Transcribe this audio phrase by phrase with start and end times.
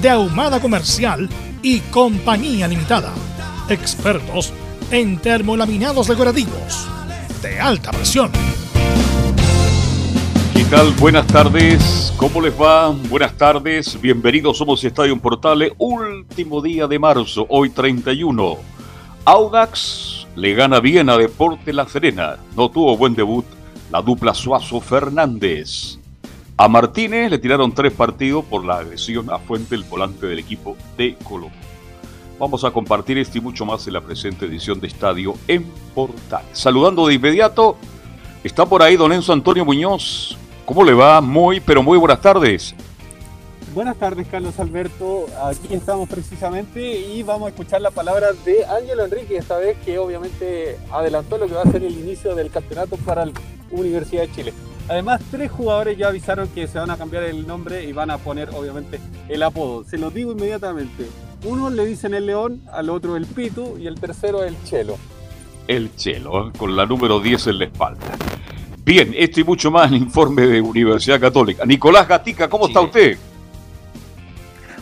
[0.00, 1.28] de Ahumada Comercial
[1.62, 3.12] y Compañía Limitada.
[3.68, 4.52] Expertos
[4.90, 6.86] en termolaminados decorativos
[7.42, 8.30] de alta presión.
[10.54, 10.90] ¿Qué tal?
[10.92, 12.12] Buenas tardes.
[12.16, 12.90] ¿Cómo les va?
[12.90, 14.00] Buenas tardes.
[14.00, 14.58] Bienvenidos.
[14.58, 15.72] Somos Estadio Portales.
[15.78, 18.56] Último día de marzo, hoy 31.
[19.24, 22.36] Audax le gana bien a Deporte La Serena.
[22.56, 23.44] No tuvo buen debut
[23.90, 25.98] la dupla Suazo Fernández.
[26.58, 30.74] A Martínez le tiraron tres partidos por la agresión a Fuente, el volante del equipo
[30.96, 31.60] de Colombia.
[32.38, 36.48] Vamos a compartir esto y mucho más en la presente edición de Estadio en Portales.
[36.52, 37.76] Saludando de inmediato,
[38.42, 40.38] está por ahí don Enzo Antonio Muñoz.
[40.64, 41.20] ¿Cómo le va?
[41.20, 42.74] Muy, pero muy buenas tardes.
[43.74, 45.26] Buenas tardes, Carlos Alberto.
[45.44, 49.98] Aquí estamos precisamente y vamos a escuchar la palabra de Ángelo Enrique, esta vez que
[49.98, 53.32] obviamente adelantó lo que va a ser el inicio del campeonato para la
[53.70, 54.54] Universidad de Chile.
[54.88, 58.18] Además, tres jugadores ya avisaron que se van a cambiar el nombre y van a
[58.18, 59.84] poner, obviamente, el apodo.
[59.84, 61.06] Se los digo inmediatamente.
[61.44, 64.96] Uno le dicen el León, al otro el Pitu y el tercero el Chelo.
[65.66, 68.06] El Chelo, con la número 10 en la espalda.
[68.84, 71.64] Bien, esto y mucho más en el informe de Universidad Católica.
[71.66, 73.18] Nicolás Gatica, ¿cómo está usted?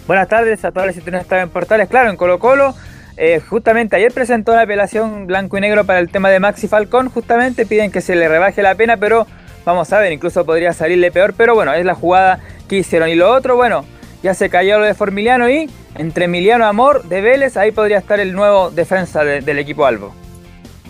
[0.06, 1.88] Buenas tardes a todas las que en Portales.
[1.88, 2.74] Claro, en Colo Colo,
[3.16, 7.08] eh, justamente ayer presentó la apelación blanco y negro para el tema de Maxi Falcón.
[7.08, 9.26] Justamente piden que se le rebaje la pena, pero
[9.64, 11.34] vamos a ver, incluso podría salirle peor.
[11.36, 13.08] Pero bueno, es la jugada que hicieron.
[13.08, 13.84] Y lo otro, bueno,
[14.22, 18.18] ya se cayó lo de Formiliano y entre Emiliano Amor de Vélez, ahí podría estar
[18.20, 20.14] el nuevo defensa del equipo Albo.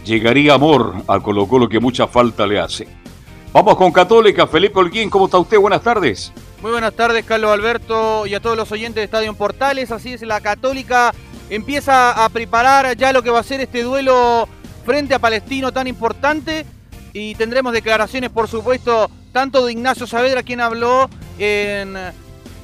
[0.04, 2.86] Llegaría Amor a Colo Colo que mucha falta le hace.
[3.52, 5.58] Vamos con Católica, Felipe Holguín, ¿cómo está usted?
[5.58, 6.32] Buenas tardes.
[6.60, 9.90] Muy buenas tardes, Carlos Alberto, y a todos los oyentes de Estadio Portales.
[9.92, 11.12] Así es, la Católica
[11.50, 14.48] empieza a preparar ya lo que va a ser este duelo
[14.84, 16.64] frente a Palestino tan importante.
[17.14, 21.08] Y tendremos declaraciones, por supuesto, tanto de Ignacio Saavedra, quien habló
[21.38, 21.94] en,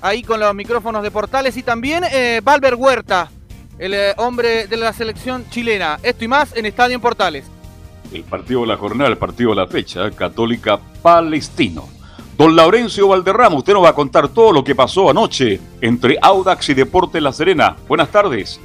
[0.03, 3.31] ahí con los micrófonos de Portales, y también eh, Valver Huerta,
[3.79, 6.01] el eh, hombre de la selección chilena.
[6.03, 7.45] Esto y más en Estadio Portales.
[8.13, 11.89] El partido de la jornada, el partido de la fecha, Católica Palestino.
[12.37, 16.71] Don Laurencio Valderrama, usted nos va a contar todo lo que pasó anoche entre Audax
[16.71, 17.77] y Deporte La Serena.
[17.87, 18.59] Buenas tardes.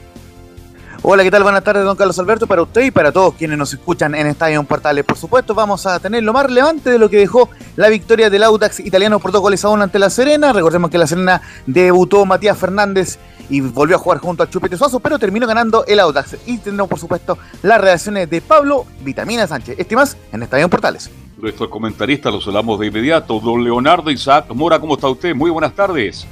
[1.07, 1.43] Hola, ¿qué tal?
[1.43, 4.63] Buenas tardes, don Carlos Alberto, para usted y para todos quienes nos escuchan en Estadio
[4.63, 5.05] Portales.
[5.05, 8.41] Por supuesto, vamos a tener lo más relevante de lo que dejó la victoria del
[8.41, 10.51] Audax italiano por dos goles a ante La Serena.
[10.51, 13.19] Recordemos que La Serena debutó Matías Fernández
[13.51, 16.37] y volvió a jugar junto a Chupete Suazo, pero terminó ganando el Audax.
[16.47, 19.75] Y tendremos, por supuesto, las reacciones de Pablo Vitamina Sánchez.
[19.77, 21.11] Este más en Estadio Portales.
[21.37, 23.39] Nuestro comentarista los hablamos de inmediato.
[23.39, 25.35] Don Leonardo Isaac Mora, ¿cómo está usted?
[25.35, 26.25] Muy buenas tardes.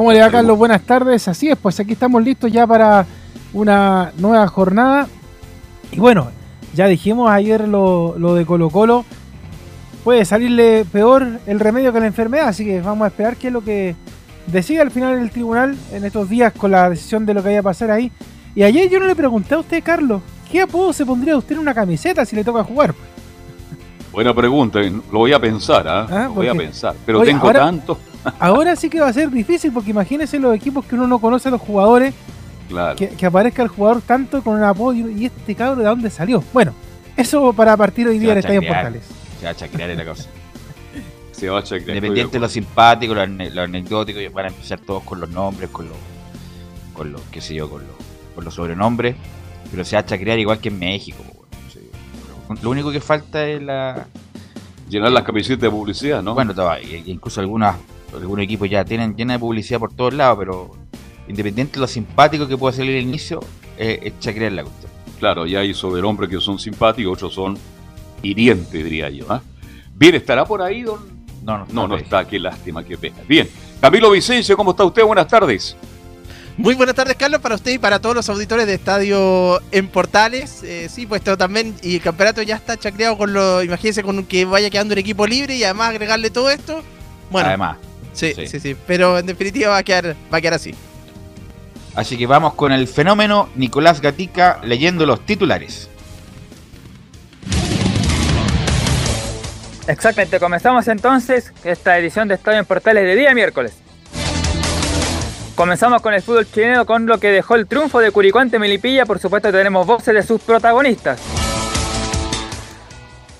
[0.00, 0.56] ¿Cómo le va, Carlos?
[0.56, 1.28] Buenas tardes.
[1.28, 3.04] Así es, pues aquí estamos listos ya para
[3.52, 5.06] una nueva jornada.
[5.92, 6.30] Y bueno,
[6.72, 9.04] ya dijimos ayer lo, de Colo Colo.
[10.02, 13.52] Puede salirle peor el remedio que la enfermedad, así que vamos a esperar qué es
[13.52, 13.94] lo que
[14.46, 17.60] decide al final el tribunal en estos días con la decisión de lo que vaya
[17.60, 18.10] a pasar ahí.
[18.54, 21.60] Y ayer yo no le pregunté a usted, Carlos, ¿Qué apodo se pondría usted en
[21.60, 22.94] una camiseta si le toca jugar?
[24.12, 26.06] Buena pregunta, lo voy a pensar, ¿ah?
[26.10, 26.24] ¿Ah?
[26.24, 27.98] Lo voy a pensar, pero tengo tanto.
[28.38, 31.48] Ahora sí que va a ser difícil porque imagínese los equipos que uno no conoce
[31.48, 32.14] a los jugadores,
[32.68, 32.96] claro.
[32.96, 36.42] que, aparezca el jugador tanto con un apodo y, este cabrón de dónde salió.
[36.52, 36.72] Bueno,
[37.16, 39.04] eso para partir hoy día en Estadio Portales.
[39.38, 40.28] Se va a chacrear la cosa.
[41.32, 41.96] Se va a chacrear.
[41.96, 45.96] Independiente de lo simpático, lo, anecdótico, van a empezar todos con los nombres, con los,
[46.92, 47.96] con los, qué sé yo, con los,
[48.34, 49.16] con los sobrenombres
[49.70, 51.22] pero se va a crear igual que en México.
[52.62, 54.06] Lo único que falta es la...
[54.88, 56.34] Llenar las camisetas de publicidad, ¿no?
[56.34, 56.52] Bueno,
[57.06, 57.76] incluso algunos,
[58.14, 60.70] algunos equipos ya tienen llena de publicidad por todos lados, pero
[61.28, 63.40] independiente de lo simpático que pueda salir el inicio,
[63.78, 64.90] es chacrear la cuestión.
[65.18, 67.58] Claro, ya hay hombres que son simpáticos, otros son
[68.22, 69.26] hirientes, diría yo.
[69.28, 69.42] ¿ah?
[69.94, 70.98] Bien, ¿estará por ahí, don?
[71.42, 73.16] No, no, no, no está, qué lástima, qué pena.
[73.28, 73.48] Bien,
[73.80, 75.02] Camilo Vicencio, ¿cómo está usted?
[75.04, 75.76] Buenas tardes.
[76.56, 80.62] Muy buenas tardes, Carlos, para usted y para todos los auditores de Estadio en Portales.
[80.62, 84.24] Eh, sí, pues esto también, y el campeonato ya está chacreado con lo, imagínense, con
[84.26, 86.82] que vaya quedando un equipo libre y además agregarle todo esto.
[87.30, 87.78] Bueno, además.
[88.12, 90.74] Sí, sí, sí, sí, pero en definitiva va a quedar, va a quedar así.
[91.94, 95.88] Así que vamos con el fenómeno Nicolás Gatica leyendo los titulares.
[99.86, 103.74] Exactamente, comenzamos entonces esta edición de Estadio en Portales de día miércoles.
[105.56, 109.04] Comenzamos con el fútbol chileno con lo que dejó el triunfo de Curicuante Melipilla.
[109.04, 111.20] Por supuesto tenemos voces de sus protagonistas.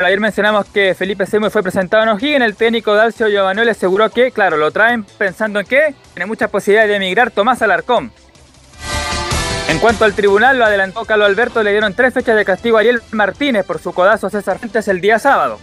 [0.07, 2.43] Ayer mencionamos que Felipe Seymour fue presentado en O'Higgins.
[2.43, 6.89] El técnico Dalcio Giovanni aseguró que, claro, lo traen pensando en que tiene muchas posibilidades
[6.89, 8.11] de emigrar Tomás Alarcón.
[9.69, 12.81] En cuanto al tribunal, lo adelantó Carlos Alberto, le dieron tres fechas de castigo a
[12.81, 15.61] Ariel Martínez por su codazo a César Fuentes el día sábado.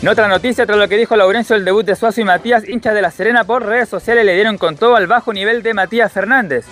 [0.00, 2.94] En otra noticia, tras lo que dijo Laurencio, el debut de Suazo y Matías, hinchas
[2.94, 6.12] de La Serena por redes sociales le dieron con todo al bajo nivel de Matías
[6.12, 6.66] Fernández.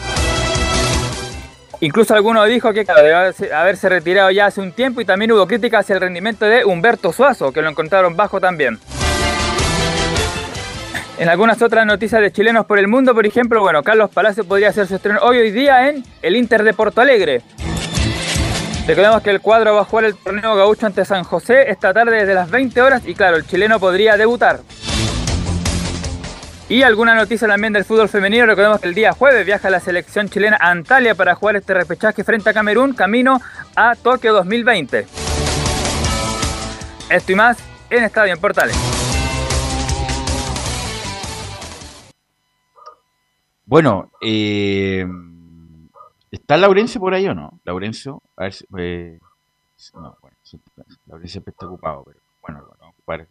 [1.80, 3.14] Incluso alguno dijo que debe
[3.54, 7.12] haberse retirado ya hace un tiempo y también hubo críticas hacia el rendimiento de Humberto
[7.12, 8.78] Suazo, que lo encontraron bajo también.
[11.18, 14.68] En algunas otras noticias de chilenos por el mundo, por ejemplo, bueno, Carlos Palacio podría
[14.68, 17.42] hacer su estreno hoy hoy día en el Inter de Porto Alegre.
[18.86, 22.18] Recordemos que el cuadro va a jugar el torneo gaucho ante San José esta tarde
[22.18, 24.60] desde las 20 horas y claro, el chileno podría debutar.
[26.68, 30.28] Y alguna noticia también del fútbol femenino, recordemos que el día jueves viaja la selección
[30.28, 33.40] chilena a Antalya para jugar este repechaje frente a Camerún, camino
[33.76, 35.06] a Tokio 2020.
[37.08, 37.58] Esto y más
[37.88, 38.76] en Estadio en Portales.
[43.64, 45.06] Bueno, eh,
[46.36, 47.60] ¿Está Laurencio por ahí o no?
[47.64, 48.66] Laurencio, a ver si.
[48.78, 49.18] Eh,
[49.94, 50.36] no, bueno,
[51.06, 53.28] Laurencio está ocupado, pero bueno, vamos a ocupar.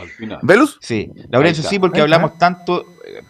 [0.00, 0.38] Al final.
[0.42, 0.78] ¿Velus?
[0.80, 2.84] Sí, Laurencio sí, porque hablamos tanto.
[3.04, 3.22] Eh,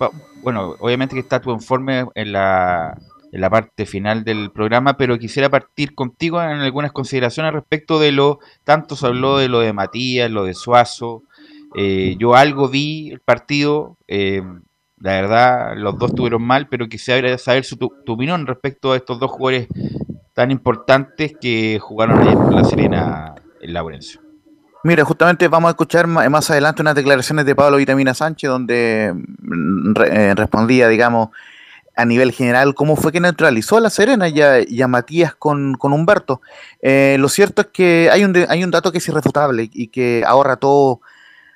[0.43, 2.97] bueno, obviamente que está tu informe en la,
[3.33, 8.13] en la parte final del programa, pero quisiera partir contigo en algunas consideraciones respecto de
[8.13, 8.39] lo.
[8.65, 11.23] Tanto se habló de lo de Matías, lo de Suazo.
[11.75, 13.97] Eh, yo algo vi el partido.
[14.07, 14.43] Eh,
[15.01, 19.21] la verdad, los dos estuvieron mal, pero quisiera saber su, tu, opinión respecto a estos
[19.21, 19.69] dos jugadores
[20.35, 24.28] tan importantes que jugaron ayer con la Serena en Laurencio.
[24.85, 29.95] Mira, justamente vamos a escuchar más adelante unas declaraciones de Pablo Vitamina Sánchez, donde mm,
[30.05, 31.31] eh, respondía, digamos,
[31.97, 36.41] a nivel general, cómo fue que neutralizó a la Serena y a, Matías con, Humberto.
[36.81, 40.23] Eh, lo cierto es que hay un, hay un dato que es irrefutable y que
[40.25, 41.01] ahorra todo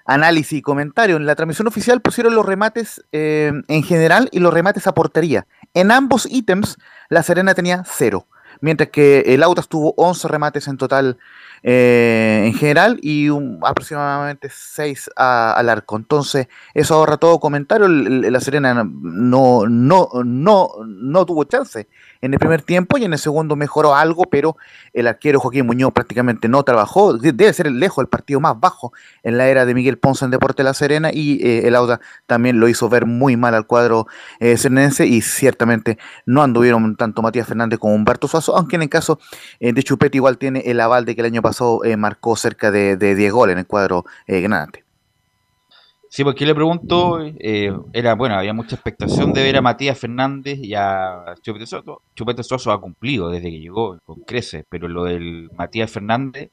[0.04, 1.16] análisis y comentario.
[1.16, 5.46] En la transmisión oficial pusieron los remates eh, en general y los remates a portería.
[5.74, 6.76] En ambos ítems,
[7.08, 8.26] la Serena tenía cero,
[8.60, 11.18] mientras que el Autas tuvo 11 remates en total
[11.62, 13.28] eh, en general y
[13.62, 15.96] aproximadamente 6 al arco.
[15.96, 17.88] Entonces, eso ahorra todo comentario.
[17.88, 21.88] La Serena no, no, no, no tuvo chance
[22.22, 24.56] en el primer tiempo y en el segundo mejoró algo, pero
[24.94, 27.18] el arquero Joaquín Muñoz prácticamente no trabajó.
[27.18, 28.92] Debe ser lejos el partido más bajo
[29.22, 32.60] en la era de Miguel Ponce en Deporte La Serena y eh, el Auda también
[32.60, 34.06] lo hizo ver muy mal al cuadro
[34.40, 34.56] eh,
[35.00, 39.18] y ciertamente no anduvieron tanto Matías Fernández como Humberto Suazo, aunque en el caso
[39.60, 42.70] eh, de Chupete igual tiene el aval de que el año pasado eh, marcó cerca
[42.70, 44.81] de, de 10 goles en el cuadro granate.
[46.12, 50.58] Sí, porque le pregunto, eh, era bueno, había mucha expectación de ver a Matías Fernández
[50.62, 52.02] y a Chupete Soto.
[52.14, 56.50] Chupete Soto ha cumplido desde que llegó con crece, pero lo del Matías Fernández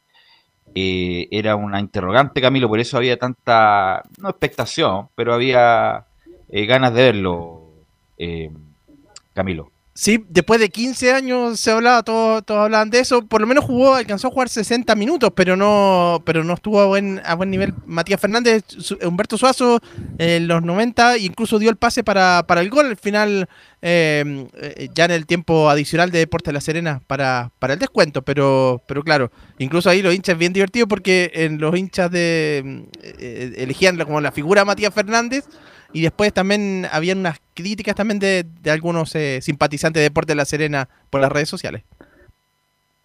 [0.74, 6.06] eh, era una interrogante, Camilo, por eso había tanta, no expectación, pero había
[6.48, 7.68] eh, ganas de verlo,
[9.34, 9.72] Camilo.
[10.00, 13.22] Sí, después de 15 años se hablaba, todos, todos hablaban de eso.
[13.22, 16.86] Por lo menos jugó, alcanzó a jugar 60 minutos, pero no, pero no estuvo a
[16.86, 17.74] buen, a buen nivel.
[17.86, 18.64] Matías Fernández,
[19.06, 19.82] Humberto Suazo,
[20.18, 22.86] en los 90, incluso dio el pase para, para el gol.
[22.86, 23.50] Al final,
[23.82, 27.80] eh, eh, ya en el tiempo adicional de Deportes de La Serena, para, para el
[27.80, 28.22] descuento.
[28.22, 33.54] Pero, pero claro, incluso ahí los hinchas bien divertidos porque en los hinchas de eh,
[33.58, 35.44] elegían como la figura Matías Fernández
[35.92, 40.46] y después también habían unas críticas también de, algunos eh, simpatizantes de Deporte de La
[40.46, 41.84] Serena por las redes sociales.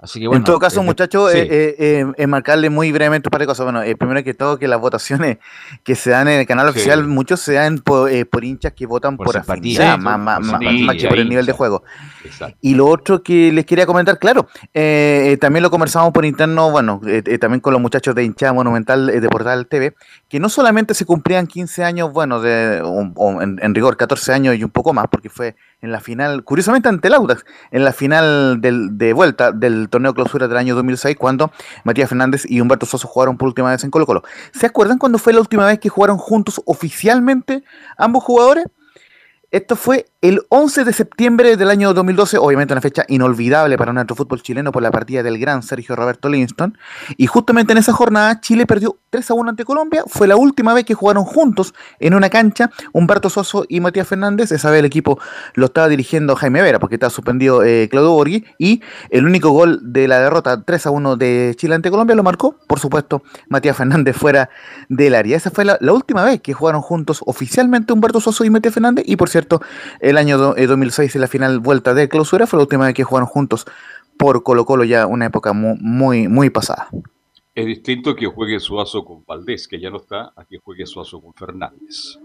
[0.05, 3.41] Así que bueno, en todo caso, eh, muchachos, eh, eh, marcarle muy brevemente un par
[3.41, 3.65] de cosas.
[3.65, 5.39] Bueno, primero que todo, que las votaciones
[5.83, 8.11] que se dan en el canal oficial, muchos se dan por,
[8.45, 10.61] hinchas que votan por, por afinidad, más, más, más,
[10.97, 11.85] que por el nivel de juego.
[12.61, 14.47] Y lo otro que les quería comentar, claro,
[15.41, 17.01] también lo conversamos por interno, bueno,
[17.41, 19.95] también con los muchachos de hinchada monumental de Portal TV,
[20.29, 22.77] que no solamente se cumplían 15 años, bueno, de,
[23.41, 26.89] en, en rigor 14 años y un poco más, porque fue en la final, curiosamente
[26.89, 31.17] ante el Audax, en la final del, de vuelta del torneo clausura del año 2006
[31.17, 31.53] cuando
[31.85, 34.25] Matías Fernández y Humberto Soso jugaron por última vez en Colo Colo.
[34.53, 37.63] ¿Se acuerdan cuando fue la última vez que jugaron juntos oficialmente
[37.97, 38.67] ambos jugadores?
[39.55, 44.17] Esto fue el 11 de septiembre del año 2012, obviamente una fecha inolvidable para nuestro
[44.17, 46.77] fútbol chileno por la partida del gran Sergio Roberto Livingston.
[47.19, 50.03] Y justamente en esa jornada Chile perdió 3 a 1 ante Colombia.
[50.09, 54.51] Fue la última vez que jugaron juntos en una cancha Humberto Soso y Matías Fernández.
[54.51, 55.21] Esa vez el equipo
[55.55, 58.45] lo estaba dirigiendo Jaime Vera porque estaba suspendido eh, Claudio Borghi.
[58.59, 62.25] Y el único gol de la derrota 3 a 1 de Chile ante Colombia lo
[62.25, 64.51] marcó, por supuesto, Matías Fernández fuera
[64.89, 65.37] del área.
[65.37, 69.05] Esa fue la, la última vez que jugaron juntos oficialmente Humberto Soso y Matías Fernández.
[69.07, 69.44] Y por cierto,
[70.01, 73.29] el año 2006 en la final vuelta de clausura fue la última vez que jugaron
[73.29, 73.67] juntos
[74.19, 76.89] por Colo Colo ya una época muy, muy, pasada.
[77.55, 81.21] Es distinto que juegue Suazo con Valdés, que ya no está, a que juegue Suazo
[81.21, 82.19] con Fernández.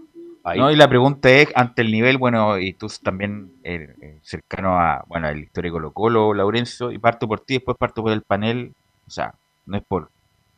[0.56, 4.80] No, y la pregunta es, ante el nivel, bueno, y tú también eh, eh, cercano
[4.80, 8.22] a, bueno, el histórico Colo Colo, Laurencio, y parto por ti, después parto por el
[8.22, 8.72] panel,
[9.06, 9.34] o sea,
[9.66, 10.10] no es por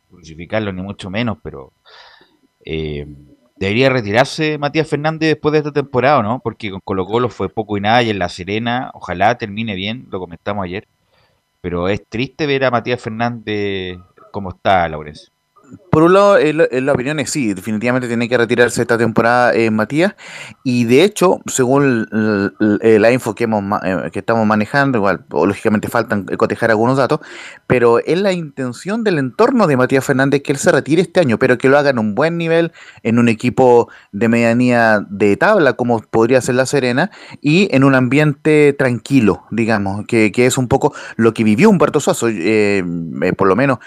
[0.08, 1.72] crucificarlo ni mucho menos, pero
[2.64, 3.06] eh,
[3.62, 6.40] Debería retirarse Matías Fernández después de esta temporada, ¿no?
[6.40, 10.08] Porque con Colo Colo fue poco y nada y en La Serena, ojalá termine bien,
[10.10, 10.88] lo comentamos ayer.
[11.60, 13.98] Pero es triste ver a Matías Fernández
[14.32, 15.32] como está, Laurencio
[15.92, 19.70] por un lado, en la opinión es sí, definitivamente tiene que retirarse esta temporada eh,
[19.70, 20.14] Matías.
[20.64, 22.08] Y de hecho, según
[22.58, 27.20] la info que, hemos, eh, que estamos manejando, igual, lógicamente faltan cotejar algunos datos,
[27.66, 31.38] pero es la intención del entorno de Matías Fernández que él se retire este año,
[31.38, 35.74] pero que lo haga en un buen nivel, en un equipo de medianía de tabla,
[35.74, 37.10] como podría ser La Serena,
[37.42, 42.28] y en un ambiente tranquilo, digamos, que, es un poco lo que vivió Humberto Suazo.
[42.30, 42.82] Eh,
[43.36, 43.78] por lo menos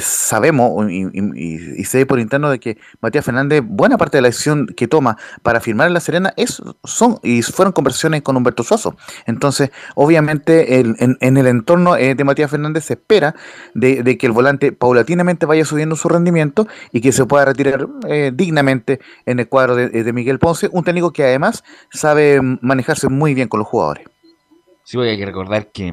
[0.00, 4.88] sabemos y, sé por interno de que Matías Fernández, buena parte de la decisión que
[4.88, 8.96] toma para firmar en La Serena es, son y fueron conversaciones con Humberto Suazo.
[9.26, 13.34] Entonces, obviamente, en, el entorno eh, de Matías Fernández se espera
[13.74, 18.32] de, que el volante paulatinamente vaya subiendo su rendimiento y que se pueda retirar eh,
[18.34, 23.34] dignamente en el cuadro de, de Miguel Ponce, un técnico que además sabe manejarse muy
[23.34, 24.06] bien con los jugadores.
[24.84, 25.92] Sí, hay que recordar que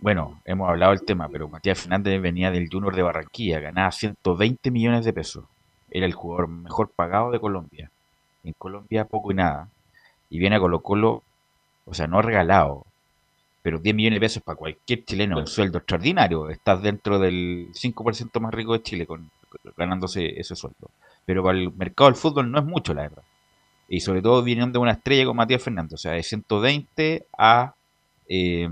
[0.00, 4.70] bueno, hemos hablado del tema, pero Matías Fernández venía del Junior de Barranquilla, ganaba 120
[4.70, 5.44] millones de pesos.
[5.90, 7.90] Era el jugador mejor pagado de Colombia.
[8.44, 9.68] En Colombia poco y nada.
[10.28, 11.22] Y viene a Colo Colo,
[11.86, 12.84] o sea, no regalado,
[13.62, 16.50] pero 10 millones de pesos para cualquier chileno, un sueldo extraordinario.
[16.50, 19.30] Estás dentro del 5% más rico de Chile con,
[19.76, 20.90] ganándose ese sueldo.
[21.24, 23.22] Pero para el mercado del fútbol no es mucho, la verdad.
[23.88, 27.74] Y sobre todo vienen de una estrella como Matías Fernández, o sea, de 120 a...
[28.28, 28.68] Eh,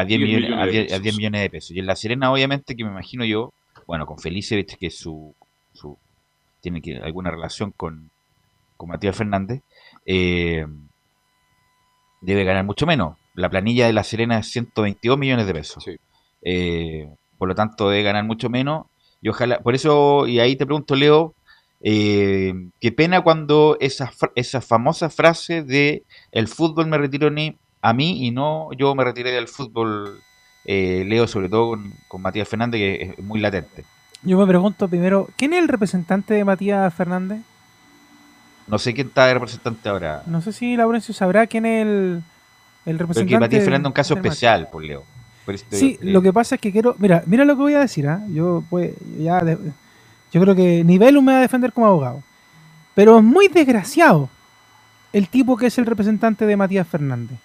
[0.00, 0.52] a 10, millones,
[0.92, 1.70] a 10, millones de pesos.
[1.72, 3.52] Y en La Serena, obviamente, que me imagino yo,
[3.86, 5.34] bueno, con Felice, viste que su,
[5.72, 5.98] su
[6.60, 8.10] tiene que, alguna relación con,
[8.76, 9.62] con Matías Fernández,
[10.06, 10.66] eh,
[12.20, 13.16] debe ganar mucho menos.
[13.34, 15.84] La planilla de La Serena es 122 millones de pesos.
[16.42, 18.86] Eh, por lo tanto, debe ganar mucho menos.
[19.22, 21.34] Y ojalá, por eso, y ahí te pregunto, Leo,
[21.82, 27.92] eh, qué pena cuando esa, esa famosa frase de el fútbol me retiro ni a
[27.92, 30.20] mí y no yo me retiré del fútbol,
[30.64, 33.84] eh, leo sobre todo con, Matías Fernández, que es muy latente.
[34.22, 37.40] Yo me pregunto primero, ¿quién es el representante de Matías Fernández?
[38.66, 40.22] No sé quién está de representante ahora.
[40.26, 42.22] No sé si Laurencio sabrá quién es el,
[42.86, 43.34] el representante.
[43.34, 45.04] Porque Matías Fernández es un caso especial, por Leo.
[45.70, 46.94] sí, lo que pasa es que quiero.
[46.98, 48.06] Mira, mira lo que voy a decir.
[48.06, 48.22] ¿ah?
[48.28, 49.42] Yo, pues, ya
[50.32, 52.22] yo creo que Nivel me va a defender como abogado.
[52.94, 54.28] Pero es muy desgraciado
[55.12, 57.38] el tipo que es el representante de Matías Fernández.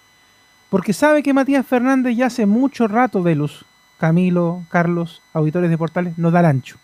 [0.75, 3.63] Porque sabe que Matías Fernández ya hace mucho rato de luz.
[3.97, 6.75] Camilo, Carlos, auditores de portales, no da el ancho.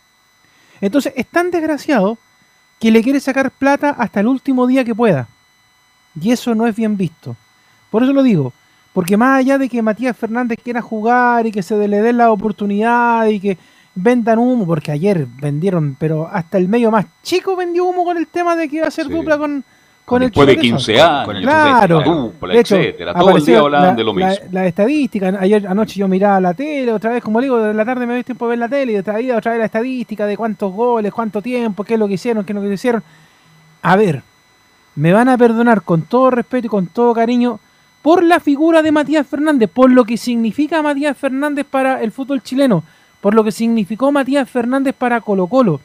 [0.79, 2.17] Entonces es tan desgraciado
[2.79, 5.27] que le quiere sacar plata hasta el último día que pueda.
[6.17, 7.35] Y eso no es bien visto.
[7.89, 8.53] Por eso lo digo.
[8.93, 12.31] Porque más allá de que Matías Fernández quiera jugar y que se le dé la
[12.31, 13.57] oportunidad y que
[13.93, 18.27] vendan humo, porque ayer vendieron, pero hasta el medio más chico vendió humo con el
[18.27, 19.65] tema de que iba a ser dupla con,
[20.05, 23.13] con el Después de 15 años, con, claro, dupla, etcétera.
[23.13, 24.31] Todo el día hablaban de lo mismo.
[24.51, 28.05] La, estadística, ayer anoche yo miraba la tele, otra vez, como digo, de la tarde
[28.05, 30.35] me doy tiempo de ver la tele y otra vez, otra vez la estadística de
[30.35, 33.03] cuántos goles, cuánto tiempo, qué es lo que hicieron, qué es lo que hicieron.
[33.81, 34.21] A ver,
[34.95, 37.59] me van a perdonar con todo respeto y con todo cariño
[38.01, 42.41] por la figura de Matías Fernández, por lo que significa Matías Fernández para el fútbol
[42.41, 42.83] chileno,
[43.21, 45.79] por lo que significó Matías Fernández para Colo Colo.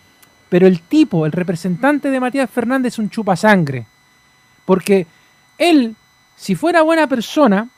[0.49, 3.87] Pero el tipo, el representante de Matías Fernández es un chupasangre.
[4.67, 5.07] Porque
[5.57, 5.97] él,
[6.37, 7.69] si fuera buena persona,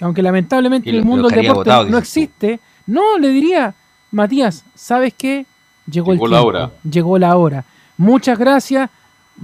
[0.00, 3.74] aunque lamentablemente en el mundo del deporte no existe, no le diría,
[4.12, 5.46] Matías, ¿sabes qué?
[5.90, 6.70] Llegó, el la hora.
[6.88, 7.64] Llegó la hora.
[7.96, 8.88] Muchas gracias.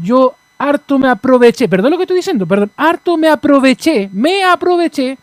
[0.00, 5.18] Yo harto me aproveché, perdón lo que estoy diciendo, perdón, harto me aproveché, me aproveché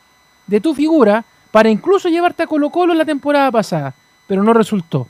[0.48, 3.94] de tu figura para incluso llevarte a Colo Colo la temporada pasada,
[4.28, 5.08] pero no resultó.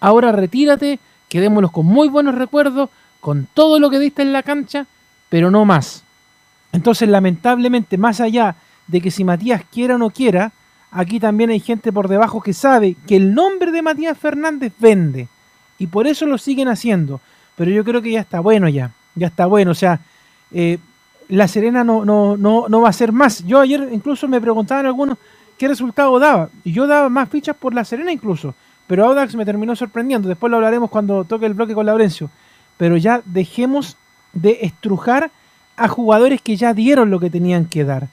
[0.00, 4.86] Ahora retírate, quedémonos con muy buenos recuerdos, con todo lo que diste en la cancha,
[5.32, 6.04] pero no más.
[6.72, 8.54] Entonces, lamentablemente, más allá
[8.86, 10.52] de que si Matías quiera o no quiera,
[10.90, 15.28] aquí también hay gente por debajo que sabe que el nombre de Matías Fernández vende.
[15.78, 17.22] Y por eso lo siguen haciendo.
[17.56, 18.90] Pero yo creo que ya está bueno ya.
[19.14, 19.70] Ya está bueno.
[19.70, 20.00] O sea,
[20.50, 20.76] eh,
[21.30, 23.42] La Serena no, no, no, no va a ser más.
[23.46, 25.16] Yo ayer incluso me preguntaban algunos
[25.56, 26.50] qué resultado daba.
[26.62, 28.54] Y yo daba más fichas por La Serena incluso.
[28.86, 30.28] Pero Audax me terminó sorprendiendo.
[30.28, 32.28] Después lo hablaremos cuando toque el bloque con Laurencio.
[32.76, 33.96] Pero ya dejemos
[34.32, 35.30] de estrujar
[35.76, 38.08] a jugadores que ya dieron lo que tenían que dar.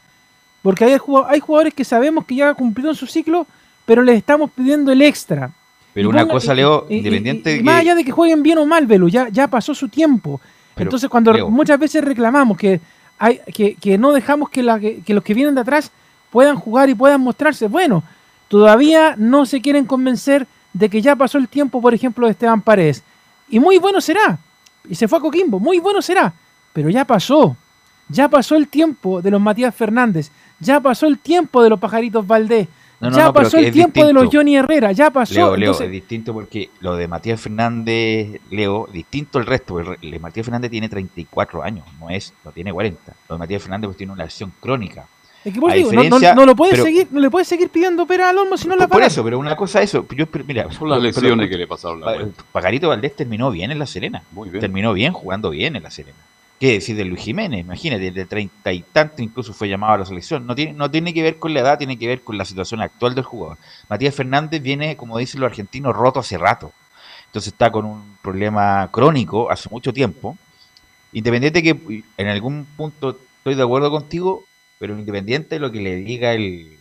[0.62, 0.98] Porque hay,
[1.28, 3.48] hay jugadores que sabemos que ya cumplieron su ciclo,
[3.86, 5.52] pero les estamos pidiendo el extra.
[5.94, 9.08] Pero una cosa, Leo, independiente de Más allá de que jueguen bien o mal, Velo,
[9.08, 10.40] ya, ya pasó su tiempo.
[10.76, 12.80] Entonces, cuando muchas veces reclamamos que,
[13.18, 15.92] hay, que, que no dejamos que, la, que, los que vienen de atrás
[16.30, 18.04] puedan jugar y puedan mostrarse, bueno,
[18.48, 22.62] todavía no se quieren convencer de que ya pasó el tiempo, por ejemplo, de Esteban
[22.62, 23.04] Paredes.
[23.50, 24.40] Y muy bueno será.
[24.88, 26.34] Y se fue a Coquimbo, muy bueno será.
[26.74, 27.56] Pero ya pasó.
[28.08, 30.32] Ya pasó el tiempo de los Matías Fernández.
[30.60, 32.68] Ya pasó el tiempo de los Pajaritos Valdés.
[33.00, 34.92] ya pasó el tiempo de los Johnny Herrera.
[34.92, 35.56] Ya pasó.
[35.56, 39.76] Leo, es distinto porque lo de Matías Fernández, Leo, distinto el resto.
[39.76, 43.14] Porque Matías Fernández tiene 34 años, no es, no tiene 40.
[43.30, 45.08] Lo de Matías Fernández pues, tiene una lesión crónica.
[45.50, 48.58] Es que digo, no, lo puedes seguir, no le puedes seguir pidiendo pera al olmo
[48.58, 51.58] si no la Por eso, pero una cosa eso, yo, mira, son las lesiones que
[51.58, 52.02] le pasaron.
[52.52, 54.24] Pagarito Valdés terminó bien en la Serena.
[54.32, 54.62] Muy bien.
[54.62, 56.18] Terminó bien jugando bien en la Serena.
[56.60, 57.62] ¿Qué decir de Luis Jiménez?
[57.62, 60.46] Imagínate, de treinta y tanto incluso fue llamado a la selección.
[60.46, 62.82] No tiene, no tiene que ver con la edad, tiene que ver con la situación
[62.82, 63.58] actual del jugador.
[63.88, 66.74] Matías Fernández viene, como dicen los argentinos, roto hace rato.
[67.28, 70.38] Entonces está con un problema crónico hace mucho tiempo.
[71.14, 74.44] Independiente que en algún punto estoy de acuerdo contigo,
[74.80, 76.78] pero independiente de lo que le diga el,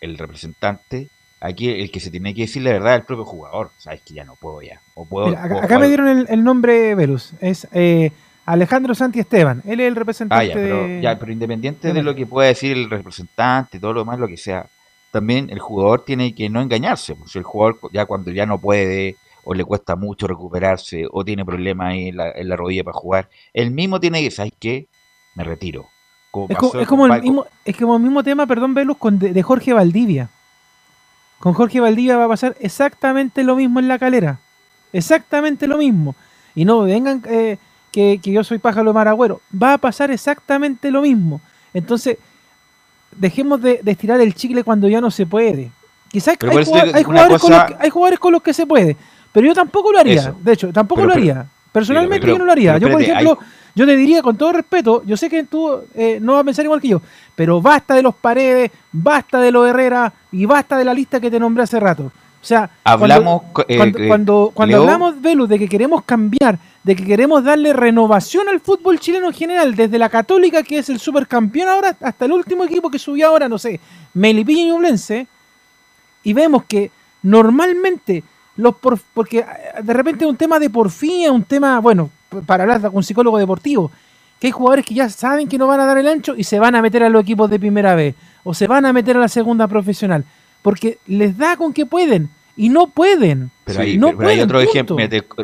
[0.00, 1.08] representante,
[1.40, 3.70] aquí el que se tiene que decir la verdad es el propio jugador.
[3.78, 4.80] Sabes que ya no puedo ya.
[4.94, 7.34] O puedo, acá, me dieron el, el nombre Velus.
[7.40, 8.12] Es eh,
[8.46, 10.50] Alejandro Santi Esteban, él es el representante.
[10.50, 14.18] Ah, pero, ya, pero independiente de, lo que pueda decir el representante, todo lo demás,
[14.18, 14.66] lo que sea,
[15.12, 17.14] también el jugador tiene que no engañarse.
[17.14, 21.44] Pues el jugador ya cuando ya no puede, o le cuesta mucho recuperarse, o tiene
[21.44, 24.88] problemas en la, en la rodilla para jugar, él mismo tiene que, ¿sabes qué?
[25.36, 25.91] Me retiro.
[26.48, 30.30] Es, como, el mismo, es como el mismo tema, perdón, Velus, con de, Jorge Valdivia.
[31.38, 34.38] Con Jorge Valdivia va a pasar exactamente lo mismo en la calera.
[34.92, 36.14] Exactamente lo mismo.
[36.54, 37.22] Y no vengan.
[37.26, 37.58] Eh,
[37.90, 39.42] que, yo soy pájaro maragüero.
[39.60, 41.40] Va a pasar exactamente lo mismo.
[41.74, 42.16] Entonces,
[43.14, 45.70] dejemos de, estirar el chicle cuando ya no se puede.
[46.08, 48.96] Quizás hay, jugadores con los, que se puede,
[49.32, 50.34] pero yo tampoco lo haría.
[50.40, 51.46] De hecho, tampoco lo haría.
[51.72, 52.78] Personalmente yo no lo haría.
[52.78, 53.38] yo, por ejemplo,
[53.74, 56.64] yo te diría con todo respeto, yo sé que tú eh, no vas a pensar
[56.64, 57.02] igual que yo,
[57.34, 61.30] pero basta de los paredes, basta de los Herrera y basta de la lista que
[61.30, 62.04] te nombré hace rato.
[62.04, 63.42] O sea, hablamos,
[64.08, 68.98] cuando, cuando, hablamos, Velus, de que queremos cambiar, de que queremos darle renovación al fútbol
[68.98, 72.90] chileno en general, desde la Católica, que es el supercampeón ahora, hasta el último equipo
[72.90, 73.78] que subió ahora, no sé,
[74.14, 75.28] Melipilla y Ñublense,
[76.24, 76.90] y vemos que
[77.22, 78.24] normalmente
[78.56, 78.74] los
[79.14, 79.46] porque eh,
[79.82, 82.10] de repente es un tema de porfía, un tema, bueno,
[82.46, 83.90] para hablar con un psicólogo deportivo,
[84.40, 86.58] que hay jugadores que ya saben que no van a dar el ancho y se
[86.58, 88.14] van a meter a los equipos de primera vez,
[88.44, 90.24] o se van a meter a la segunda profesional
[90.62, 93.50] porque les da con que pueden y no pueden.
[93.64, 94.96] Pero, hay, otro ejemplo.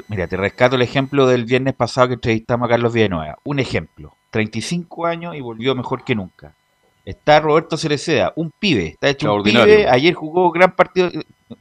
[0.08, 3.38] Mira te, rescato el ejemplo del viernes pasado que entrevistamos a Carlos Villanueva.
[3.44, 4.14] Un ejemplo.
[4.30, 6.54] 35 años y volvió mejor que nunca.
[7.04, 8.88] Está Roberto Cereceda, un pibe.
[8.88, 9.88] Está hecho un pibe.
[9.88, 11.10] Ayer jugó gran partido.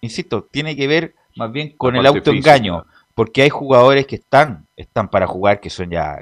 [0.01, 2.85] Insisto, tiene que ver más bien con el autoengaño.
[3.17, 6.21] Porque hay jugadores que están, están para jugar, que son ya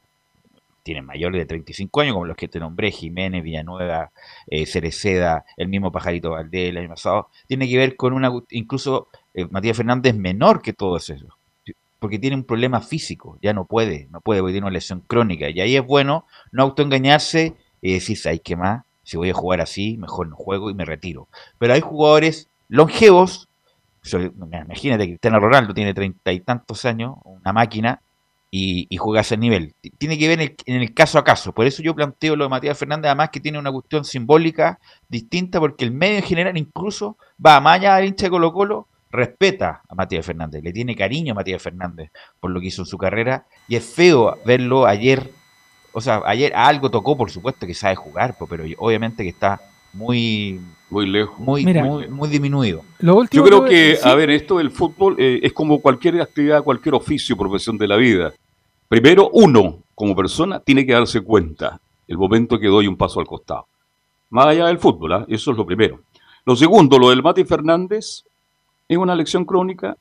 [0.82, 4.12] tienen mayores de 35 años, como los que te nombré, Jiménez, Villanueva,
[4.48, 9.10] eh, Cereceda, el mismo Pajarito Valdés el año pasado, tiene que ver con una, incluso
[9.34, 11.34] eh, Matías Fernández menor que todos esos,
[12.00, 15.50] porque tiene un problema físico, ya no puede, no puede, porque tiene una lesión crónica,
[15.50, 18.86] y ahí es bueno no autoengañarse y decir, ¿sabes qué más?
[19.04, 21.28] Si voy a jugar así, mejor no juego y me retiro.
[21.60, 23.50] Pero hay jugadores longevos,
[24.14, 28.02] imagínate que Cristiano Ronaldo tiene treinta y tantos años, una máquina,
[28.58, 29.76] y, juega a ese nivel.
[29.98, 31.52] Tiene que ver en el, caso a caso.
[31.52, 35.60] Por eso yo planteo lo de Matías Fernández, además que tiene una cuestión simbólica distinta,
[35.60, 39.82] porque el medio en general incluso va a malla al hincha de Colo Colo, respeta
[39.88, 42.98] a Matías Fernández, le tiene cariño a Matías Fernández por lo que hizo en su
[42.98, 45.32] carrera, y es feo verlo ayer,
[45.92, 49.62] o sea, ayer algo tocó, por supuesto que sabe jugar, pero obviamente que está
[49.94, 52.84] muy muy lejos, muy, muy, disminuido.
[53.00, 57.36] Yo creo que, a ver, esto del fútbol eh, es como cualquier actividad, cualquier oficio,
[57.36, 58.34] profesión de la vida.
[58.88, 63.26] Primero, uno, como persona, tiene que darse cuenta el momento que doy un paso al
[63.26, 63.68] costado.
[64.30, 65.26] Más allá del fútbol, ¿ah?
[65.28, 66.02] eso es lo primero.
[66.46, 68.24] Lo segundo, lo del Mati Fernández,
[68.88, 69.98] es una lección crónica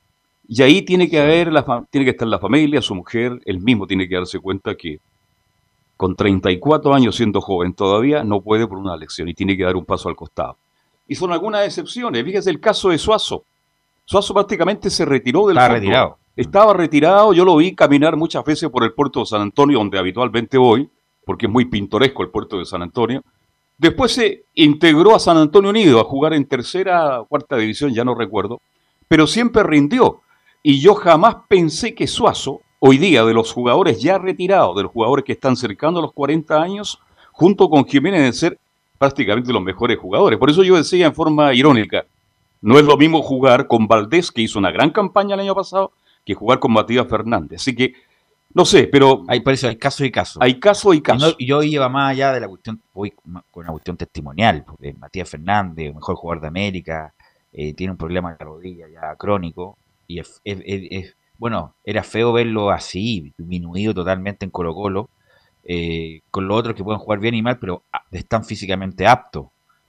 [0.46, 3.86] y ahí tiene que haber, la, tiene que estar la familia, su mujer, él mismo
[3.86, 5.00] tiene que darse cuenta que
[5.96, 9.76] con 34 años siendo joven todavía no puede por una lección y tiene que dar
[9.76, 10.58] un paso al costado.
[11.06, 12.24] Y son algunas excepciones.
[12.24, 13.44] Fíjese el caso de Suazo.
[14.04, 16.18] Suazo prácticamente se retiró del Estaba retirado.
[16.36, 19.98] Estaba retirado, yo lo vi caminar muchas veces por el puerto de San Antonio, donde
[19.98, 20.90] habitualmente voy,
[21.24, 23.22] porque es muy pintoresco el puerto de San Antonio.
[23.78, 28.04] Después se integró a San Antonio Unido a jugar en tercera o cuarta división, ya
[28.04, 28.60] no recuerdo,
[29.08, 30.22] pero siempre rindió.
[30.62, 34.92] Y yo jamás pensé que Suazo, hoy día de los jugadores ya retirados, de los
[34.92, 37.00] jugadores que están cercando a los 40 años,
[37.32, 38.58] junto con Jiménez, de ser
[39.04, 40.38] prácticamente los mejores jugadores.
[40.38, 42.06] Por eso yo decía en forma irónica,
[42.62, 45.92] no es lo mismo jugar con Valdés, que hizo una gran campaña el año pasado,
[46.24, 47.60] que jugar con Matías Fernández.
[47.60, 47.92] Así que,
[48.54, 49.24] no sé, pero...
[49.28, 50.38] Hay, eso hay caso y caso.
[50.42, 51.34] Hay caso y caso.
[51.38, 55.28] Y, yo iba más allá de la cuestión, voy con una cuestión testimonial, porque Matías
[55.28, 57.12] Fernández, mejor jugador de América,
[57.52, 60.40] eh, tiene un problema de la rodilla ya crónico, y es,
[61.36, 65.10] bueno, era feo verlo así, disminuido totalmente en Colo Colo,
[65.64, 69.46] eh, con los otros que pueden jugar bien y mal, pero ah, están físicamente aptos,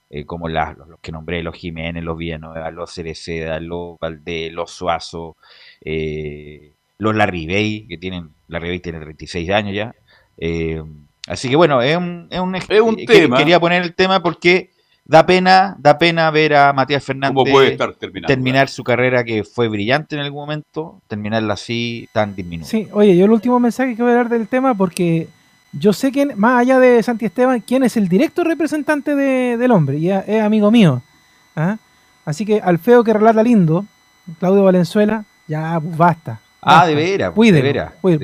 [0.10, 4.72] eh, como las, los, que nombré, los Jiménez, los Villanueva, los Cereceda, los Valdés, los
[4.72, 5.36] Suazo,
[5.82, 9.94] eh, los Larribey, que tienen, Larribey tiene 36 años ya.
[10.38, 10.82] Eh,
[11.28, 13.38] así que bueno, es un, es un, es un tema.
[13.38, 14.72] Quería poner el tema porque
[15.06, 17.78] da pena, da pena ver a Matías Fernández
[18.26, 22.70] terminar su carrera que fue brillante en algún momento, terminarla así tan disminuida.
[22.70, 25.28] Sí, oye, yo el último mensaje que voy a dar del tema porque
[25.78, 29.98] yo sé que, más allá de Santi Esteban, quién es el directo representante del hombre,
[29.98, 31.02] y es amigo mío.
[31.56, 31.78] ¿ah?
[32.26, 33.86] Así que al feo que relata lindo,
[34.40, 36.40] Claudio Valenzuela, ya pues, basta.
[36.62, 37.32] Ah, de veras.
[37.36, 37.94] Pues, de veras.
[38.02, 38.16] Porque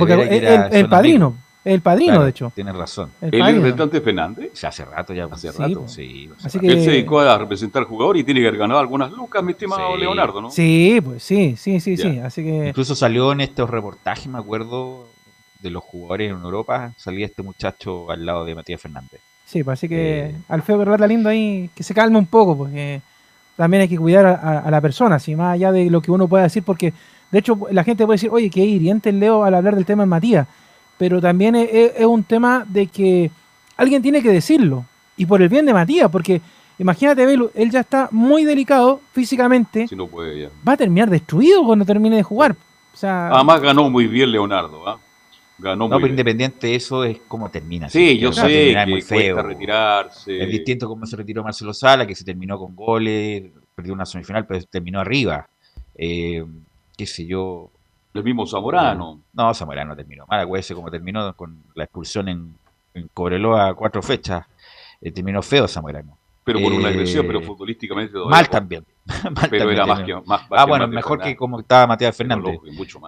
[0.72, 1.36] el, padrino.
[1.64, 2.52] El padrino, de hecho.
[2.56, 3.12] Tienes razón.
[3.22, 4.64] ¿El, representante Fernández?
[4.64, 5.26] hace rato ya.
[5.26, 5.88] Hace rato.
[5.88, 6.28] Sí.
[6.44, 6.68] Así que...
[6.68, 9.96] Él se dedicó a representar jugador y tiene que haber ganado algunas lucas, mi estimado
[9.96, 10.50] Leonardo, ¿no?
[10.50, 12.18] Sí, pues sí, sí, sí, sí.
[12.18, 12.70] Así que...
[12.70, 15.06] Incluso salió en estos reportajes, me acuerdo,
[15.62, 19.22] de los jugadores en Europa, salía este muchacho al lado de Matías Fernández.
[19.46, 22.58] Sí, pues así que eh, al feo que lindo ahí, que se calme un poco,
[22.58, 23.02] porque
[23.58, 26.44] también hay que cuidar a, la persona, así más allá de lo que uno pueda
[26.44, 26.94] decir, porque
[27.32, 30.04] de hecho la gente puede decir, oye, qué hiriente el Leo al hablar del tema
[30.04, 30.48] de Matías,
[30.98, 33.30] pero también es, un tema de que
[33.76, 34.86] alguien tiene que decirlo,
[35.18, 36.42] y por el bien de Matías, porque
[36.80, 40.50] imagínate, él ya está muy delicado físicamente, si no puede, ya.
[40.66, 42.56] va a terminar destruido cuando termine de jugar.
[42.94, 45.02] O sea, Además ganó muy bien Leonardo,
[45.62, 47.90] no, pero independiente eso es como termina.
[47.90, 49.42] Sí, yo sé que muy feo.
[49.42, 50.42] retirarse.
[50.42, 54.46] Es distinto como se retiró Marcelo Sala, que se terminó con goles, perdió una semifinal,
[54.46, 55.48] pero terminó arriba.
[55.96, 56.44] Eh,
[56.98, 57.70] qué sé yo.
[58.14, 59.22] El mismo Zamorano.
[59.34, 62.56] No, Zamorano terminó mal, acuérdese como terminó con la expulsión en,
[62.94, 64.46] en Cobreloa cuatro fechas.
[65.00, 66.18] Eh, terminó feo Zamorano.
[66.44, 68.84] Pero por una agresión, pero eh, futbolísticamente Mal también.
[69.50, 72.60] pero era más que, más, Ah, bueno, mejor que como estaba Matías Fernández.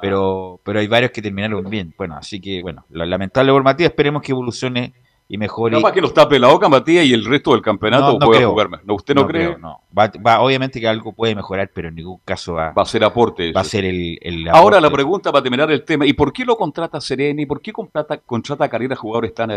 [0.02, 1.94] Pero, pero hay varios que terminaron bien.
[1.98, 4.94] Bueno, así que, bueno, lamentable por Matías, esperemos que evolucione
[5.28, 5.76] y mejore.
[5.76, 8.46] No más que nos tape la boca Matías y el resto del campeonato no, pueda
[8.46, 8.86] jugar más.
[8.86, 9.58] ¿No, ¿Usted no, cree?
[9.58, 13.04] no, va, obviamente que algo puede mejorar, pero en ningún caso va, va a ser
[13.04, 13.52] aporte.
[13.52, 16.46] Va a ser el, el Ahora la pregunta para terminar el tema, ¿y por qué
[16.46, 17.46] lo contrata Sereni?
[17.46, 19.50] ¿Por qué contrata, contrata a carrera jugadores tan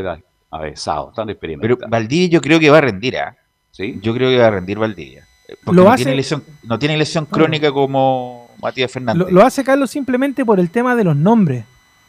[0.51, 1.79] avesados, tan experimentados?
[1.79, 3.37] Pero Valdivia yo creo que va a rendir, ¿ah?
[3.79, 5.27] Yo creo que va a rendir Valdivia.
[5.65, 9.31] Porque no, tiene lesión, no tiene lesión crónica como Matías Fernández.
[9.31, 11.65] Lo, hace Carlos simplemente por el tema de los nombres.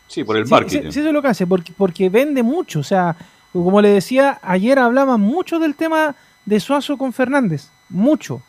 [0.08, 0.92] Sí, por el marketing.
[0.92, 2.80] Sí, eso es lo que hace, porque, porque vende mucho.
[2.80, 3.16] O sea,
[3.54, 7.70] como le decía, ayer hablaban mucho del tema de Suazo con Fernández.
[7.90, 8.42] Mucho.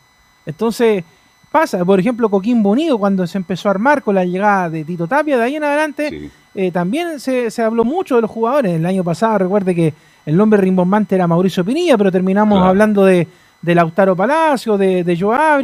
[0.45, 1.03] Entonces,
[1.51, 1.83] pasa.
[1.85, 5.37] Por ejemplo, Coquín Bonido, cuando se empezó a armar con la llegada de Tito Tapia,
[5.37, 8.73] de ahí en adelante, eh, también se, se, habló mucho de los jugadores.
[8.73, 9.93] El año pasado, recuerde que
[10.25, 13.27] el nombre rimbombante era Mauricio Pinilla, pero terminamos hablando de,
[13.61, 15.63] Lautaro Palacio, de, de Joe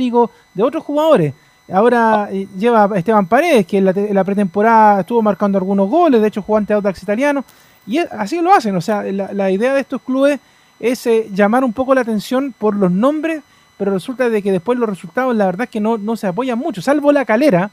[0.54, 1.34] de otros jugadores.
[1.72, 6.42] Ahora eh, lleva Esteban Paredes, que en la, pretemporada estuvo marcando algunos goles, de hecho
[6.42, 7.44] jugó ante Audax Italiano,
[7.88, 8.76] y así lo hacen.
[8.76, 10.40] O sea, la, idea de estos clubes
[10.80, 13.42] es eh, llamar un poco la atención por los nombres,
[13.78, 16.60] pero resulta de que después los resultados, la verdad es que no, no se apoyan
[16.60, 17.72] mucho, salvo la calera,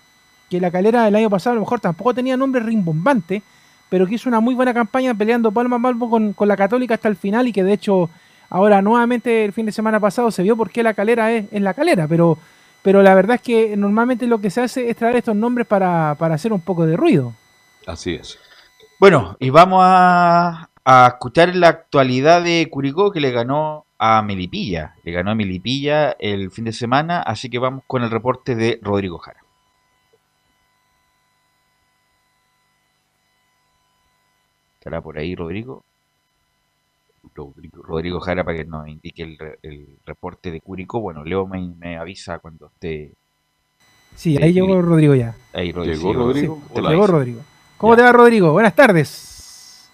[0.48, 3.42] que la calera del año pasado a lo mejor tampoco tenía nombre rimbombante,
[3.88, 7.08] pero que hizo una muy buena campaña peleando palma a palmo con, la Católica hasta
[7.08, 8.08] el final y que de hecho
[8.52, 11.72] ahora nuevamente el fin de semana pasado se vio por qué la calera es, la
[11.72, 12.36] calera, pero,
[12.82, 16.10] pero la verdad es que normalmente lo que se hace es traer estos nombres para,
[16.10, 17.32] hacer un poco de ruido.
[17.86, 18.38] Así es.
[19.00, 24.96] Bueno, y vamos a, a escuchar la actualidad de Curicó que le ganó a Melipilla.
[25.02, 28.78] Le ganó a Melipilla el fin de semana, así que vamos con el reporte de
[28.82, 29.40] Rodrigo Jara.
[34.78, 35.84] ¿Estará por ahí Rodrigo?
[37.34, 39.22] Rodrigo Jara para que nos indique
[39.62, 41.00] el, reporte de Curicó.
[41.00, 43.12] Bueno, Leo me, avisa cuando esté.
[44.14, 45.34] Sí, ahí llegó Rodrigo ya.
[45.52, 46.62] Ahí llegó Rodrigo.
[46.74, 47.42] llegó Rodrigo.
[47.78, 48.52] ¿Cómo te va, Rodrigo?
[48.52, 49.90] Buenas tardes.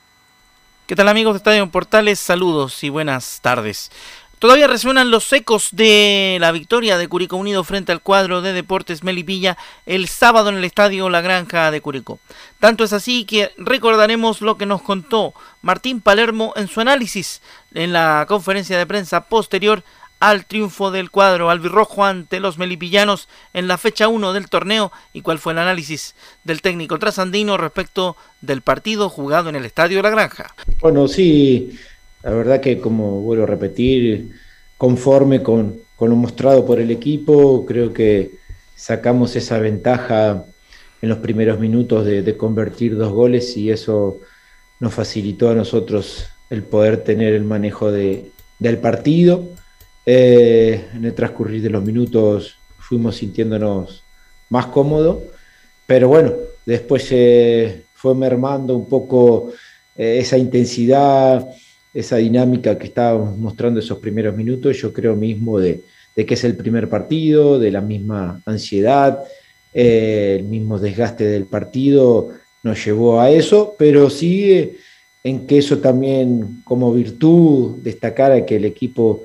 [0.86, 2.18] ¿Qué tal, amigos de Estadio Portales?
[2.18, 3.90] Saludos y buenas tardes.
[4.38, 9.02] Todavía resuenan los ecos de la victoria de Curicó Unido frente al cuadro de Deportes
[9.02, 12.20] Melipilla el sábado en el estadio La Granja de Curicó.
[12.60, 17.42] Tanto es así que recordaremos lo que nos contó Martín Palermo en su análisis
[17.74, 19.82] en la conferencia de prensa posterior
[20.20, 25.22] al triunfo del cuadro albirrojo ante los melipillanos en la fecha 1 del torneo y
[25.22, 30.10] cuál fue el análisis del técnico trasandino respecto del partido jugado en el estadio La
[30.10, 30.54] Granja.
[30.80, 31.76] Bueno, sí,
[32.22, 34.30] la verdad que, como vuelvo a repetir,
[34.76, 38.32] conforme con, lo mostrado por el equipo, creo que
[38.74, 40.44] sacamos esa ventaja
[41.02, 44.20] en los primeros minutos de, convertir dos goles y eso
[44.80, 49.48] nos facilitó a nosotros el poder tener el manejo del partido.
[50.06, 54.02] Eh, en el transcurrir de los minutos fuimos sintiéndonos
[54.48, 55.18] más cómodos,
[55.86, 56.32] pero bueno,
[56.64, 59.52] después se fue mermando un poco
[59.94, 61.46] eh, esa intensidad
[61.92, 65.82] esa dinámica que estábamos mostrando esos primeros minutos, yo creo mismo de,
[66.14, 69.20] que es el primer partido, de la misma ansiedad,
[69.72, 72.30] eh, el mismo desgaste del partido
[72.62, 74.78] nos llevó a eso, pero sigue
[75.22, 79.24] en que eso también como virtud destacara que el equipo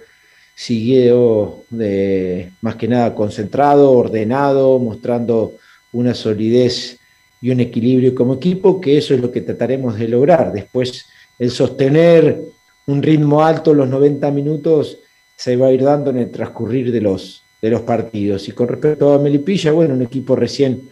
[0.56, 5.54] siguió de, más que nada concentrado, ordenado, mostrando
[5.92, 7.00] una solidez
[7.42, 10.54] y un equilibrio como equipo, que eso es lo que trataremos de lograr.
[10.54, 11.06] Después
[11.40, 12.42] el sostener
[12.88, 14.98] un ritmo alto los 90 minutos
[15.36, 18.48] se va a ir dando en el transcurrir de los, de los partidos.
[18.48, 20.90] Y con respecto a Melipilla, bueno, un equipo recién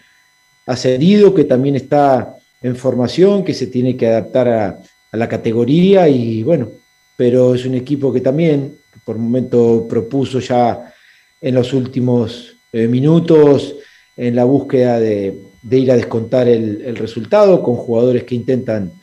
[0.65, 4.79] ascendido que también está en formación, que se tiene que adaptar a,
[5.13, 6.69] la categoría y bueno,
[7.17, 10.93] pero es un equipo que también por momento propuso ya
[11.41, 13.75] en los últimos eh, minutos
[14.15, 15.37] en la búsqueda de,
[15.69, 18.93] ir a descontar el, resultado con jugadores que intentan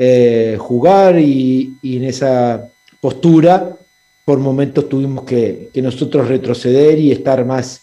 [0.00, 2.68] eh, jugar y, en esa
[3.00, 3.70] postura
[4.24, 7.82] por momentos tuvimos que, nosotros retroceder y estar más,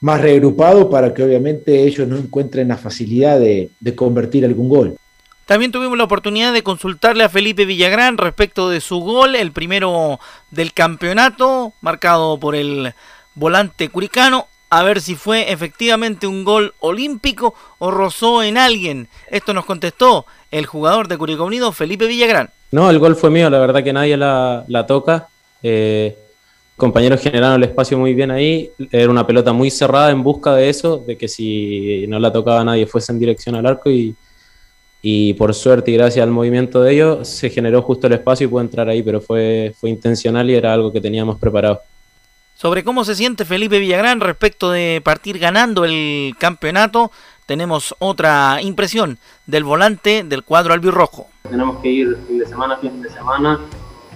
[0.00, 4.96] más regrupados para que obviamente ellos no encuentren la facilidad de, convertir algún gol.
[5.44, 10.18] También tuvimos la oportunidad de consultarle a Felipe Villagrán respecto de su gol, el primero
[10.50, 12.92] del campeonato, marcado por el
[13.36, 19.08] volante curicano, a ver si fue efectivamente un gol olímpico o rozó en alguien.
[19.30, 22.50] Esto nos contestó el jugador de Curicó Unido, Felipe Villagrán.
[22.72, 25.28] No, el gol fue mío, la verdad que nadie la, toca.
[25.62, 26.16] Eh,
[26.76, 28.70] compañeros generaron el espacio muy bien ahí.
[28.90, 32.64] Era una pelota muy cerrada en busca de eso, de que si no la tocaba
[32.64, 34.16] nadie fuese en dirección al arco y,
[35.00, 38.48] y por suerte y gracias al movimiento de ellos se generó justo el espacio y
[38.48, 41.80] pudo entrar ahí, pero fue, fue intencional y era algo que teníamos preparado.
[42.56, 47.12] Sobre cómo se siente Felipe Villagrán respecto de partir ganando el campeonato,
[47.44, 51.26] tenemos otra impresión del volante del cuadro albirrojo.
[51.50, 53.60] Tenemos que ir fin de semana, fin de semana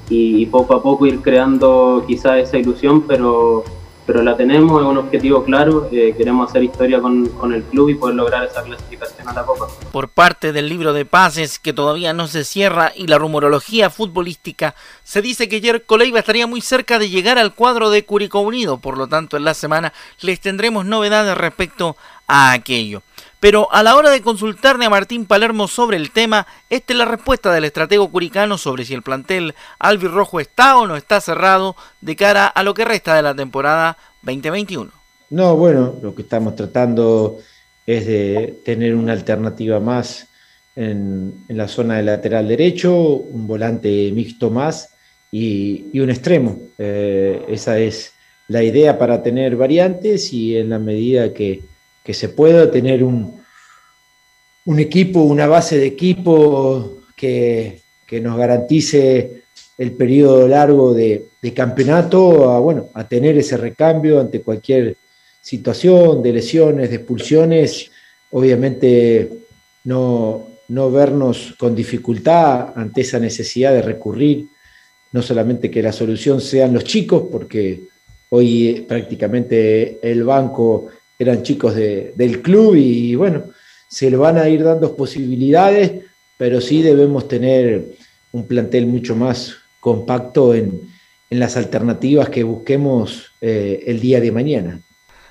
[0.08, 3.62] y, poco a poco ir creando quizá esa ilusión, pero
[4.10, 7.90] pero la tenemos, es un objetivo claro, eh, queremos hacer historia con, con, el club
[7.90, 9.68] y poder lograr esa clasificación a la Copa.
[9.92, 14.74] Por parte del libro de pases que todavía no se cierra y la rumorología futbolística,
[15.04, 18.78] se dice que Jerko Leiva estaría muy cerca de llegar al cuadro de Curicó Unido,
[18.78, 19.92] por lo tanto en la semana
[20.22, 21.96] les tendremos novedades respecto
[22.26, 23.02] a aquello.
[23.40, 27.06] Pero a la hora de consultarle a Martín Palermo sobre el tema, esta es la
[27.06, 32.16] respuesta del estratego curicano sobre si el plantel albirrojo está o no está cerrado de
[32.16, 34.90] cara a lo que resta de la temporada 2021.
[35.30, 37.38] No, bueno, lo que estamos tratando
[37.86, 40.28] es de tener una alternativa más
[40.76, 44.94] en, la zona del lateral derecho, un volante mixto más
[45.32, 46.58] y, un extremo.
[46.76, 48.12] Eh, esa es
[48.48, 51.69] la idea para tener variantes y en la medida que
[52.10, 53.40] que se pueda tener un,
[54.64, 57.82] un equipo, una base de equipo que,
[58.20, 59.44] nos garantice
[59.78, 64.96] el periodo largo de, campeonato, a, bueno, a tener ese recambio ante cualquier
[65.40, 67.92] situación de lesiones, de expulsiones,
[68.32, 69.30] obviamente
[69.84, 74.48] no, no vernos con dificultad ante esa necesidad de recurrir,
[75.12, 77.82] no solamente que la solución sean los chicos, porque
[78.30, 80.88] hoy prácticamente el banco
[81.20, 83.44] eran chicos del club y bueno,
[83.86, 85.92] se le van a ir dando posibilidades,
[86.38, 87.84] pero sí debemos tener
[88.32, 90.88] un plantel mucho más compacto en,
[91.28, 94.80] las alternativas que busquemos eh, el día de mañana.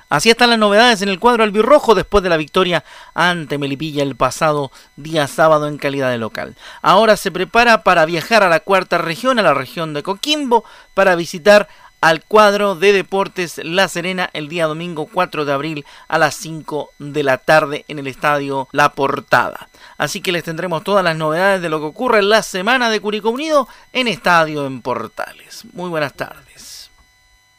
[0.08, 4.16] Así están las novedades en el cuadro albirrojo después de la victoria ante Melipilla el
[4.16, 6.56] pasado día sábado en calidad de local.
[6.82, 11.16] Ahora se prepara para viajar a la cuarta región, a la región de Coquimbo, para
[11.16, 11.68] visitar
[12.02, 16.92] al cuadro de Deportes La Serena el día domingo 4 de abril a las 5
[17.00, 19.70] de la tarde en el estadio La Portada.
[19.98, 23.00] Así que les tendremos todas las novedades de lo que ocurre en la semana de
[23.00, 25.66] Curicó Unido en Estadio en Portales.
[25.74, 26.90] Muy buenas tardes.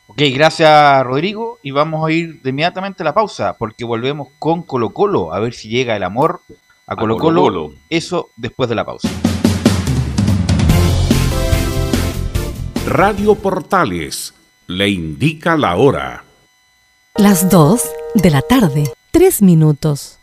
[0.07, 4.63] Ok, gracias Rodrigo y vamos a ir de inmediatamente a la pausa porque volvemos con
[4.63, 6.41] Colo Colo a ver si llega el amor
[6.87, 7.73] a Colo Colo.
[7.89, 9.09] Eso después de la pausa.
[12.87, 14.33] Radio Portales
[14.67, 16.25] le indica la hora.
[17.17, 17.83] Las 2
[18.15, 20.19] de la tarde, 3 minutos.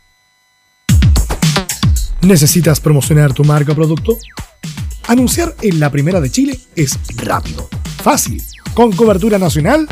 [2.20, 4.18] ¿Necesitas promocionar tu marca o producto?
[5.06, 7.68] Anunciar en la primera de Chile es rápido,
[8.02, 8.42] fácil,
[8.74, 9.86] con cobertura nacional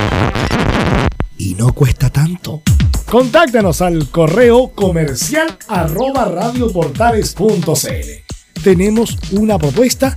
[1.38, 2.62] y no cuesta tanto.
[3.08, 8.62] Contáctanos al correo comercial arroba radioportales.cl.
[8.64, 10.16] Tenemos una propuesta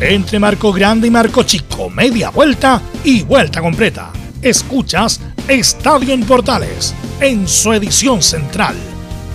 [0.00, 4.10] Entre marco grande y marco chico, media vuelta y vuelta completa.
[4.40, 8.76] Escuchas Estadio en Portales en su edición central.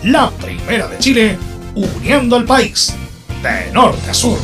[0.04, 1.38] La primera de Chile,
[1.75, 2.95] uniendo al país
[3.43, 4.39] de norte a sur.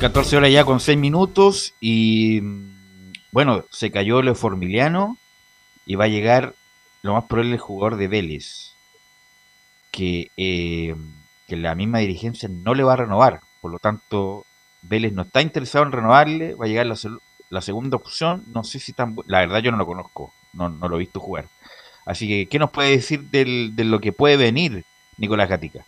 [0.00, 2.42] 14 horas ya con 6 minutos y
[3.32, 5.16] bueno, se cayó lo Formiliano
[5.86, 6.54] y va a llegar
[7.00, 8.74] lo más probable el jugador de Vélez
[9.90, 10.94] que, eh,
[11.50, 14.46] que la misma dirigencia no le va a renovar, por lo tanto
[14.82, 16.94] Vélez no está interesado en renovarle, va a llegar la,
[17.50, 20.94] la segunda opción, no sé si tan la verdad yo no lo conozco, no, lo
[20.94, 21.46] he visto jugar.
[22.06, 24.84] Así que, ¿qué nos puede decir del, de lo que puede venir
[25.18, 25.84] Nicolás Gatica?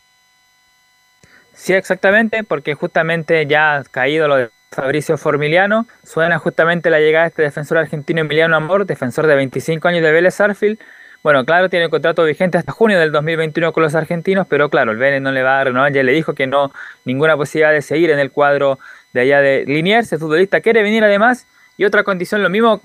[1.55, 7.25] Sí, exactamente, porque justamente ya ha caído lo de Fabricio Formiliano, suena justamente la llegada
[7.25, 10.79] de este defensor argentino Emiliano Amor, defensor de 25 años de Vélez Arfield.
[11.23, 14.91] Bueno, claro, tiene un contrato vigente hasta junio del 2021 con los argentinos, pero claro,
[14.91, 16.73] el Vélez no le va a renovar, ya le dijo que no,
[17.05, 18.81] ninguna posibilidad de seguir en el cuadro
[19.13, 22.81] de allá de Liniers, el futbolista quiere venir además, y otra condición, lo mismo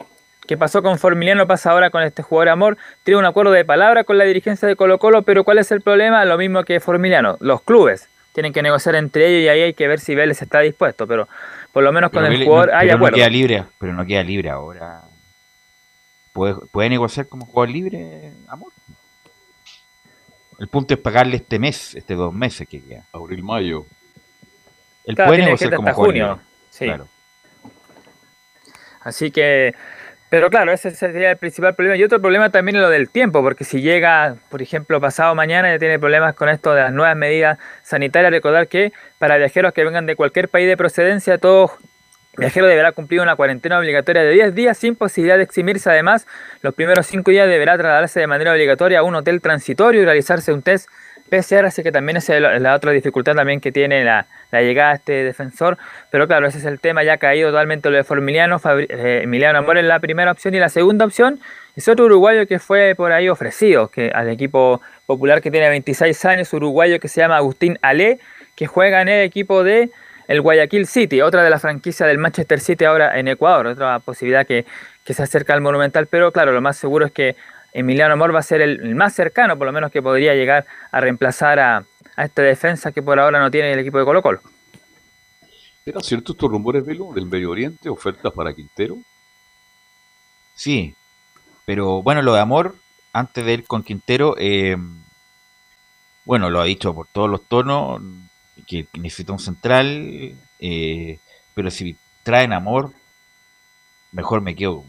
[0.46, 4.04] que pasó con Formiliano, pasa ahora con este jugador Amor, tiene un acuerdo de palabra
[4.04, 6.24] con la dirigencia de Colo Colo, pero ¿cuál es el problema?
[6.26, 9.88] Lo mismo que Formiliano, los clubes tienen que negociar entre ellos y ahí hay que
[9.88, 11.28] ver si Vélez está dispuesto, pero
[11.74, 13.18] por lo menos con el jugador no, hay pero acuerdo.
[13.18, 15.02] No queda libre, pero no queda libre ahora.
[16.38, 18.72] ¿Puede, puede negociar como jugador libre, amor?
[20.60, 23.06] El punto es pagarle este mes, este dos meses que queda.
[23.12, 23.88] Abril, mayo.
[25.06, 26.28] Él Claro, puede negociar como hasta jugador junio.
[26.34, 26.46] libre.
[26.70, 26.86] Sí.
[26.86, 27.08] Claro.
[29.02, 29.74] Así que
[30.30, 31.96] Pero claro, ese sería el principal problema.
[31.98, 35.72] Y otro problema también es lo del tiempo, porque si llega, por ejemplo, pasado mañana
[35.72, 38.32] ya tiene problemas con esto de las nuevas medidas sanitarias.
[38.32, 41.72] Recordar que para viajeros que vengan de cualquier país de procedencia, todo
[42.38, 45.90] viajero deberá cumplir una cuarentena obligatoria de 10 días sin posibilidad de eximirse.
[45.90, 46.28] Además,
[46.62, 50.54] los primeros 5 días deberá trasladarse de manera obligatoria a un hotel transitorio y realizarse
[50.54, 50.90] un test
[51.30, 54.96] PCR, así que también esa es la otra dificultad también que tiene la, llegada de
[54.96, 55.78] este defensor.
[56.10, 59.60] Pero claro, ese es el tema, ya ha caído totalmente lo de Formiliano, eh, Emiliano
[59.60, 61.40] Amor en la primera opción y la segunda opción
[61.76, 66.26] es otro uruguayo que fue por ahí ofrecido que al equipo popular que tiene 26
[66.26, 68.20] años, uruguayo que se llama Agustín Ale,
[68.56, 69.92] que juega en el equipo de
[70.28, 74.46] el Guayaquil City, otra de las franquicias del Manchester City ahora en Ecuador, otra posibilidad
[74.46, 74.66] que,
[75.04, 77.36] que se acerca al Monumental, pero claro, lo más seguro es que
[77.74, 81.00] Emiliano Amor va a ser el, más cercano, por lo menos que podría llegar a
[81.00, 81.86] reemplazar a,
[82.18, 84.42] esta defensa que por ahora no tiene el equipo de Colo Colo.
[85.86, 88.98] ¿Eran ciertos estos rumores, Velo, del Medio Oriente, ofertas para Quintero?
[90.56, 90.96] Sí,
[91.66, 92.76] pero bueno, lo de Amor,
[93.14, 94.76] antes de ir con Quintero, eh,
[96.26, 98.02] bueno, lo ha dicho por todos los tonos,
[98.68, 101.20] que necesita un central, eh,
[101.56, 102.92] pero si traen Amor,
[104.12, 104.84] mejor me quedo.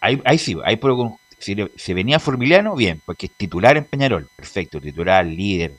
[0.00, 4.80] Ahí, ahí sí, ahí puedo si, venía Formiliano, bien, porque es titular en Peñarol, perfecto,
[4.80, 5.72] titular, líder.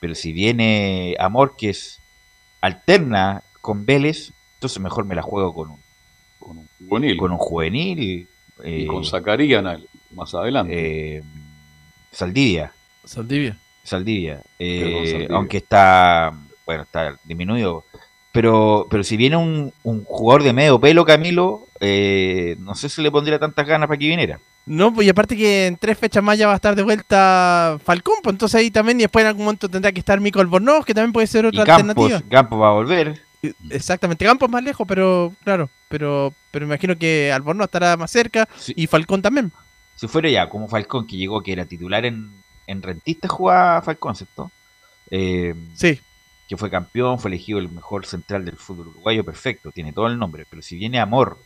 [0.00, 2.00] Pero si viene Amor, que es
[2.60, 5.80] alterna con Vélez, entonces mejor me la juego con un,
[6.38, 7.16] con un juvenil.
[7.18, 8.28] Con un juvenil.
[8.64, 9.62] y con Zacarías
[10.12, 11.18] más adelante.
[11.18, 11.22] Eh,
[12.10, 12.72] Saldivia.
[13.04, 13.58] Saldivia.
[13.84, 14.42] Saldivia.
[14.58, 16.32] Eh, aunque está,
[16.66, 17.84] bueno, está disminuido.
[18.32, 23.02] Pero, pero si viene un, un jugador de medio pelo, Camilo, eh, no sé si
[23.02, 24.40] le pondría tantas ganas para que viniera.
[24.64, 27.78] No, pues y aparte que en tres fechas más ya va a estar de vuelta
[27.84, 30.86] Falcón, pues entonces ahí también, y después en algún momento tendrá que estar Mico Albornoz,
[30.86, 32.22] que también puede ser otra alternativa.
[32.30, 33.20] Campos va a volver.
[33.70, 38.48] Exactamente, Campos más lejos, pero claro, pero pero me imagino que Albornoz estará más cerca
[38.68, 39.52] y Falcón también.
[39.96, 42.30] Si fuera ya como Falcón, que llegó, que era titular en,
[42.66, 44.50] en Rentista, jugaba Falcón, ¿cierto?
[45.10, 46.00] Eh, sí.
[46.52, 50.18] Que fue campeón, fue elegido el mejor central del fútbol uruguayo, perfecto, tiene todo el
[50.18, 51.38] nombre, pero si viene Amor,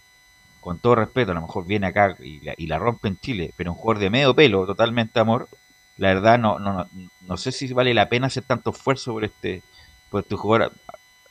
[0.60, 3.78] con todo respeto, a lo mejor viene acá y la, rompe en Chile, pero un
[3.78, 5.48] jugador de medio pelo, totalmente amor,
[5.96, 6.88] la verdad no, no,
[7.20, 9.62] no, sé si vale la pena hacer tanto esfuerzo por este,
[10.10, 10.72] por este jugador,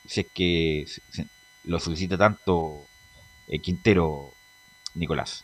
[0.08, 0.86] si es que
[1.66, 2.86] lo solicita tanto
[3.50, 4.32] eh, Quintero
[4.94, 5.44] Nicolás.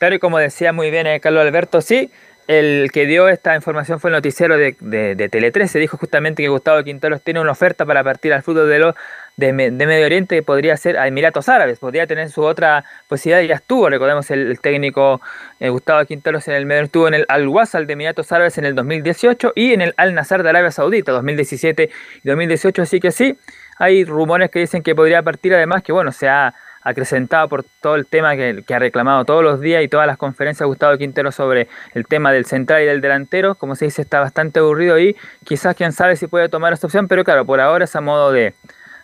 [0.00, 2.10] Claro, y como decía muy bien eh, Carlos Alberto, sí,
[2.46, 6.42] el que dio esta información fue el noticiero de, de, de Tele 13, dijo justamente
[6.42, 8.94] que Gustavo Quinteros tiene una oferta para partir al fútbol de los
[9.36, 13.54] de, Medio Oriente que podría ser a Emiratos Árabes, podría tener su otra posibilidad, ya
[13.56, 15.20] estuvo, recordemos el, técnico
[15.60, 18.66] eh, Gustavo Quinteros en el medio, estuvo en el Al Wasal de Emiratos Árabes en
[18.66, 21.90] el 2018 y en el Al Nazar de Arabia Saudita 2017
[22.22, 23.38] y 2018, así que sí,
[23.78, 26.54] hay rumores que dicen que podría partir, además que bueno, se ha
[26.84, 30.16] acrecentado por todo el tema que, que, ha reclamado todos los días y todas las
[30.16, 34.20] conferencias Gustavo Quintero sobre el tema del central y del delantero, como se dice, está
[34.20, 37.84] bastante aburrido y quizás quién sabe si puede tomar esta opción, pero claro, por ahora
[37.84, 38.54] es a modo de,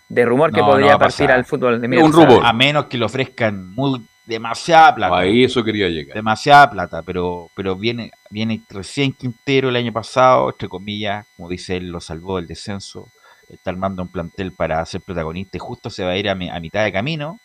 [0.08, 2.40] de rumor que podría partir al fútbol de Un rumor.
[2.44, 5.18] A menos que le ofrezcan muy, demasiada plata.
[5.18, 6.14] Ahí eso quería llegar.
[6.14, 11.78] Demasiada plata, pero, pero viene, viene recién Quintero el año pasado, entre comillas, como dice
[11.78, 13.08] él, lo salvó del descenso.
[13.48, 16.84] Está armando un plantel para ser protagonista y justo se va a ir a, mitad
[16.84, 17.40] de camino.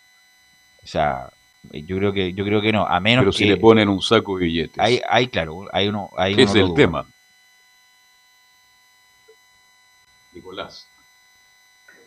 [0.83, 1.29] O sea,
[1.71, 4.37] yo creo que yo creo que no, a menos Pero si le ponen un saco
[4.37, 4.79] de billetes.
[4.79, 6.09] Hay, hay claro, hay uno.
[6.17, 7.05] Hay es el tema.
[10.33, 10.87] Nicolás.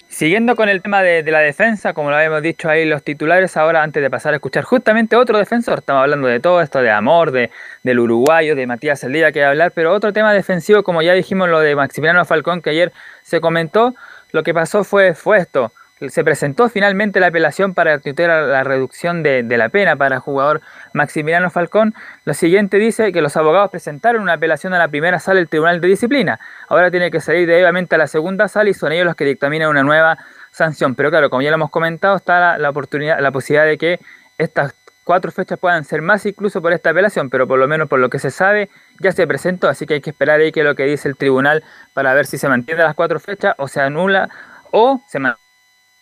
[0.09, 3.83] Siguiendo con el tema de, la defensa, como lo habíamos dicho ahí los titulares, ahora
[3.83, 7.33] antes de pasar a escuchar justamente otro defensor, estamos hablando de todo esto de amor,
[7.33, 7.51] de,
[7.83, 11.59] del uruguayo, de Matías Eldía que hablar, pero otro tema defensivo, como ya dijimos, lo
[11.61, 12.93] de Maximiliano Falcón, que ayer
[13.25, 13.95] se comentó,
[14.33, 15.73] lo que pasó fue, fue esto,
[16.09, 20.61] se presentó finalmente la apelación para la reducción de, la pena para el jugador
[20.93, 21.95] Maximiliano Falcón.
[22.25, 25.81] Lo siguiente dice que los abogados presentaron una apelación a la primera sala del Tribunal
[25.81, 26.39] de Disciplina.
[26.69, 29.71] Ahora tiene que salir debidamente a la segunda sala y son ellos los que dictaminan
[29.71, 30.19] una nueva
[30.51, 30.95] sanción.
[30.95, 34.01] Pero claro, como ya lo hemos comentado, está la, oportunidad, la posibilidad de que
[34.37, 38.01] estas cuatro fechas puedan ser más incluso por esta apelación, pero por lo menos por
[38.01, 38.69] lo que se sabe
[39.01, 41.63] ya se presentó, así que hay que esperar ahí que lo que dice el tribunal
[41.95, 44.29] para ver si se mantiene las cuatro fechas o se anula
[44.73, 45.46] o se mantiene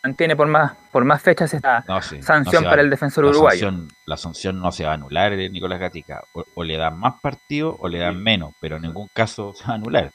[0.04, 1.82] mantiene por más por más fechas esta
[2.20, 3.72] sanción para el defensor uruguayo.
[4.04, 6.22] la sanción no se va a anular, eh, Nicolás Gatica.
[6.32, 9.72] O, le dan más partido o le dan menos, pero en ningún caso se va
[9.72, 10.10] a anular.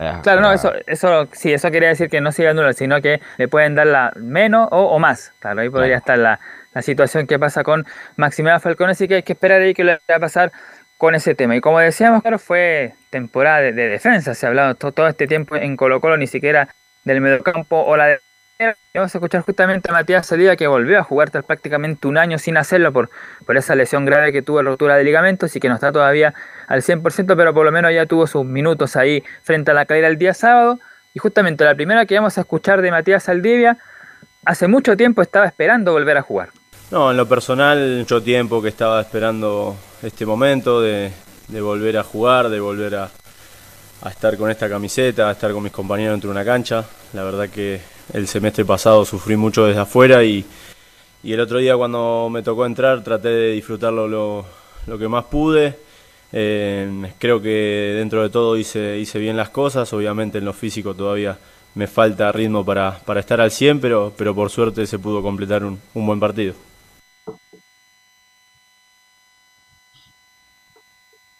[0.00, 2.74] Ah, claro, no, eso, eso sí, eso quería decir que no se va a anular,
[2.74, 5.32] sino que le pueden dar la menos o, más.
[5.38, 6.40] Claro, ahí podría estar la,
[6.82, 7.86] situación que pasa con
[8.16, 10.50] Maximiliano Falcón, así que hay que esperar ahí que le va a pasar
[10.98, 11.54] con ese tema.
[11.54, 15.54] Y como decíamos, claro, fue temporada de, defensa, se ha hablado todo, todo, este tiempo
[15.54, 16.68] en Colo Colo, ni siquiera
[17.04, 18.18] del mediocampo o la
[18.94, 22.38] Vamos a escuchar justamente a Matías Salida que volvió a jugar tras prácticamente un año
[22.38, 23.10] sin hacerlo por,
[23.44, 26.34] por esa lesión grave que tuvo rotura de ligamentos y que no está todavía
[26.68, 30.06] al 100%, pero por lo menos ya tuvo sus minutos ahí frente a la calera
[30.06, 30.78] el día sábado.
[31.14, 33.76] Y justamente la primera que vamos a escuchar de Matías Saldivia,
[34.44, 36.50] hace mucho tiempo estaba esperando volver a jugar.
[36.92, 41.10] No, en lo personal, mucho tiempo que estaba esperando este momento de,
[41.48, 43.10] de volver a jugar, de volver a,
[44.04, 46.84] a estar con esta camiseta, a estar con mis compañeros dentro de una cancha.
[47.14, 47.80] La verdad que
[48.12, 50.44] el semestre pasado sufrí mucho desde afuera y,
[51.22, 54.44] y el otro día cuando me tocó entrar traté de disfrutarlo lo,
[54.86, 55.74] lo que más pude.
[56.32, 60.92] Eh, creo que dentro de todo hice, hice bien las cosas, obviamente en lo físico
[60.94, 61.38] todavía
[61.74, 65.64] me falta ritmo para, para estar al 100, pero, pero por suerte se pudo completar
[65.64, 66.54] un, un buen partido.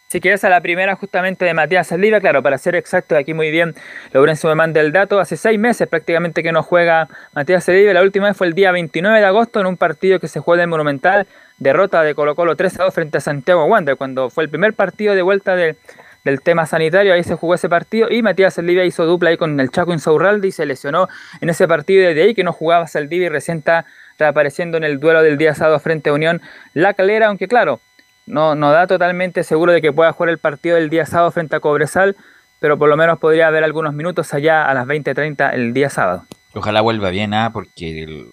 [0.07, 3.33] Así que esa es la primera justamente de Matías Saldivia, claro, para ser exacto, aquí
[3.33, 3.73] muy bien
[4.13, 8.03] Lorenzo me manda el dato, hace seis meses prácticamente que no juega Matías Saldivia, la
[8.03, 10.69] última vez fue el día 29 de agosto en un partido que se juega en
[10.69, 11.25] Monumental,
[11.57, 14.75] derrota de Colo Colo 3 a 2 frente a Santiago Wander, cuando fue el primer
[14.75, 15.75] partido de vuelta del,
[16.23, 19.59] del tema sanitario, ahí se jugó ese partido y Matías Saldivia hizo dupla ahí con
[19.59, 21.07] el Chaco Insaurralde y se lesionó
[21.41, 23.85] en ese partido desde ahí que no jugaba Saldivia y recién está
[24.19, 26.41] reapareciendo en el duelo del día sábado frente a Unión
[26.73, 27.79] La Calera, aunque claro,
[28.25, 31.55] no, no da totalmente seguro de que pueda jugar el partido del día sábado frente
[31.55, 32.15] a Cobresal,
[32.59, 36.25] pero por lo menos podría haber algunos minutos allá a las 20.30 el día sábado.
[36.53, 37.51] Ojalá vuelva bien, ¿ah?
[37.53, 38.29] porque el-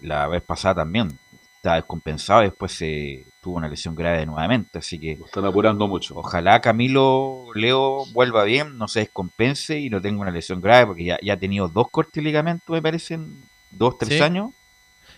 [0.00, 1.18] la vez pasada también
[1.56, 5.12] estaba descompensado y después se tuvo una lesión grave nuevamente, así que...
[5.12, 6.16] están apurando mucho.
[6.16, 11.04] Ojalá Camilo Leo vuelva bien, no se descompense y no tenga una lesión grave, porque
[11.04, 13.42] ya, ya ha tenido dos cortes de ligamento, me parecen,
[13.72, 14.22] dos, tres Sí.
[14.22, 14.50] años.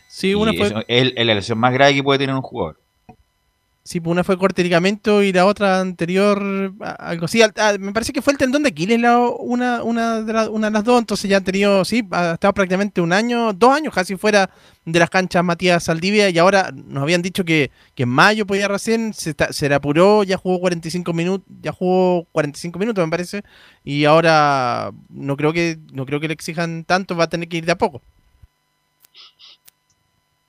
[0.07, 2.78] Sí, y una fue, es la lesión más grave que puede tener un jugador.
[3.91, 6.41] Sí, pues una fue corte de ligamento y la otra anterior,
[7.01, 7.43] algo así.
[7.43, 9.01] ah, me parece que fue el tendón de Aquiles
[9.41, 12.55] una, una, de la- una de las dos, entonces ya han tenido, sí, ha estado
[12.55, 14.49] prácticamente un año, dos años casi fuera
[14.84, 18.68] de las canchas Matías Saldivia y ahora nos habían dicho que, que en mayo podía
[18.68, 23.43] recién, se, se le apuró, ya jugó 45 minutos, ya jugó 45 minutos me parece,
[23.84, 27.57] y ahora no creo que no creo que le exijan tanto, va a tener que
[27.57, 28.03] ir de a poco.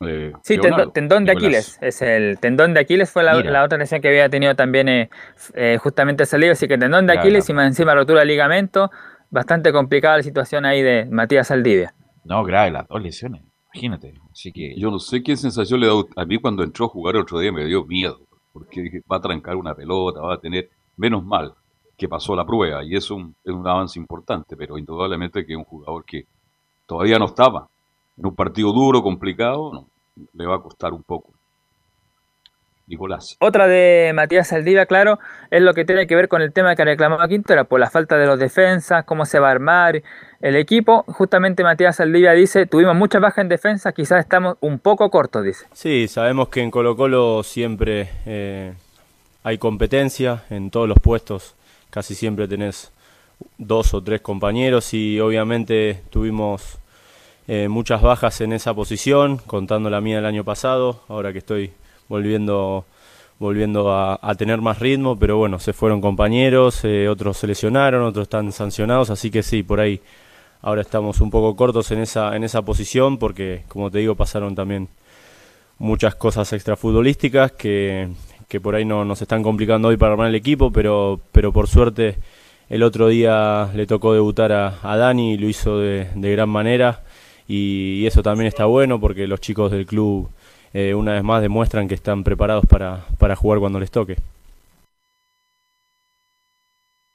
[0.01, 1.75] Eh, Sí, tendón, tendón de Nicolás.
[1.77, 1.79] Aquiles.
[1.81, 5.09] Es el tendón de Aquiles fue la, otra lesión que había tenido también eh,
[5.53, 6.53] eh, justamente salido.
[6.53, 7.53] Así que tendón de Ya, Aquiles ya.
[7.53, 8.89] y más encima rotura de ligamento.
[9.29, 11.93] Bastante complicada la situación ahí de Matías Saldivia.
[12.23, 13.41] No, grave, las dos lesiones,
[13.73, 14.13] imagínate.
[14.31, 17.15] Así que Yo no sé qué sensación le da a mí cuando entró a jugar
[17.15, 18.19] el otro día, me dio miedo,
[18.51, 21.53] porque dije, va a trancar una pelota, va a tener, menos mal
[21.97, 25.53] que pasó la prueba, y eso es un, es un avance importante, pero indudablemente que
[25.53, 26.25] es un jugador que
[26.85, 27.67] todavía no estaba
[28.17, 29.87] en un partido duro, complicado, no,
[30.33, 31.33] le va a costar un poco.
[32.91, 33.37] Nicolás.
[33.39, 35.17] Otra de Matías Saldivia, claro,
[35.49, 38.17] es lo que tiene que ver con el tema que reclamaba Quintero, por la falta
[38.17, 40.03] de los defensas, cómo se va a armar
[40.41, 41.03] el equipo.
[41.07, 45.65] Justamente Matías Saldivia dice, tuvimos muchas bajas en defensa, quizás estamos un poco cortos, dice.
[45.73, 48.73] Sí, sabemos que en Colo Colo siempre eh,
[49.43, 51.55] hay competencia en todos los puestos,
[51.89, 52.91] casi siempre tenés
[53.57, 56.80] dos o tres compañeros y obviamente tuvimos
[57.53, 61.71] eh, muchas bajas en esa posición, contando la mía del año pasado, ahora que estoy
[62.07, 62.85] volviendo
[63.39, 68.23] volviendo a, tener más ritmo, pero bueno, se fueron compañeros, eh, otros se lesionaron, otros
[68.23, 69.99] están sancionados, así que sí, por ahí
[70.61, 74.55] ahora estamos un poco cortos en esa, en esa posición porque, como te digo, pasaron
[74.55, 74.87] también
[75.77, 78.07] muchas cosas extrafutbolísticas que,
[78.47, 81.67] que por ahí no nos están complicando hoy para armar el equipo, pero, pero por
[81.67, 82.15] suerte
[82.69, 86.47] el otro día le tocó debutar a, a Dani y lo hizo de, de gran
[86.47, 87.01] manera
[87.51, 90.29] y, eso también está bueno porque los chicos del club
[90.73, 94.15] eh, una vez más demuestran que están preparados para, para jugar cuando les toque.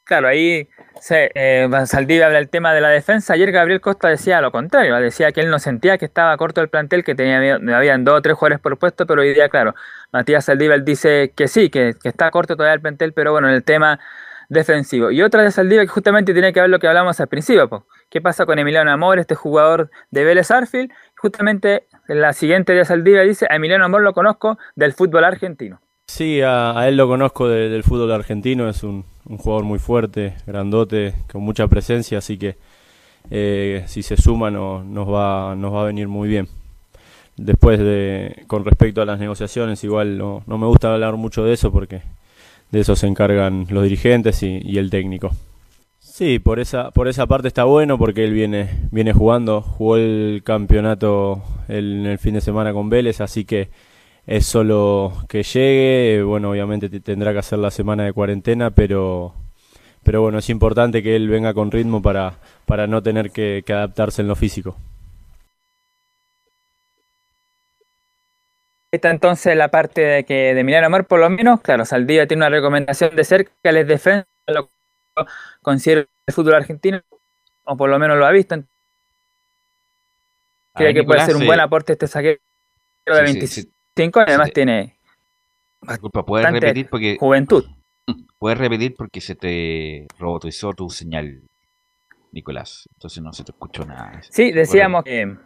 [0.05, 0.69] Claro, ahí
[1.01, 3.33] se, eh, habla del tema de la defensa.
[3.33, 6.69] Ayer Gabriel Costa decía lo contrario, decía que él no sentía que estaba corto el
[6.69, 9.75] plantel, que tenía habían dos o tres jugadores por puesto, pero hoy día, claro,
[10.13, 13.55] Matías Saldivia dice que sí, que, que está corto todavía el plantel, pero bueno, en
[13.55, 13.99] el tema
[14.49, 15.11] defensivo.
[15.11, 17.87] Y otra de Saldivia que justamente tiene que ver lo que hablamos al principio, po.
[18.11, 20.91] ¿qué pasa con Emiliano Amor, este jugador de Vélez Arfield?
[21.17, 25.81] Justamente en la siguiente de Saldivia dice, a Emiliano Amor lo conozco del fútbol argentino.
[26.07, 31.15] Sí, a, él lo conozco de- del fútbol argentino, es un, jugador muy fuerte, grandote,
[31.31, 32.57] con mucha presencia, así que
[33.31, 36.49] eh, si se suma no, nos, va, nos va a venir muy bien.
[37.37, 41.53] Después de, con respecto a las negociaciones, igual no, no me gusta hablar mucho de
[41.53, 42.03] eso porque
[42.77, 45.31] de eso se encargan los dirigentes y, el técnico.
[45.99, 50.43] Sí, por esa, por esa parte está bueno porque él viene, viene jugando, jugó el
[50.45, 53.71] campeonato en el fin de semana con Vélez, así que
[54.27, 59.33] es solo que llegue, bueno, obviamente te- tendrá que hacer la semana de cuarentena, pero,
[60.03, 64.21] pero bueno, es importante que él venga con ritmo para, para no tener que adaptarse
[64.21, 64.77] en lo físico.
[68.97, 72.43] Está entonces la parte de que de Milano Amor, por lo menos, claro, Saldivia tiene
[72.43, 74.69] una recomendación de cerca, les defensa, lo
[75.63, 77.03] considera el fútbol argentino,
[77.65, 78.57] o por lo menos lo ha visto.
[80.75, 82.37] Creo que puede ser un buen aporte este saqueo
[83.07, 84.99] de 25, además tiene.
[85.81, 86.89] Disculpa, ¿puedes repetir?
[86.91, 87.65] Porque, juventud.
[88.39, 91.43] Puedes repetir porque se te robotizó tu señal,
[92.31, 92.89] Nicolás.
[92.95, 94.21] Entonces no se te escuchó nada.
[94.31, 95.37] Sí, decíamos que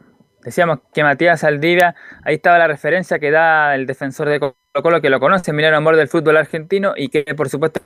[0.42, 5.00] Decíamos que Matías Saldivia, ahí estaba la referencia que da el defensor de Colo Colo,
[5.00, 7.80] que lo conoce, Milano Amor del fútbol argentino, y que por supuesto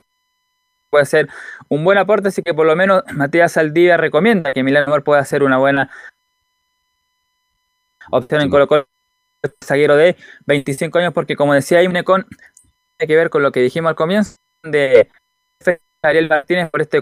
[0.89, 1.29] puede ser
[1.67, 5.23] un buen aporte, así que por lo menos Matías Saldivia recomienda que Milano Amor pueda
[5.25, 5.89] ser una buena
[8.11, 8.87] opción en Colo Colo,
[9.63, 12.25] zaguero de 25 años, porque como decía Imnecon,
[12.97, 15.09] tiene que ver con lo que dijimos al comienzo de
[16.01, 17.01] Ariel Martínez por este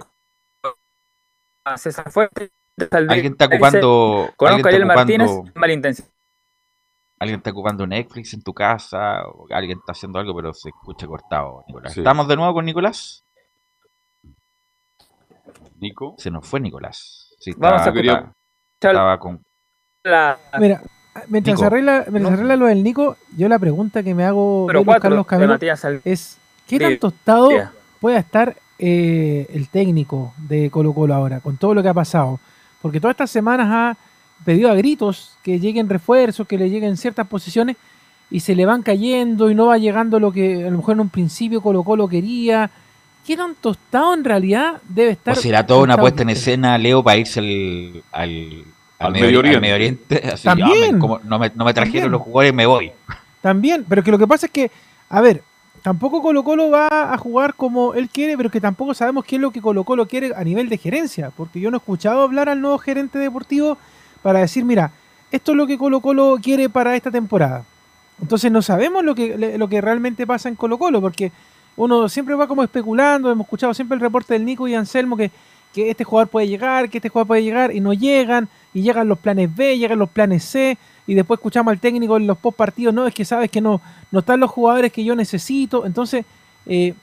[1.77, 2.51] César Fuerte
[2.91, 4.29] Alguien está ocupando.
[4.35, 5.31] Conozco a Ariel Martínez,
[7.19, 11.07] Alguien está ocupando Netflix en tu casa, o alguien está haciendo algo, pero se escucha
[11.07, 11.95] cortado, Nicolás.
[11.95, 13.23] ¿Estamos de nuevo con Nicolás?
[15.79, 16.15] Nico.
[16.17, 17.35] Se nos fue Nicolás.
[17.57, 18.33] Vamos a escuchar.
[18.81, 19.41] Estaba con.
[20.59, 20.81] Mira,
[21.27, 24.83] mientras se arregla, mientras arregla lo del Nico, yo la pregunta que me hago, pero
[24.83, 25.57] Carlos Camilo,
[26.03, 27.49] es: ¿qué tanto estado
[28.01, 32.39] puede estar eh, el técnico de Colo Colo ahora, con todo lo que ha pasado?
[32.83, 33.97] Porque todas estas semanas ha
[34.43, 37.77] pedido a gritos que lleguen refuerzos, que le lleguen ciertas posiciones
[38.29, 40.99] y se le van cayendo y no va llegando lo que a lo mejor en
[40.99, 42.69] un principio Colo Colo quería.
[43.25, 45.37] ¿Qué tan tostado en realidad debe estar?
[45.37, 48.03] O será toda una puesta en escena, Leo, para irse al,
[48.99, 50.21] al, Medio, Oriente.
[50.43, 50.99] También.
[50.99, 52.91] como no, me, no me trajeron los jugadores, me voy.
[53.39, 54.71] También, pero que lo que pasa es que,
[55.07, 55.41] a ver,
[55.83, 59.41] tampoco Colo Colo va a jugar como él quiere, pero que tampoco sabemos qué es
[59.41, 62.49] lo que Colo Colo quiere a nivel de gerencia, porque yo no he escuchado hablar
[62.49, 63.77] al nuevo gerente deportivo
[64.23, 64.91] para decir, mira,
[65.29, 67.65] esto es lo que Colo Colo quiere para esta temporada.
[68.21, 71.33] Entonces no sabemos lo que, lo que realmente pasa en Colo Colo, porque
[71.75, 75.31] uno siempre va como especulando, hemos escuchado siempre el reporte del Nico y Anselmo que,
[75.73, 79.07] que este jugador puede llegar, que este jugador puede llegar, y no llegan, y llegan
[79.07, 82.57] los planes B, llegan los planes C, y después escuchamos al técnico en los post
[82.57, 85.85] partidos, no, es que sabes que no, no están los jugadores que yo necesito.
[85.85, 86.25] Entonces,
[86.65, 86.93] eh,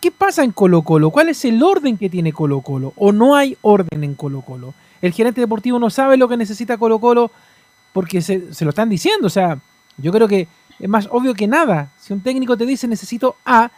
[0.00, 1.10] ¿qué, pasa en Colo Colo?
[1.10, 2.92] ¿Cuál es el orden que tiene Colo Colo?
[2.96, 4.74] ¿O no hay orden en Colo Colo?
[5.02, 7.30] El gerente deportivo no sabe lo que necesita Colo Colo
[7.92, 9.26] porque se, se lo están diciendo.
[9.26, 9.58] O sea,
[9.96, 10.46] yo creo que
[10.78, 11.90] es más obvio que nada.
[11.98, 13.70] Si un técnico te dice necesito A,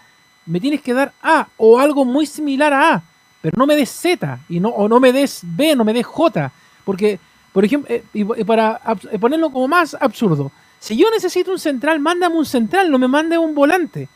[0.47, 3.03] me tienes que dar A o algo muy similar a A,
[3.43, 6.07] pero no me des Z y no, o no me des B, no me des
[6.07, 6.51] J,
[6.85, 7.19] porque
[7.53, 8.81] por ejemplo, eh, y, para
[9.11, 13.07] eh, ponerlo como más absurdo, si yo necesito un central, mándame un central, no me
[13.07, 14.09] mande un volante.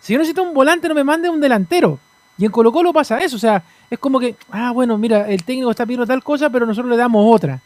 [0.00, 1.98] Si yo necesito un volante, no me mande un delantero.
[2.36, 5.42] Y en Colo Colo pasa eso, o sea, es como que, ah, bueno, mira, el
[5.44, 7.60] técnico está pidiendo tal cosa, pero nosotros le damos otra.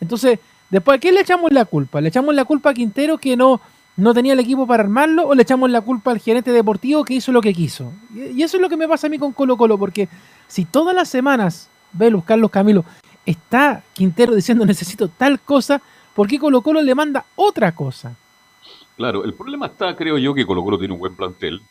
[0.00, 0.38] Entonces,
[0.70, 2.00] después, ¿a quién le echamos la culpa?
[2.00, 3.60] ¿Le echamos la culpa a Quintero que no,
[3.96, 7.14] no tenía el equipo para armarlo o le echamos la culpa al gerente deportivo que
[7.14, 7.92] hizo lo que quiso?
[8.14, 10.08] Y, eso es lo que me pasa a mí con Colo Colo, porque
[10.48, 12.84] si todas las semanas, ve Carlos Camilo,
[13.26, 15.82] está Quintero diciendo necesito tal cosa,
[16.14, 18.16] ¿por qué Colo Colo le manda otra cosa?
[18.96, 21.62] Claro, el problema está, creo yo, que Colo Colo tiene un buen plantel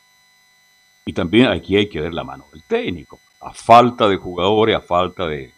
[1.05, 3.19] y también aquí hay que ver la mano del técnico.
[3.39, 5.51] A falta de jugadores, a falta de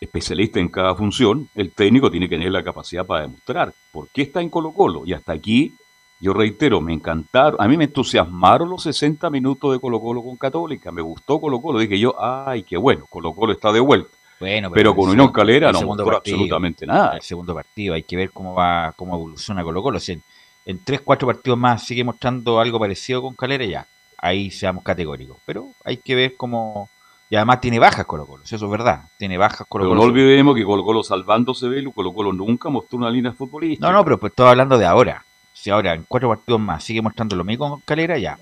[0.00, 4.22] especialistas en cada función, el técnico tiene que tener la capacidad para demostrar por qué
[4.22, 5.02] está en Colo Colo.
[5.06, 5.74] Y hasta aquí,
[6.18, 10.36] yo reitero, me encantaron, a mí me entusiasmaron los 60 minutos de Colo Colo con
[10.36, 14.16] Católica, me gustó Colo Colo, dije yo, ay, qué bueno, Colo Colo está de vuelta.
[14.38, 17.16] Bueno, pero, con Unión Calera no mostró absolutamente nada.
[17.16, 19.98] El segundo partido, hay que ver cómo va, cómo evoluciona Colo Colo.
[19.98, 20.22] Si en,
[20.66, 23.86] en tres, cuatro partidos más sigue mostrando algo parecido con Calera, ya,
[24.18, 25.38] ahí seamos categóricos.
[25.46, 26.90] Pero hay que ver cómo.
[27.28, 29.04] Y además tiene bajas Colo Colo, eso es verdad.
[29.16, 30.00] Tiene bajas Colo Colo.
[30.00, 33.86] Pero no olvidemos que Colo Colo salvándose de Colo Colo nunca mostró una línea futbolística.
[33.86, 35.24] No, no, pero pues estoy hablando de ahora.
[35.66, 38.38] Si ahora en cuatro partidos más sigue mostrando lo mismo con Calera, ya,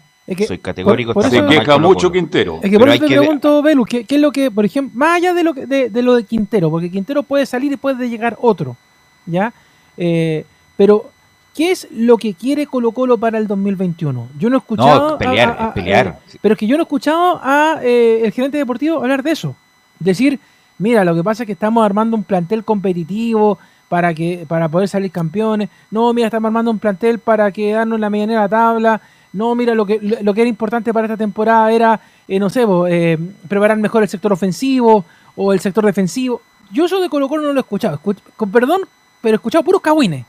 [0.46, 1.18] soy categórico.
[1.22, 2.60] se queja mucho Quintero.
[2.62, 5.32] Es que por eso te pregunto, Velu, ¿qué, es lo que, por ejemplo, más allá
[5.32, 8.76] de lo, de, de, lo de Quintero, porque Quintero puede salir y puede llegar otro,
[9.24, 9.54] ¿ya?
[9.96, 10.44] Eh,
[10.76, 11.12] pero,
[11.54, 14.28] ¿qué es lo que quiere Colo Colo para el 2021?
[14.38, 15.12] Yo no he escuchado...
[15.12, 16.18] No, pelear, pelear.
[16.30, 19.30] Eh, pero es que yo no he escuchado a eh, el gerente deportivo hablar de
[19.30, 19.56] eso.
[19.98, 20.38] Decir,
[20.76, 23.58] mira, lo que pasa es que estamos armando un plantel competitivo
[23.94, 25.68] para que para poder salir campeones.
[25.88, 29.00] No, mira, estamos armando un plantel para quedarnos en la medianera tabla
[29.32, 32.64] no, mira, lo que, lo que era importante para esta temporada era, eh, no sé,
[32.88, 33.18] eh,
[33.48, 35.04] preparar mejor el sector ofensivo
[35.36, 36.40] o el sector defensivo.
[36.72, 38.82] Yo eso de Colo Colo no lo he escuchado, con perdón,
[39.20, 40.24] pero he escuchado puros cagüines.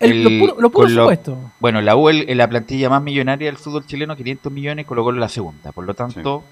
[0.00, 1.36] lo puro, supuesto.
[1.60, 5.20] Bueno, la U es la plantilla más millonaria del fútbol chileno, 500 millones, Colo Colo
[5.20, 5.70] la segunda.
[5.70, 6.42] Por lo tanto,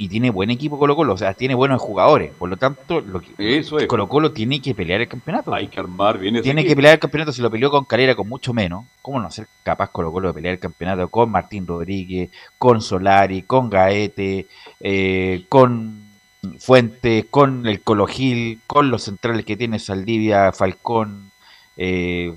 [0.00, 2.32] y tiene buen equipo Colo Colo, o sea, tiene buenos jugadores.
[2.32, 3.86] Por lo tanto, lo que, Eso es.
[3.86, 5.52] Colo Colo tiene que pelear el campeonato.
[5.52, 7.32] Hay que armar bien ese Tiene que pelear el campeonato.
[7.32, 10.34] Si lo peleó con Calera con mucho menos, ¿cómo no ser capaz Colo Colo de
[10.34, 14.46] pelear el campeonato con Martín Rodríguez, con Solari, con Gaete,
[14.80, 16.02] eh, con
[16.58, 21.30] Fuentes, con el Colo Gil, con los centrales que tiene Saldivia, Falcón?
[21.76, 22.34] eh,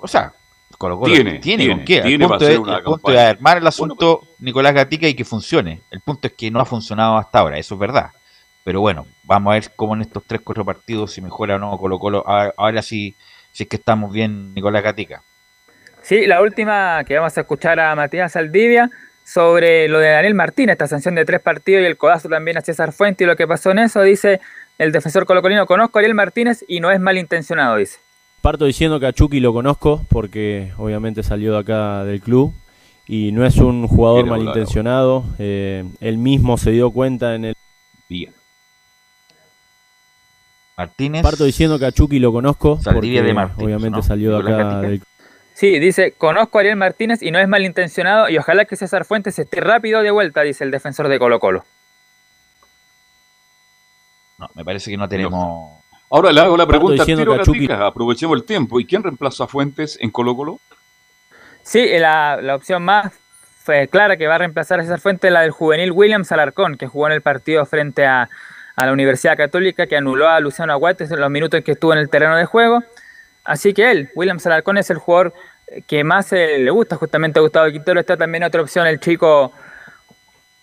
[0.00, 0.34] o sea,
[0.78, 2.00] Colo Colo Tiene, tiene, tiene, con qué.
[2.02, 5.24] tiene el punto, es, una el punto es armar el asunto Nicolás Gatica y que
[5.24, 5.82] funcione.
[5.90, 8.12] El punto es que no ha funcionado hasta ahora, eso es verdad.
[8.62, 11.98] Pero bueno, vamos a ver cómo en estos 3-4 partidos si mejora o no Colo
[11.98, 12.24] Colo.
[12.26, 13.16] Ahora sí,
[13.50, 15.22] si es que estamos bien Nicolás Gatica.
[16.00, 18.88] Sí, la última que vamos a escuchar a Matías Saldivia
[19.24, 22.60] sobre lo de Daniel Martínez, esta sanción de tres partidos y el codazo también a
[22.60, 24.40] César Fuente y lo que pasó en eso, dice
[24.78, 27.98] el defensor colocolino, conozco a Ariel Martínez y no es malintencionado, dice.
[28.48, 32.54] Parto diciendo que a Chucky lo conozco porque obviamente salió de acá del club
[33.06, 35.22] y no es un jugador malintencionado.
[35.38, 37.54] eh, él mismo se dio cuenta en el...
[38.08, 38.32] Bien.
[40.78, 41.22] Martínez.
[41.22, 44.02] Parto diciendo que a Chucky lo conozco Saldivia porque de Martínez, obviamente ¿no?
[44.02, 45.02] salió de acá del
[45.52, 49.38] Sí, dice, conozco a Ariel Martínez y no es malintencionado y ojalá que César Fuentes
[49.38, 51.66] esté rápido de vuelta, dice el defensor de Colo Colo.
[54.38, 55.77] No, me parece que no tenemos.
[56.10, 57.86] Ahora le hago la pregunta al diciendo tiro, que a Chucky- Gatica.
[57.86, 58.80] Aprovechemos el tiempo.
[58.80, 60.58] ¿Y quién reemplaza a Fuentes en Colo Colo?
[61.62, 63.12] Sí, la, la opción más
[63.62, 66.78] fue clara que va a reemplazar a César Fuentes es la del juvenil Williams Alarcón,
[66.78, 68.30] que jugó en el partido frente a,
[68.76, 71.92] a la Universidad Católica, que anuló a Luciano Aguates en los minutos en que estuvo
[71.92, 72.82] en el terreno de juego.
[73.44, 75.34] Así que él, Williams Alarcón, es el jugador
[75.86, 78.00] que más eh, le gusta justamente a Gustavo Quintero.
[78.00, 79.52] Está también otra opción, el chico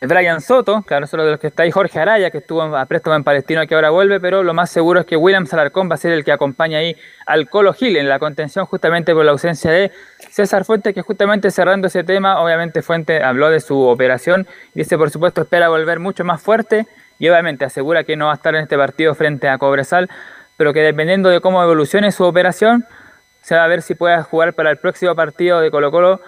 [0.02, 3.16] Brian Soto, claro, solo de los que está ahí, Jorge Araya, que estuvo a préstamo
[3.16, 5.98] en Palestino, que ahora vuelve, pero lo más seguro es que Williams Alarcón va a
[5.98, 9.72] ser el que acompaña ahí al Colo Gil en la contención, justamente por la ausencia
[9.72, 9.91] de
[10.30, 15.10] César Fuente, que justamente cerrando ese tema, obviamente Fuente habló de su operación, dice, por
[15.10, 16.86] supuesto, espera volver mucho más fuerte,
[17.18, 20.10] y obviamente asegura que no va a estar en este partido frente a Cobresal,
[20.58, 22.86] pero que dependiendo de cómo evolucione su operación,
[23.41, 26.22] se va a ver si puede jugar para el próximo partido de Colo Colo,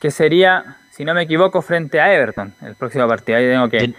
[0.00, 3.38] que sería, si no me equivoco, frente a Everton, el próximo partido.
[3.38, 3.94] Ahí tengo que,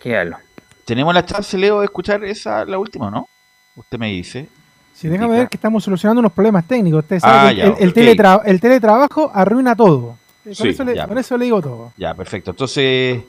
[0.00, 0.36] que verlo.
[0.84, 3.28] ¿Tenemos la chance, Leo, de escuchar esa, la última, no?
[3.74, 4.48] Usted me dice.
[4.94, 7.02] Sí, déjame ver que estamos solucionando unos problemas técnicos.
[7.02, 10.16] Usted Ah, sabe que ya, el, teletra- el teletrabajo arruina todo.
[10.44, 11.06] Con, Sí, eso le, ya.
[11.08, 11.92] con eso le digo todo.
[11.96, 12.52] Ya, perfecto.
[12.52, 13.20] Entonces,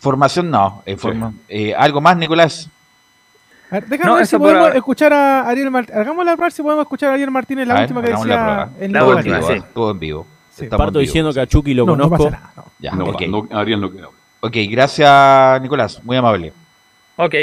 [0.00, 0.82] formación no.
[0.84, 2.68] eh, forma- eh, ¿Algo más, Nicolás?
[3.70, 6.00] A ver, déjame No, ver si por podemos escuchar a Ariel Martínez.
[6.00, 8.16] Hagamos la prueba si podemos escuchar a Ariel Martínez, la A ver, última que la
[8.18, 8.70] decía prueba.
[8.80, 9.40] en en última.
[9.72, 10.26] Todo en vivo.
[10.54, 10.64] Sí.
[10.64, 11.08] Estamos Parto en vivo.
[11.10, 12.30] diciendo que a Chucky lo No, no conozco.
[12.30, 13.22] pasa nada, Ya, No, ok.
[13.22, 13.42] no,
[13.76, 14.08] no queda.
[14.40, 16.00] Ok, gracias, Nicolás.
[16.04, 16.52] Muy amable.
[17.16, 17.34] Ok.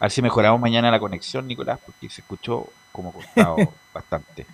[0.00, 3.56] A ver si mejoramos mañana la conexión, Nicolás, porque se escuchó como cortado
[3.94, 4.46] bastante.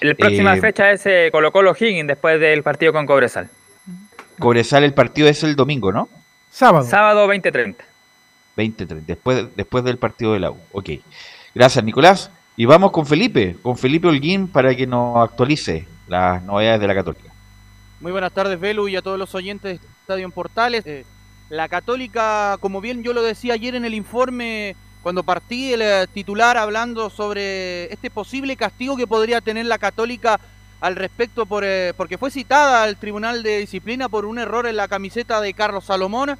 [0.00, 3.50] La próxima Eh, fecha es eh, Colo Colo Higgins después del partido con Cobresal.
[4.38, 6.08] Cobresal, el partido es el domingo, ¿no?
[6.50, 6.86] Sábado.
[6.86, 7.76] Sábado 20-30.
[8.56, 10.58] 20-30, después, después del partido de la U.
[10.72, 10.90] Ok.
[11.54, 12.30] Gracias, Nicolás.
[12.56, 16.94] Y vamos con Felipe, con Felipe Holguín para que nos actualice las novedades de la
[16.94, 17.32] Católica.
[18.00, 20.84] Muy buenas tardes, Velu, y a todos los oyentes de Estadio en Portales.
[20.86, 21.04] Eh,
[21.48, 26.06] la Católica, como bien yo lo decía ayer en el informe, cuando partí el eh,
[26.12, 30.38] titular hablando sobre este posible castigo que podría tener la Católica
[30.80, 34.76] al respecto, por, eh, porque fue citada al Tribunal de Disciplina por un error en
[34.76, 36.38] la camiseta de Carlos Salomón.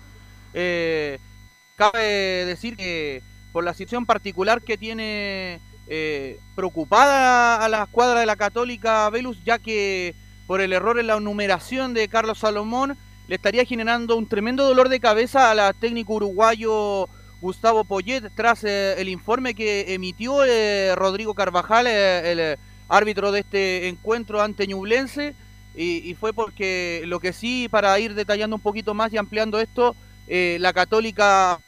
[1.76, 2.02] Cabe
[2.46, 8.36] decir que por la situación particular que tiene eh, preocupada a la escuadra de la
[8.36, 10.14] Católica Velus, ya que
[10.46, 12.96] por el error en la numeración de Carlos Salomón
[13.28, 17.08] le estaría generando un tremendo dolor de cabeza a la técnico uruguayo
[17.40, 22.58] Gustavo Poyet tras eh, el informe que emitió eh, Rodrigo Carvajal, el
[22.88, 25.34] árbitro de este encuentro ante Ñublense,
[25.78, 29.94] y fue porque lo que sí, para ir detallando un poquito más y ampliando esto,
[30.26, 31.58] eh, la Católica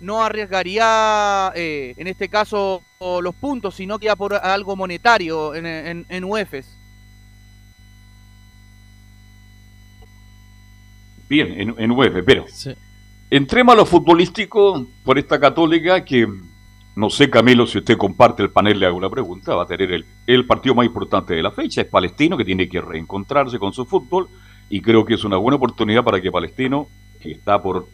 [0.00, 5.66] no arriesgaría, eh, en este caso, los puntos, sino que ya por algo monetario en,
[5.66, 6.76] en, en UEFES.
[11.28, 12.44] Bien, en, en UEF, pero
[13.30, 16.28] entremos a lo futbolístico por esta católica que,
[16.94, 19.90] no sé Camilo, si usted comparte el panel, le hago una pregunta, va a tener
[19.90, 23.72] el, el partido más importante de la fecha, es Palestino, que tiene que reencontrarse con
[23.72, 24.28] su fútbol,
[24.70, 26.86] y creo que es una buena oportunidad para que Palestino,
[27.16, 27.88] que está por...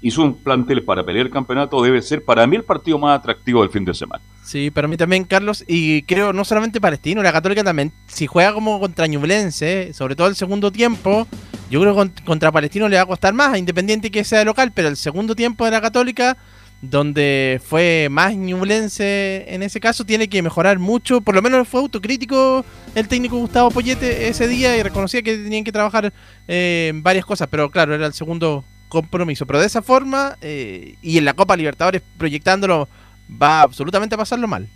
[0.00, 3.62] hizo un plantel para pelear el campeonato, debe ser para mí el partido más atractivo
[3.62, 4.22] del fin de semana.
[4.44, 8.52] Sí, para mí también, Carlos, y creo no solamente Palestino, la Católica también, si juega
[8.54, 11.26] como contra Ñublense, sobre todo el segundo tiempo,
[11.70, 14.72] yo creo que con- contra Palestino le va a costar más, independiente que sea local,
[14.74, 16.36] pero el segundo tiempo de la Católica,
[16.80, 21.80] donde fue más Ñublense en ese caso, tiene que mejorar mucho, por lo menos fue
[21.80, 22.64] autocrítico
[22.94, 26.12] el técnico Gustavo Poyete ese día y reconocía que tenían que trabajar
[26.46, 29.46] eh, en varias cosas, pero claro, era el segundo compromiso.
[29.46, 32.88] Pero de esa forma, eh, y en la Copa Libertadores proyectándolo,
[33.30, 34.68] va absolutamente a pasarlo mal.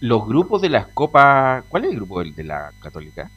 [0.00, 1.64] Los grupos de las copas.
[1.68, 3.30] ¿Cuál es el grupo de la Católica?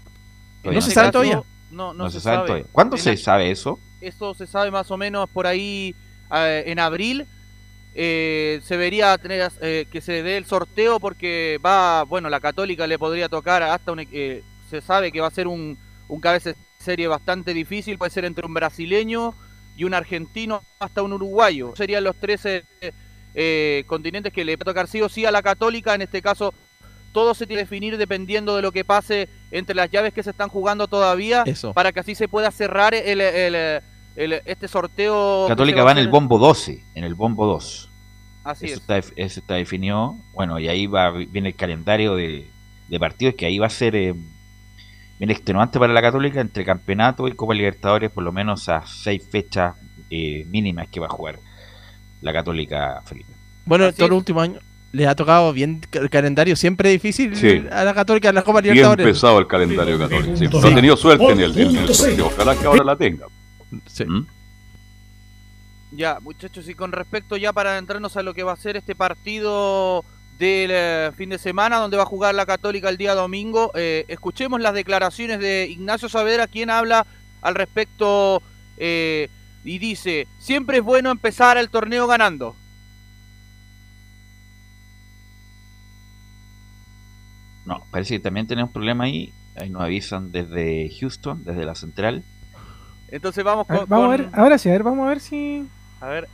[0.63, 1.41] No se sabe todavía.
[1.71, 2.65] No, no, se, sabe, todavía.
[2.71, 3.79] ¿Cuándo se sabe eso?
[3.99, 5.95] Eso se sabe más o menos por ahí
[6.33, 7.25] eh, en abril.
[7.95, 12.87] Eh, se vería tener, eh, que se dé el sorteo porque va, bueno, la Católica
[12.87, 13.99] le podría tocar hasta un,
[14.69, 15.77] se sabe que va a ser un,
[16.07, 19.35] un cabeza de serie bastante difícil, puede ser entre un brasileño
[19.75, 21.75] y un argentino hasta un uruguayo.
[21.75, 22.63] Serían los 13
[23.87, 26.53] continentes que le va a tocar sí o sí a la Católica, en este caso
[27.13, 30.31] todo se tiene que definir dependiendo de lo que pase entre las llaves que se
[30.31, 33.81] están jugando todavía, para que así se pueda cerrar el,
[34.15, 35.45] este sorteo.
[35.47, 37.89] Católica va, en el bombo 12, en el bombo 2.
[38.43, 40.15] Así eso Está, eso está definido.
[40.33, 42.47] Bueno, y ahí va viene el calendario de,
[42.99, 44.13] partidos que ahí va a ser eh,
[45.17, 49.23] bien extenuante para la Católica entre campeonato y Copa Libertadores, por lo menos a seis
[49.27, 49.75] fechas
[50.09, 51.39] eh, mínimas que va a jugar
[52.21, 53.31] la Católica, Felipe.
[53.65, 54.59] Bueno, todo el último año
[54.91, 57.33] le ha tocado bien el calendario siempre difícil
[57.71, 59.05] a la Católica en la Copa Libertadores.
[59.05, 60.37] Bien pesado el calendario católico.
[60.37, 60.47] Sí.
[60.47, 63.25] No ha tenido suerte en el, en el Ojalá que ahora la tenga.
[63.87, 64.05] Sí.
[64.05, 64.27] ¿Mm?
[65.91, 68.95] Ya, muchachos, y con respecto ya para entrarnos a lo que va a ser este
[68.95, 70.03] partido
[70.39, 74.05] del eh, fin de semana, donde va a jugar la Católica el día domingo, eh,
[74.07, 77.05] escuchemos las declaraciones de Ignacio Saavedra, quien habla
[77.41, 78.41] al respecto
[78.77, 79.29] eh,
[79.63, 82.55] y dice, siempre es bueno empezar el torneo ganando.
[87.65, 89.31] No, parece que también tenemos un problema ahí.
[89.55, 92.23] Ahí nos avisan desde Houston, desde la central.
[93.13, 93.85] Entonces vamos con.
[93.87, 95.67] vamos a ver, ahora sí, a ver, vamos a ver si.
[96.01, 96.27] A ver.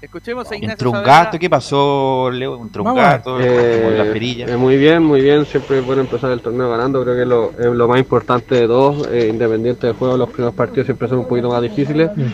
[0.00, 2.60] Escuchemos a Ignacio Entre un gato, ¿qué pasó, Leo?
[2.60, 4.46] Entre un gato, eh, la perilla.
[4.46, 5.44] Eh, muy bien, muy bien.
[5.44, 7.02] Siempre es bueno empezar el torneo ganando.
[7.02, 9.08] Creo que es lo, es lo más importante de dos.
[9.10, 12.10] Eh, independiente del juego, los primeros partidos siempre son un poquito más difíciles.
[12.14, 12.26] Mm.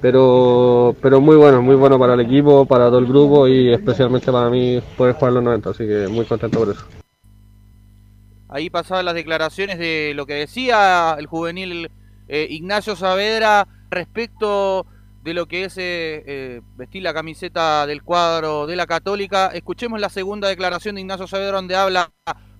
[0.00, 4.32] Pero, pero muy bueno, muy bueno para el equipo, para todo el grupo y especialmente
[4.32, 5.70] para mí poder jugar los 90.
[5.70, 6.84] Así que muy contento por eso.
[8.48, 11.90] Ahí pasaban las declaraciones de lo que decía el juvenil
[12.28, 14.86] eh, Ignacio Saavedra respecto
[15.22, 19.48] de lo que es eh, eh, vestir la camiseta del cuadro de la Católica.
[19.48, 22.10] Escuchemos la segunda declaración de Ignacio Saavedra donde habla,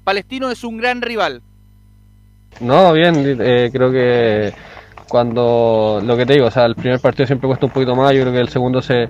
[0.04, 1.42] Palestino es un gran rival.
[2.60, 4.52] No, bien, creo que
[5.08, 8.12] cuando lo que te digo, o sea, el primer partido siempre cuesta un poquito más,
[8.12, 9.08] yo creo que el segundo se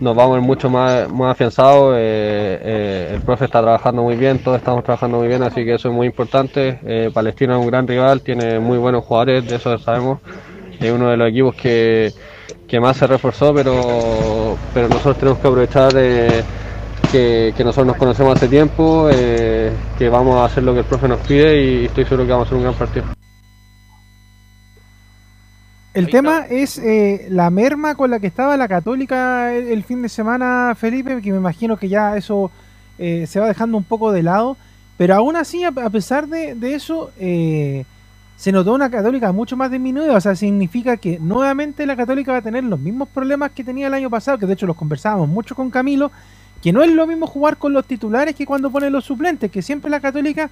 [0.00, 4.58] nos vamos mucho más, más afianzados, eh, eh, el profe está trabajando muy bien, todos
[4.58, 6.78] estamos trabajando muy bien, así que eso es muy importante.
[6.84, 10.20] Eh, Palestina es un gran rival, tiene muy buenos jugadores, de eso sabemos,
[10.78, 12.12] es uno de los equipos que,
[12.68, 18.36] que más se reforzó, pero, pero nosotros tenemos que aprovechar que, que, nosotros nos conocemos
[18.36, 22.24] hace tiempo, que vamos a hacer lo que el profe nos pide y estoy seguro
[22.24, 23.25] que vamos a hacer un gran partido.
[25.96, 30.10] El tema es eh, la merma con la que estaba la Católica el, fin de
[30.10, 32.50] semana, Felipe, que me imagino que ya eso
[32.98, 34.58] eh, se va dejando un poco de lado.
[34.98, 37.86] Pero aún así, a, pesar de, eso, eh,
[38.36, 40.14] se notó una Católica mucho más disminuida.
[40.14, 43.86] O sea, significa que nuevamente la Católica va a tener los mismos problemas que tenía
[43.86, 46.12] el año pasado, que de hecho los conversábamos mucho con Camilo,
[46.62, 49.62] que no es lo mismo jugar con los titulares que cuando ponen los suplentes, que
[49.62, 50.50] siempre la Católica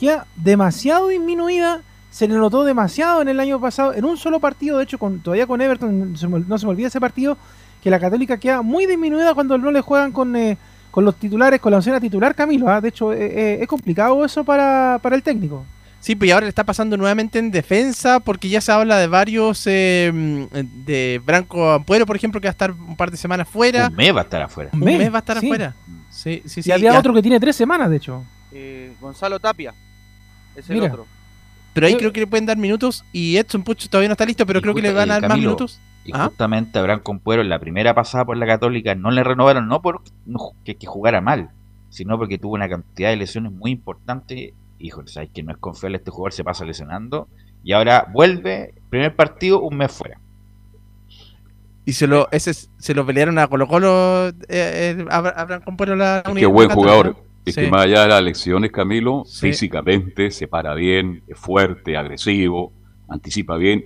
[0.00, 1.82] queda demasiado disminuida
[2.16, 5.20] se le notó demasiado en el año pasado, en un solo partido, de hecho, con,
[5.20, 6.16] todavía con Everton, no
[6.56, 7.36] se me olvida ese partido,
[7.82, 10.56] que la Católica queda muy disminuida cuando no le juegan con, eh,
[10.90, 12.70] con los titulares, con la opción a titular Camilo.
[12.70, 12.80] ¿ah?
[12.80, 15.66] De hecho, eh, eh, es complicado eso para, el técnico.
[16.00, 19.64] Sí, pues ahora le está pasando nuevamente en defensa porque ya se habla de varios,
[19.64, 23.88] de Branco Ampuero, por ejemplo, que va a estar un par de semanas fuera.
[23.88, 24.70] Un mes va a estar afuera.
[24.72, 25.74] Un mes, va a estar afuera.
[26.10, 26.70] Sí, sí, sí.
[26.70, 28.24] Y había otro que tiene tres semanas, de hecho.
[29.02, 29.74] Gonzalo Tapia.
[30.56, 31.06] Es el otro.
[31.76, 34.46] Pero ahí creo que le pueden dar minutos y Edson Puch todavía no está listo,
[34.46, 35.78] pero creo que le van a dar más minutos.
[36.06, 39.68] Y justamente a Abraham Compuero en la primera pasada por la Católica no le renovaron,
[39.68, 40.10] no porque
[40.64, 41.50] que, jugara mal,
[41.90, 44.54] sino porque tuvo una cantidad de lesiones muy importantes.
[44.78, 47.28] Híjole, sabes que no es confiable este jugador, se pasa lesionando.
[47.62, 50.18] Y ahora vuelve, primer partido, un mes fuera.
[51.84, 56.22] Y se lo, ese, se lo pelearon a Colo Colo, eh, eh, Abraham Compuero la
[56.34, 57.16] Qué buen jugador.
[57.46, 62.72] Es que más allá de las lecciones, Camilo, físicamente se para bien, es fuerte, agresivo,
[63.08, 63.84] anticipa bien.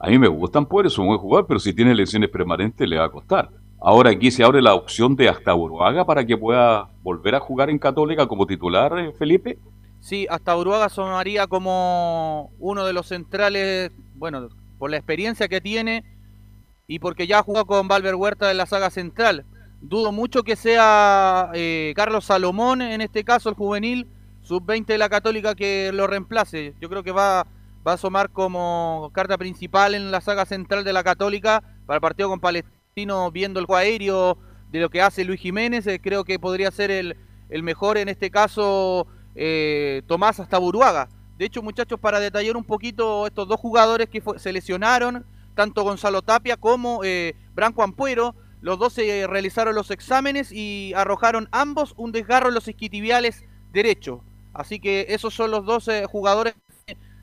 [0.00, 2.98] A mí me gustan, pues, es un buen jugador, pero si tiene lesiones permanentes le
[2.98, 3.50] va a costar.
[3.80, 7.70] Ahora aquí se abre la opción de hasta Uruaga para que pueda volver a jugar
[7.70, 9.58] en Católica como titular, eh, Felipe.
[10.00, 14.48] Sí, hasta Uruaga sonaría como uno de los centrales, bueno,
[14.78, 16.04] por la experiencia que tiene
[16.88, 19.44] y porque ya jugado con Valver Huerta en la saga central.
[19.80, 24.08] Dudo mucho que sea eh, Carlos Salomón, en este caso el juvenil,
[24.42, 26.74] sub-20 de la Católica, que lo reemplace.
[26.80, 27.46] Yo creo que va,
[27.86, 32.00] va a asomar como carta principal en la saga central de la Católica para el
[32.00, 34.38] partido con Palestino viendo el juego
[34.70, 37.16] de lo que hace Luis Jiménez, eh, creo que podría ser el,
[37.50, 41.08] el mejor en este caso eh, Tomás hasta Buruaga.
[41.38, 46.22] De hecho, muchachos, para detallar un poquito estos dos jugadores que se lesionaron, tanto Gonzalo
[46.22, 52.12] Tapia como eh, Branco Ampuero, los dos se realizaron los exámenes y arrojaron ambos un
[52.12, 54.22] desgarro en los isquiotibiales derecho.
[54.54, 56.54] Así que esos son los dos jugadores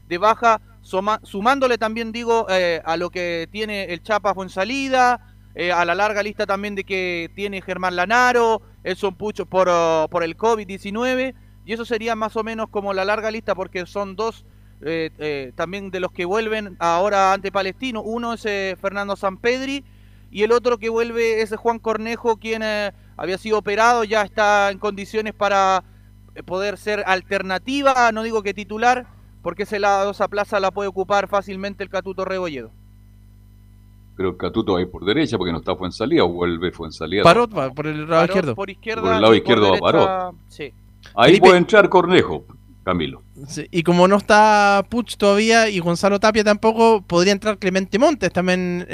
[0.07, 2.45] de baja, sumándole también, digo,
[2.85, 7.29] a lo que tiene el Chapa Fuensalida, eh, a la larga lista también de que
[7.35, 12.43] tiene Germán Lanaro, Elson Pucho por, oh, por el COVID-19, y eso sería más o
[12.43, 14.45] menos como la larga lista porque son dos
[14.81, 18.01] eh, eh, también de los que vuelven ahora ante Palestino.
[18.01, 18.41] Uno es
[18.81, 19.85] Fernando Sampedri
[20.33, 22.63] y el otro que vuelve es Juan Cornejo, quien
[23.15, 25.83] había sido operado, ya está en condiciones para
[26.45, 29.05] poder ser alternativa, no digo que titular,
[29.43, 32.71] porque ese lado, esa plaza la puede ocupar fácilmente el Catuto Rebolledo.
[34.15, 37.21] Creo que Catuto va a ir por derecha porque no está salida o vuelve salida.
[37.21, 38.55] Parot va por el lado izquierdo.
[38.55, 40.35] Por, el lado izquierdo va Parot.
[41.15, 42.45] Ahí puede entrar Cornejo,
[42.83, 43.21] Camilo.
[43.69, 48.87] y como no está Puch todavía y Gonzalo Tapia tampoco, podría entrar Clemente Montes también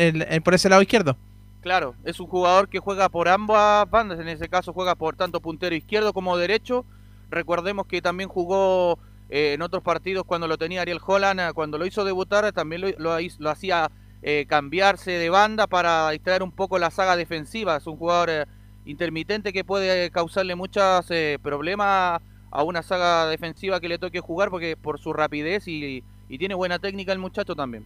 [0.44, 1.16] por ese lado izquierdo.
[1.62, 5.42] Claro, es un jugador que juega por ambas bandas, en ese caso juega por tanto
[5.42, 6.86] puntero izquierdo como derecho.
[7.30, 8.98] Recordemos que también jugó
[9.30, 13.50] eh, en otros partidos cuando lo tenía Ariel Holland, cuando lo hizo debutar, también lo,
[13.50, 13.92] hacía
[14.22, 17.78] eh, cambiarse de banda para distraer un poco la saga defensiva.
[17.78, 18.46] Es un jugador eh,
[18.86, 24.50] intermitente que puede causarle muchos eh, problemas a una saga defensiva que le toque jugar
[24.50, 26.04] porque por su rapidez y,
[26.38, 27.86] tiene buena técnica el muchacho también.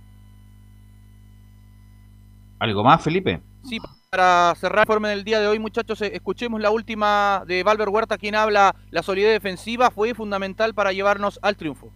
[2.59, 3.41] ¿Algo más, Felipe?
[3.67, 7.89] Sí, para cerrar el informe del día de hoy, muchachos, escuchemos la última de Valver
[7.89, 11.91] Huerta, quien habla, la solidez defensiva fue fundamental para llevarnos al triunfo.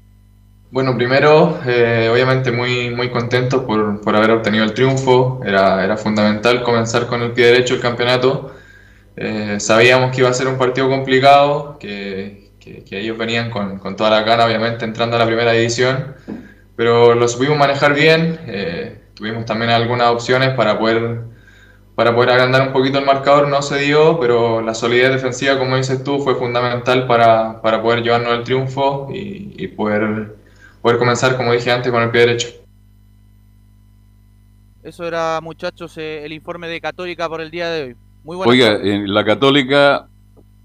[0.69, 5.41] Bueno, primero, eh, obviamente muy, muy contento por, por, haber obtenido el triunfo.
[5.45, 8.53] Era, era, fundamental comenzar con el pie derecho el campeonato.
[9.15, 13.95] Eh, sabíamos que iba a ser un partido complicado, que, que, ellos venían con, con,
[13.95, 16.15] toda la gana, obviamente, entrando a la primera división,
[16.75, 18.37] pero lo supimos manejar bien.
[18.45, 21.21] Eh, tuvimos también algunas opciones para poder,
[21.97, 25.77] para poder agrandar un poquito el marcador, no se dio, pero la solidez defensiva, como
[25.77, 30.35] dices tú, fue fundamental para, para poder llevarnos el triunfo y, y poder
[30.83, 32.49] poder comenzar, como dije antes, con el pie derecho.
[34.83, 37.95] Eso era, muchachos, eh, el informe de Católica por el día de hoy.
[38.23, 40.07] Muy buena Oiga, en la Católica,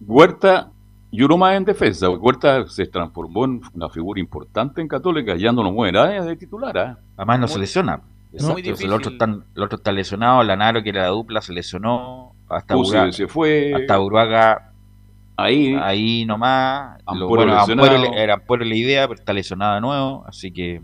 [0.02, 0.68] Huerta
[1.10, 2.10] y uno más en defensa.
[2.10, 6.76] Huerta se transformó en una figura importante en Católica, ya no lo muere de titular.
[6.76, 6.94] ¿eh?
[7.16, 8.02] Además no se lesiona.
[8.32, 12.34] El, otro está, el otro está lesionado, Lanaro, que era la dupla, se lesionó.
[12.48, 13.72] Hasta Uruguay, se fue.
[13.74, 14.72] Hasta Uruaga
[15.36, 17.00] Ahí, ahí nomás.
[17.14, 17.52] Lo, bueno,
[18.14, 20.24] era Ampuero la idea, pero está lesionado de nuevo.
[20.26, 20.82] Así que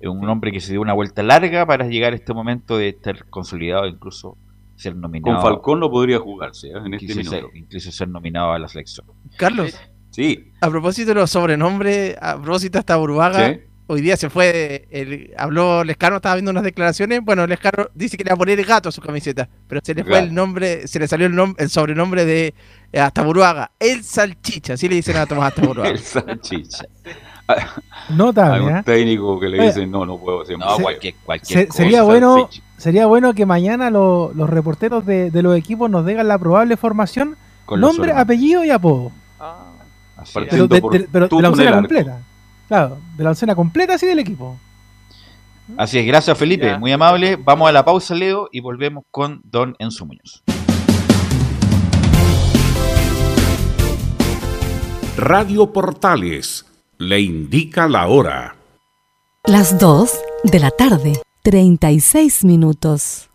[0.00, 2.88] es un hombre que se dio una vuelta larga para llegar a este momento de
[2.88, 4.36] estar consolidado, incluso
[4.74, 5.36] ser nominado.
[5.36, 6.72] Con Falcón no podría jugarse ¿eh?
[6.84, 7.50] en este minuto.
[7.54, 9.06] incluso ser nominado a la selección.
[9.36, 9.78] Carlos.
[10.10, 10.50] Sí.
[10.60, 15.84] A propósito de los sobrenombres, a propósito hasta Burbaga, hoy día se fue, el, habló
[15.84, 18.92] Lescano, estaba viendo unas declaraciones, bueno, Lescano dice que le va a poner gato a
[18.92, 22.24] su camiseta, pero se le fue el nombre, se le salió el, nombre, el sobrenombre
[22.24, 22.54] de
[22.92, 25.90] eh, hasta Buruaga, el salchicha, así le dicen a Tomás hasta Buruaga.
[25.92, 26.84] el salchicha.
[28.10, 28.56] Notable.
[28.56, 28.82] Hay un ¿eh?
[28.84, 33.34] técnico que le dice, no, no puedo hacer No, cualquier, cualquier Sería bueno, sería bueno
[33.34, 37.36] que mañana los reporteros de, los equipos nos digan la probable formación,
[37.70, 39.12] nombre, apellido y apodo.
[39.38, 39.62] Ah,
[40.34, 42.20] pero de, pero de la oncena completa.
[42.68, 44.58] Claro, de la oncena completa así del equipo.
[45.76, 47.36] Así es, gracias Felipe, muy amable.
[47.36, 50.42] Vamos a la pausa, Leo, y volvemos con Don Enzo Muñoz.
[55.16, 56.66] Radio Portales
[56.98, 58.54] le indica la hora.
[59.44, 60.10] Las 2
[60.44, 63.30] de la tarde, 36 minutos.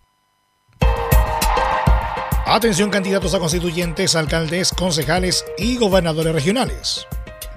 [2.45, 7.07] Atención candidatos a constituyentes, alcaldes, concejales y gobernadores regionales.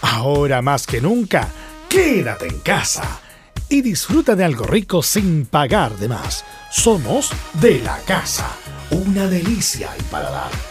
[0.01, 1.47] Ahora más que nunca,
[1.87, 3.21] quédate en casa
[3.69, 6.43] y disfruta de algo rico sin pagar de más.
[6.71, 8.51] Somos de la casa,
[8.89, 10.70] una delicia al paladar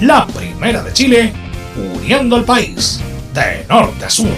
[0.00, 1.32] La primera de Chile,
[1.76, 3.00] uniendo al país
[3.32, 4.28] de norte a sur.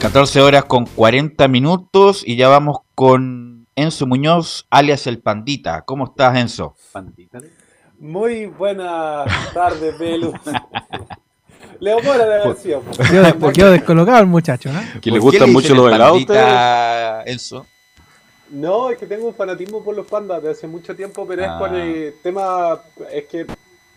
[0.00, 3.45] 14 horas con 40 minutos y ya vamos con
[3.78, 5.82] Enzo Muñoz, alias el Pandita.
[5.82, 6.74] ¿Cómo estás, Enzo?
[7.98, 10.32] Muy buenas tardes, Pelu.
[11.80, 12.82] Leo Mora de versión.
[13.10, 14.80] Quedó, des- quedó descolocado el muchacho, ¿no?
[15.02, 16.12] Que le ¿Por qué gustan mucho los el helados.
[16.12, 17.66] Pandita, Enzo?
[18.50, 21.48] No, es que tengo un fanatismo por los pandas de hace mucho tiempo, pero es
[21.50, 21.58] Ah.
[21.58, 22.80] por el tema,
[23.12, 23.44] es que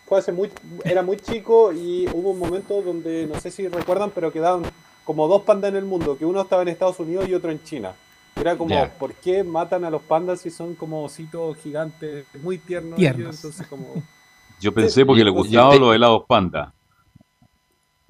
[0.08, 0.52] fue hace muy,
[0.84, 4.64] era muy chico y hubo un momento donde, no sé si recuerdan, pero quedaban
[5.06, 7.64] como dos pandas en el mundo, que uno estaba en Estados Unidos y otro en
[7.64, 7.94] China.
[8.40, 8.88] Era como.
[9.00, 12.96] ¿por qué matan a los pandas si son como ositos gigantes, muy tiernos?
[12.98, 13.20] Tiernos.
[13.22, 13.36] ellos?
[13.38, 14.04] Entonces como...
[14.62, 16.74] Yo pensé porque le gustaban los helados panda.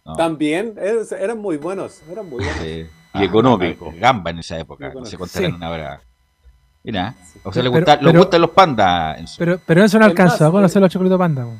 [0.03, 0.15] No.
[0.15, 2.57] También, es- eran muy buenos, eran muy buenos.
[2.63, 2.85] Sí.
[3.13, 3.91] Y económico.
[3.95, 5.55] Gamba en esa época, no se contarán Sí.
[5.57, 6.01] una hora.
[6.83, 9.35] Mira, o sea, le, Pero- gusta, le pero- gustan los pandas.
[9.37, 11.43] Pero, pero eso no alcanzó más, a conocer los chocolitos panda.
[11.43, 11.51] po.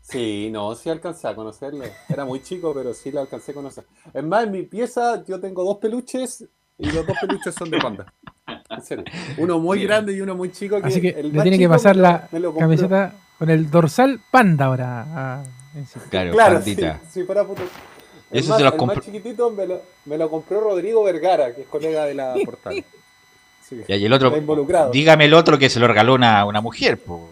[0.00, 1.84] Sí, no, sí alcancé a conocerlo.
[2.08, 3.84] Era muy chico, pero sí lo alcancé a conocer.
[4.12, 6.46] Es más, en mi pieza yo tengo dos peluches
[6.78, 8.12] y los dos peluches son de panda.
[8.70, 9.04] En serio.
[9.38, 9.88] Uno muy Bien.
[9.88, 10.78] grande y uno muy chico.
[10.82, 15.44] Así que el le tiene que pasar la camiseta con el dorsal panda ahora.
[15.86, 16.00] sí.
[16.10, 16.76] Claro, Claro, sí,
[17.10, 17.62] si fuera puto.
[18.30, 21.04] El Eso más, se los el compró- más chiquitito me lo, me lo compró Rodrigo
[21.04, 22.84] Vergara, que es colega de la portal.
[23.62, 23.80] Sí.
[23.86, 24.90] Y ahí el otro, Está involucrado.
[24.90, 26.98] dígame el otro que se lo regaló una, una mujer.
[26.98, 27.30] po.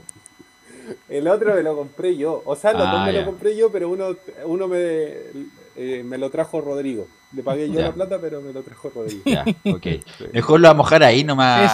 [1.08, 2.42] El otro me lo compré yo.
[2.44, 3.20] O sea, los Ah, dos me ya.
[3.20, 4.14] lo compré yo, pero uno,
[4.44, 4.78] uno me,
[5.76, 7.06] eh, me lo trajo Rodrigo.
[7.34, 7.86] Le pagué yo Ya.
[7.86, 9.22] la plata, pero me lo trajo Rodrigo.
[9.24, 9.86] Ya, ok.
[10.34, 11.72] Mejor lo vamos a mojar ahí nomás.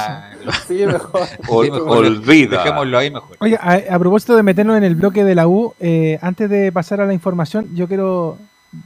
[0.68, 1.22] Sí, mejor.
[1.48, 1.96] Ol- Sí, mejor.
[2.06, 2.58] olvida.
[2.58, 3.36] Dejémoslo ahí mejor.
[3.40, 6.70] Oye, a, a propósito de meternos en el bloque de la U, eh, antes de
[6.70, 8.38] pasar a la información, yo quiero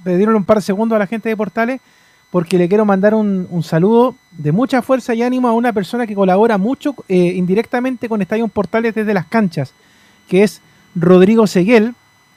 [0.05, 1.81] pedirle un par de segundos a la gente de Portales
[2.31, 6.07] porque le quiero mandar un, un saludo de mucha fuerza y ánimo a una persona
[6.07, 9.75] que colabora mucho eh, indirectamente con Estadio Portales desde las canchas,
[10.29, 10.63] que es
[10.95, 11.93] Rodrigo Seguel,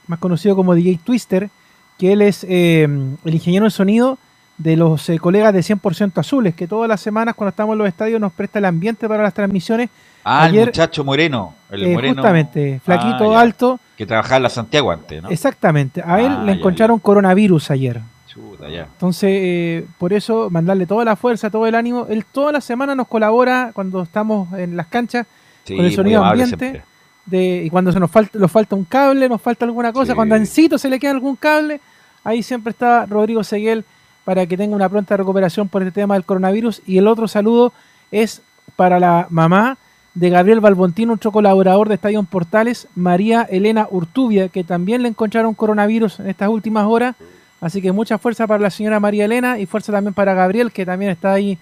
[0.07, 1.49] más conocido como DJ Twister,
[1.97, 2.83] que él es eh,
[3.23, 4.17] el ingeniero de sonido
[4.57, 7.87] de los eh, colegas de 100% Azules, que todas las semanas cuando estamos en los
[7.87, 9.89] estadios nos presta el ambiente para las transmisiones.
[10.23, 11.53] Ah, el Ayer- muchacho moreno.
[11.69, 12.15] El Eh, moreno.
[12.15, 13.39] justamente, flaquito, Ah, ya.
[13.41, 13.79] alto.
[13.97, 15.29] Que trabajaba en la Santiago antes, ¿no?
[15.29, 16.01] Exactamente.
[16.05, 18.01] A él Ah, le ya, encontraron coronavirus ayer.
[18.27, 18.83] Chuta, ya.
[18.83, 22.07] Entonces, eh, por eso, mandarle toda la fuerza, todo el ánimo.
[22.09, 25.27] Él toda la semana nos colabora cuando estamos en las canchas
[25.63, 26.57] Sí, con el sonido ambiente.
[26.57, 26.83] siempre.
[27.25, 30.15] De, y cuando se nos falta, nos falta un cable, nos falta alguna cosa, Sí.
[30.15, 31.79] cuando a Encito se le queda algún cable,
[32.23, 33.83] ahí siempre está Rodrigo Seguel
[34.25, 36.81] para que tenga una pronta recuperación por el tema del coronavirus.
[36.85, 37.71] Y el otro saludo
[38.11, 38.41] es
[38.75, 39.77] para la mamá
[40.15, 45.53] de Gabriel Balbontino, otro colaborador de Estadio Portales, María Elena Urtubia, que también le encontraron
[45.53, 47.15] coronavirus en estas últimas horas.
[47.61, 50.85] Así que mucha fuerza para la señora María Elena y fuerza también para Gabriel, que
[50.85, 51.57] también está ahí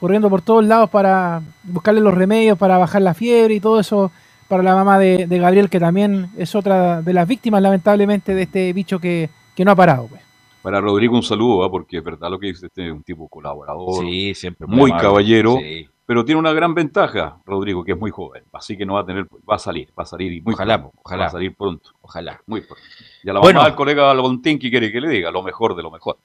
[0.00, 4.12] corriendo por todos lados para buscarle los remedios, para bajar la fiebre y todo eso
[4.48, 8.42] para la mamá de, de Gabriel, que también es otra de las víctimas, lamentablemente, de
[8.42, 10.06] este bicho que, que no ha parado.
[10.08, 10.20] Pues.
[10.64, 11.70] Para Rodrigo un saludo, ¿ah?
[11.70, 15.02] porque es verdad lo que dice, este es un tipo colaborador, Sí, siempre muy amable.
[15.06, 15.86] caballero, Sí.
[16.06, 19.04] pero tiene una gran ventaja, Rodrigo, que es muy joven, así que no va a
[19.04, 21.20] tener, va a salir, va a salir y muy Ojalá, pronto, ojalá.
[21.24, 22.40] va a salir pronto, Ojalá.
[22.46, 22.82] muy pronto.
[23.22, 23.58] Y a la Bueno.
[23.58, 26.16] mamá del colega Albontín que quiere que le diga lo mejor de lo mejor.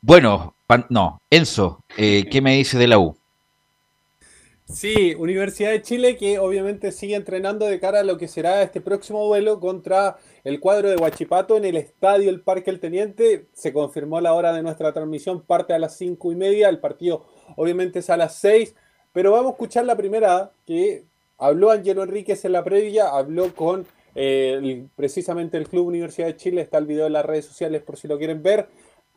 [0.00, 3.16] Bueno, pan- no, Enzo, eh, ¿qué me dice de la U?
[4.66, 8.80] Sí, Universidad de Chile que obviamente sigue entrenando de cara a lo que será este
[8.80, 13.46] próximo duelo contra el cuadro de Huachipato en el estadio El Parque El Teniente.
[13.52, 17.26] Se confirmó la hora de nuestra transmisión, parte a las cinco y media, el partido
[17.56, 18.74] obviamente es a las seis,
[19.12, 21.04] pero vamos a escuchar la primera que
[21.36, 26.62] habló Angelo Enríquez en la previa, habló con eh, precisamente el Club Universidad de Chile,
[26.62, 28.68] está el video en las redes sociales por si lo quieren ver.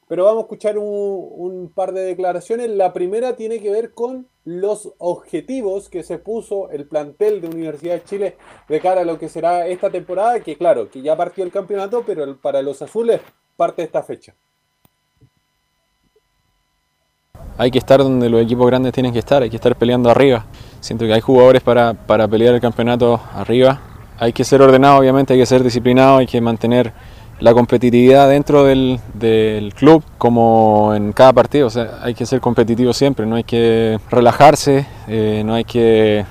[0.07, 2.69] Pero vamos a escuchar un, par de declaraciones.
[2.69, 7.95] La primera tiene que ver con los objetivos que se puso el plantel de Universidad
[7.95, 8.38] de Chile
[8.69, 12.03] de cara a lo que será esta temporada, que claro, que ya partió el campeonato,
[12.05, 13.19] pero para los azules
[13.57, 14.34] parte esta fecha.
[17.57, 20.45] hay que estar donde los equipos grandes tienen que estar, hay que estar peleando arriba.
[20.79, 23.81] Siento que hay jugadores para, para pelear el campeonato arriba.
[24.19, 26.93] Hay que ser ordenado, obviamente, hay que ser disciplinado, hay que mantener
[27.39, 31.68] la competitividad dentro del, del club como en cada partido.
[31.68, 36.26] O sea, hay que ser competitivo siempre, no hay que relajarse, eh, no hay que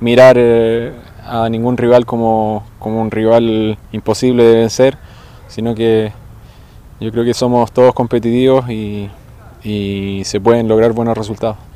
[0.00, 0.92] mirar eh,
[1.26, 4.98] a ningún rival como, como un rival imposible de vencer,
[5.48, 6.12] sino que
[7.00, 9.08] yo creo que somos todos competitivos y,
[9.64, 11.71] y se pueden lograr buenos resultados.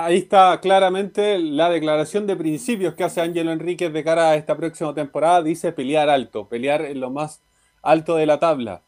[0.00, 4.56] Ahí está claramente la declaración de principios que hace Ángelo Enríquez de cara a esta
[4.56, 5.42] próxima temporada.
[5.42, 7.40] Dice pelear alto, pelear en lo más
[7.82, 8.80] alto de la tabla.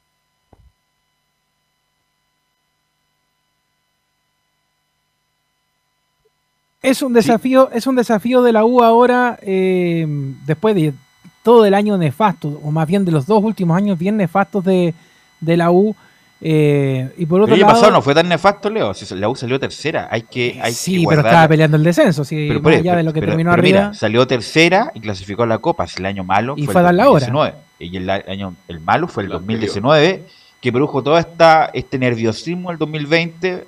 [6.81, 10.07] Es un desafío, es un desafío de la U ahora, eh,
[10.47, 10.95] después de
[11.43, 14.95] todo el año nefasto, o más bien de los dos últimos años bien nefastos de,
[15.41, 15.97] de la U.
[16.43, 18.95] eh, y por El otro año lado, pasado no fue tan nefasto, Leo.
[18.95, 20.59] Si la U salió tercera, hay que.
[20.63, 22.61] Hay sí, que pero estaba peleando el descenso, sí, Pero,
[22.97, 23.81] de lo que pero- terminó pero arriba.
[23.81, 25.87] mira, salió tercera y clasificó a la Copa.
[25.87, 27.27] Si el año malo Y fue, fue a el dar la hora.
[27.27, 27.55] 2019.
[27.79, 30.25] Y el año el malo fue el 2019,
[30.61, 33.65] que produjo todo esta, este nerviosismo el 2020,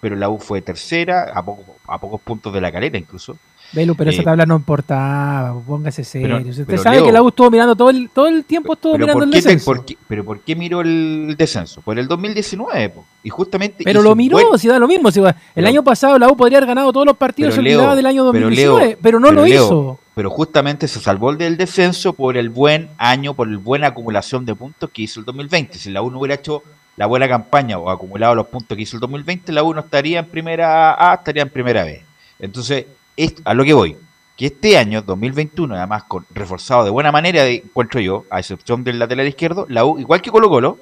[0.00, 3.36] pero la U fue tercera, a, poco, a pocos puntos de la calera incluso.
[3.72, 6.36] Velu, pero esa Eh, tabla no importaba, póngase serio.
[6.38, 8.74] pero- Usted pero, sabe Leo, que la U estuvo mirando todo el, todo el tiempo,
[8.74, 9.64] estuvo Pero mirando ¿por, el qué te- descenso.
[9.64, 11.80] por qué- pero ¿por qué miró el descenso?
[11.82, 13.04] Por el 2019, po.
[13.24, 13.82] y justamente...
[13.82, 15.10] Pero lo miró, buen- si da lo mismo.
[15.10, 15.20] si
[15.56, 18.30] el año pasado la U podría haber ganado todos los partidos, Pero Leo, del año
[18.30, 19.98] pero 2019, Leo, pero, no lo hizo.
[20.14, 24.44] Pero justamente se salvó el del descenso por el buen año, por el buena acumulación
[24.44, 25.78] de puntos que hizo el 2020.
[25.78, 26.62] Si la U no hubiera hecho
[26.96, 30.20] la buena campaña o acumulado los puntos que hizo el 2020, la U no estaría
[30.20, 32.04] en primera A, estaría en primera B.
[32.38, 32.86] Entonces,
[33.16, 33.96] es a lo que voy,
[34.36, 38.98] que este año, 2021, además con, reforzado de buena manera, encuentro yo, a excepción del
[38.98, 40.78] lateral izquierdo, la U, igual que Colo Colo,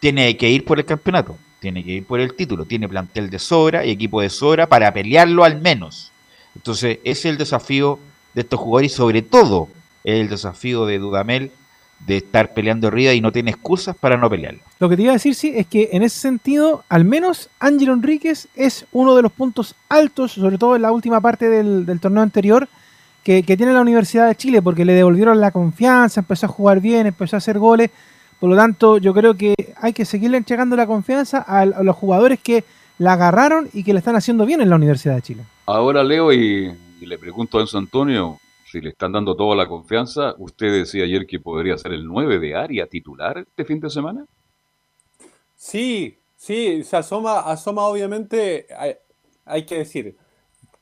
[0.00, 3.38] tiene que ir por el campeonato, tiene que ir por el título, tiene plantel de
[3.38, 6.12] sobra y equipo de sobra para pelearlo al menos.
[6.54, 7.98] Entonces, ese es el desafío
[8.34, 9.68] de estos jugadores y sobre todo
[10.04, 11.50] el desafío de Dudamel
[12.00, 14.60] de estar peleando arriba y no tiene excusas para no pelearlo.
[14.78, 17.94] Lo que te iba a decir, sí, es que en ese sentido, al menos Ángelo
[17.94, 22.00] Enríquez es uno de los puntos altos, sobre todo en la última parte del, del
[22.00, 22.68] torneo anterior,
[23.24, 26.80] que, que tiene la Universidad de Chile, porque le devolvieron la confianza, empezó a jugar
[26.80, 27.90] bien, empezó a hacer goles.
[28.38, 31.96] Por lo tanto, yo creo que hay que seguirle entregando la confianza a, a los
[31.96, 32.64] jugadores que
[32.98, 35.42] la agarraron y que le están haciendo bien en la Universidad de Chile.
[35.66, 38.38] Ahora leo y, y le pregunto a Enzo Antonio
[38.70, 40.34] si le están dando toda la confianza.
[40.38, 44.26] Usted decía ayer que podría ser el 9 de área titular este fin de semana.
[45.54, 48.94] Sí, sí, se asoma, asoma obviamente, hay,
[49.44, 50.16] hay que decir,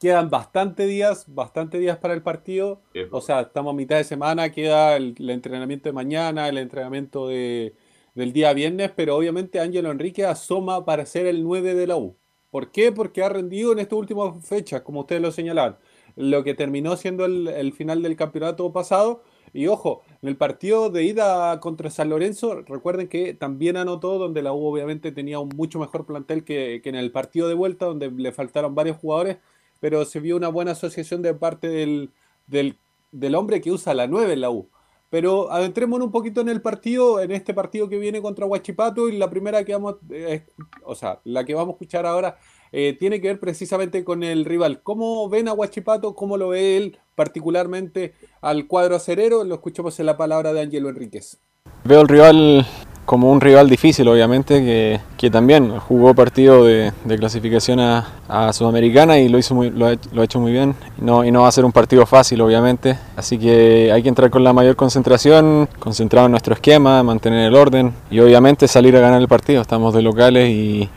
[0.01, 4.51] quedan bastante días, bastante días para el partido, o sea, estamos a mitad de semana,
[4.51, 7.75] queda el, el entrenamiento de mañana, el entrenamiento de,
[8.15, 12.17] del día viernes, pero obviamente Ángelo Enrique asoma para ser el 9 de la U.
[12.51, 12.93] ¿Por qué?
[12.93, 15.77] Porque ha rendido en estas últimas fechas, como ustedes lo señalaban,
[16.17, 19.23] lo que terminó siendo el, final del campeonato pasado.
[19.53, 24.43] Y ojo, en el partido de ida contra San Lorenzo, recuerden que también anotó, donde
[24.43, 27.87] la U obviamente tenía un mucho mejor plantel que, que en el partido de vuelta,
[27.87, 29.39] donde le faltaron varios jugadores,
[29.81, 32.11] pero se vio una buena asociación de parte del,
[32.47, 32.79] del,
[33.13, 34.69] del hombre que usa la 9 en la U.
[35.15, 39.17] Pero adentrémonos un poquito en el partido, en este partido que viene contra Huachipato, y
[39.17, 40.45] la primera que vamos, eh,
[40.83, 42.37] o sea, la que vamos a escuchar ahora,
[42.73, 44.83] eh, tiene que ver precisamente con el rival.
[44.83, 46.17] ¿Cómo ven a Huachipato?
[46.17, 49.45] ¿Cómo lo ve él particularmente al cuadro acerero?
[49.45, 51.39] Lo escuchamos en la palabra de Ángelo Enríquez.
[51.85, 52.67] Veo el rival
[53.05, 59.19] como un rival difícil, obviamente, que, que también jugó partido de, clasificación a, a, Sudamericana
[59.19, 60.75] y lo, hizo muy, lo, ha, lo, ha, hecho muy bien.
[60.99, 62.99] No, y no va a ser un partido fácil, obviamente.
[63.17, 67.55] Así que hay que entrar con la mayor concentración, concentrado en nuestro esquema, mantener el
[67.55, 69.61] orden y obviamente salir a ganar el partido.
[69.61, 70.89] Estamos de locales y,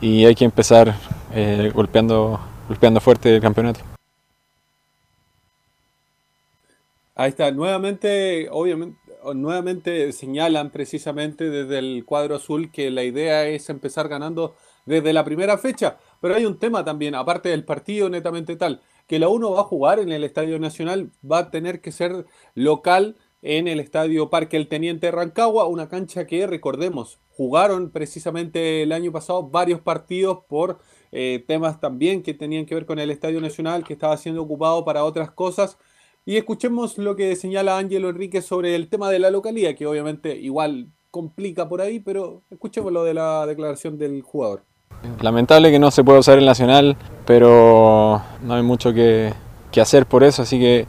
[0.00, 0.94] y hay que empezar
[1.34, 3.80] eh, golpeando, golpeando fuerte el campeonato.
[7.14, 8.96] Ahí está, nuevamente, obviamente,
[9.34, 14.54] nuevamente señalan precisamente desde el cuadro azul que la idea es empezar ganando
[14.86, 19.18] desde la primera fecha, pero hay un tema también, aparte del partido netamente tal, que
[19.18, 23.16] la uno va a jugar en el Estadio Nacional, va a tener que ser local
[23.42, 29.12] en el Estadio Parque El Teniente Rancagua, una cancha que recordemos, jugaron precisamente el año
[29.12, 30.78] pasado varios partidos por
[31.12, 34.84] eh, temas también que tenían que ver con el Estadio Nacional, que estaba siendo ocupado
[34.84, 35.78] para otras cosas.
[36.26, 40.36] Y escuchemos lo que señala Ángelo Enrique sobre el tema de la localidad, que obviamente
[40.36, 44.62] igual complica por ahí, pero escuchemos lo de la declaración del jugador.
[45.22, 49.32] Lamentable que no se pueda usar el Nacional, pero no hay mucho que,
[49.72, 50.86] que hacer por eso, así que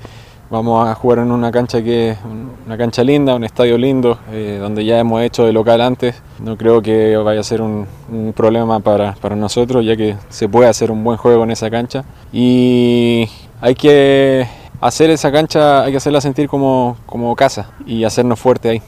[0.50, 2.18] vamos a jugar en una cancha que
[2.66, 6.22] una cancha linda, un estadio lindo, eh, donde ya hemos hecho de local antes.
[6.40, 10.50] No creo que vaya a ser un, un, problema para, para nosotros, ya que se
[10.50, 12.04] puede hacer un buen juego en esa cancha.
[12.34, 13.30] Y
[13.62, 14.46] hay que
[14.82, 18.82] hacer esa cancha, hay que hacerla sentir como, como casa y hacernos fuerte ahí.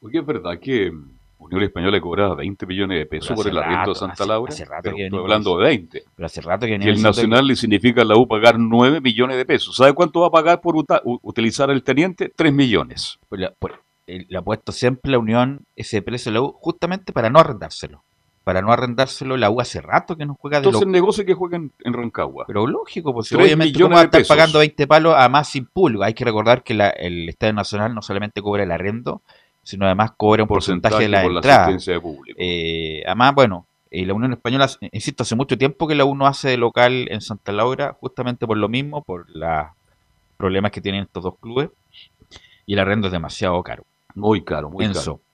[0.00, 0.92] Porque es verdad que
[1.38, 4.52] Unión Española cobraba 20 millones de pesos por el rato, arriendo de Santa hace, Laura.
[4.52, 6.04] Hace rato pero que estoy hablando de 20.
[6.16, 9.36] Pero hace rato que Y el Nacional le significa a la U pagar 9 millones
[9.36, 9.76] de pesos.
[9.76, 12.32] ¿Sabe cuánto va a pagar por uta- utilizar el teniente?
[12.34, 13.18] 3 millones.
[13.28, 13.74] Pues la- pues,
[14.06, 18.02] le ha puesto siempre la Unión ese precio a la U justamente para no arrendárselo.
[18.48, 20.88] Para no arrendárselo, la U hace rato que no juega de Entonces local.
[20.88, 22.44] el negocio que juega en, en Rancagua.
[22.46, 25.66] Pero lógico, pues obviamente cómo va a de estar pagando 20 palos a más sin
[25.66, 26.02] público.
[26.02, 29.20] Hay que recordar que la- el Estadio Nacional no solamente cobra el arrendo,
[29.62, 31.62] sino además cobra un porcentaje, de la por la entrada.
[31.64, 32.38] asistencia de público.
[32.40, 36.26] Eh, además, bueno, eh, la Unión Española, insisto, hace mucho tiempo que la U no
[36.26, 39.66] hace de local en Santa Laura, justamente por lo mismo, por los
[40.38, 41.68] problemas que tienen estos dos clubes,
[42.64, 43.84] y el arrendo es demasiado caro.
[44.14, 45.00] Muy caro, muy Enzo.
[45.18, 45.27] caro.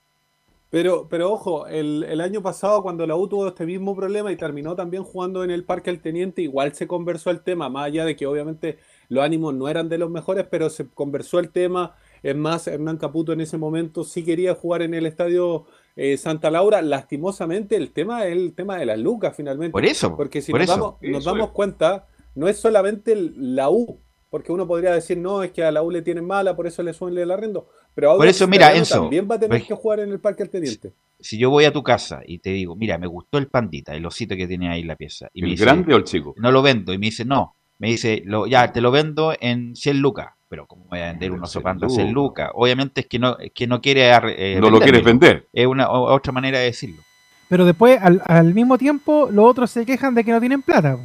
[0.75, 4.37] Pero, pero ojo, el, el año pasado cuando la U tuvo este mismo problema y
[4.37, 8.05] terminó también jugando en el Parque El Teniente, igual se conversó el tema, más allá
[8.05, 8.79] de que obviamente
[9.09, 11.95] los ánimos no eran de los mejores, pero se conversó el tema.
[12.25, 16.51] Es más, Hernán Caputo en ese momento sí quería jugar en el estadio eh, Santa
[16.51, 16.83] Laura.
[16.83, 19.71] Lastimosamente, el tema es el tema de las lucas, finalmente.
[19.71, 20.77] Por eso, Porque si por nos eso.
[20.77, 24.01] damos, nos damos cuenta, no es solamente la U,
[24.35, 26.83] porque uno podría decir, no, es que a la U le tienen mala, por eso
[26.83, 27.69] le suben el arrendo.
[27.95, 30.19] Pero Por Audax eso, mira, Enzo, también va a tener pues- que jugar en el
[30.19, 30.91] Parque El Teniente.
[31.21, 34.05] Si yo voy a tu casa y te digo, mira, me gustó el pandita, el
[34.05, 36.35] osito que tiene ahí la pieza, y me ¿El dice, grande o el chico?
[36.37, 39.77] no lo vendo, y me dice, no, me dice, lo, ya, te lo vendo en
[39.77, 42.51] 100 lucas, pero ¿cómo voy a vender un oso panda a 100 lucas?
[42.55, 45.47] Obviamente es que no, es que no quiere eh, No lo quieres vender.
[45.53, 47.03] Es una o- otra manera de decirlo.
[47.49, 50.99] Pero después, al, al mismo tiempo, los otros se quejan de que no tienen plata.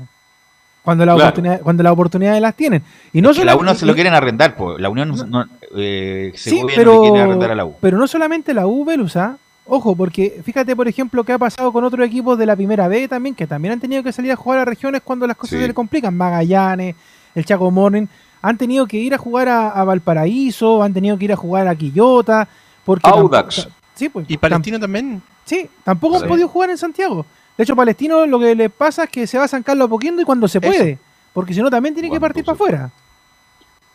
[0.83, 1.27] Cuando, la Claro.
[1.29, 2.81] oportunidad, cuando las oportunidades las tienen.
[3.13, 4.79] Y no Es que la solo- uno se lo quieren arrendar, pues.
[4.79, 5.45] La Unión no,
[5.75, 7.75] eh, Sí, Segovia no le pero, quiere arrendar a la U.
[7.81, 9.37] pero no solamente la U, Belusa.
[9.71, 13.07] Ojo, porque fíjate, por ejemplo, qué ha pasado con otros equipos de la primera B
[13.07, 15.61] también, que también han tenido que salir a jugar a regiones cuando las cosas Sí.
[15.61, 16.15] se les complican.
[16.17, 16.95] Magallanes,
[17.35, 18.07] el Chaco Morning,
[18.41, 21.67] han tenido que ir a jugar a, a Valparaíso, han tenido que ir a jugar
[21.67, 22.47] a Quillota.
[22.83, 23.55] Porque Audax.
[23.57, 25.21] tampoco- sí, pues, ¿Y Palestino también?
[25.45, 26.23] Sí, tampoco Sí.
[26.23, 27.25] han podido jugar en Santiago.
[27.59, 29.89] De hecho, Palestino lo que le pasa es que se va a San Carlos a
[29.89, 30.97] poquito y cuando se puede.
[31.33, 32.91] Porque si no, también tiene que partir se para afuera.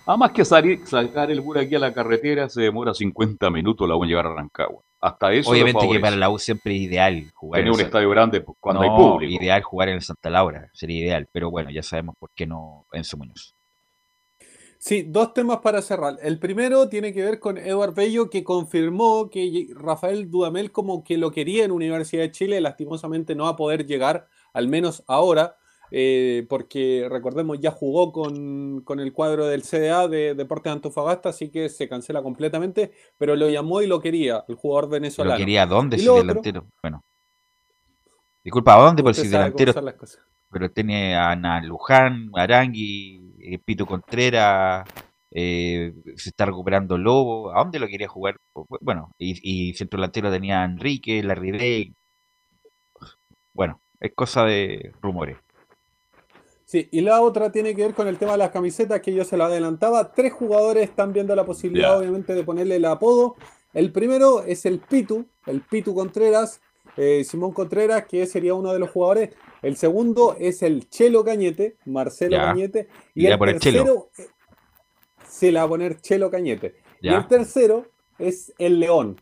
[0.05, 3.97] Además que salir, sacar el bus aquí a la carretera se demora 50 minutos la
[3.97, 4.82] U en llegar a Rancagua.
[5.01, 8.11] Hasta eso Obviamente que para la U siempre es ideal jugar Tener en un estadio
[8.11, 9.43] grande cuando hay público.
[9.43, 12.85] ideal jugar en el Santa Laura, sería ideal, pero bueno, ya sabemos por qué no
[12.93, 13.54] Enzo Muñoz.
[14.86, 16.19] Sí, dos temas para cerrar.
[16.20, 21.16] El primero tiene que ver con Eduard Bello, que confirmó que Rafael Dudamel como que
[21.16, 25.56] lo quería en Universidad de Chile, lastimosamente no va a poder llegar, al menos ahora,
[25.90, 31.48] eh, porque recordemos, ya jugó con, con el cuadro del CDA de Deportes Antofagasta, así
[31.48, 35.39] que se cancela completamente, pero lo llamó y lo quería, el jugador venezolano.
[35.39, 36.66] quería dónde si lo otro- delantero.
[36.82, 37.02] Bueno.
[38.43, 39.02] Disculpa, ¿a dónde?
[39.02, 39.73] Por Usted si delantero.
[40.51, 44.89] Pero tiene a Ana Luján, Arangui, eh, Pito Contreras,
[45.31, 47.55] eh, se está recuperando Lobo.
[47.55, 48.37] ¿A dónde lo quería jugar?
[48.81, 51.95] Bueno, y, y centro delantero tenía a Enrique, Larribey.
[53.53, 55.37] Bueno, es cosa de rumores.
[56.65, 59.25] Sí, y la otra tiene que ver con el tema de las camisetas que yo
[59.25, 60.12] se lo adelantaba.
[60.12, 63.37] Tres jugadores están viendo la posibilidad, obviamente, de ponerle el apodo.
[63.73, 66.61] El primero es el Pitu, el Pitu Contreras,
[66.97, 69.37] eh, Simón Contreras, que sería uno de los jugadores.
[69.65, 72.45] El segundo es el Chelo Cañete, Marcelo Ya.
[72.47, 72.89] Cañete.
[73.15, 73.85] Y le el poner Chelo.
[73.85, 74.27] tercero eh,
[75.27, 76.77] se la va a poner Chelo Cañete.
[77.01, 77.86] Y el tercero
[78.19, 79.20] es el León.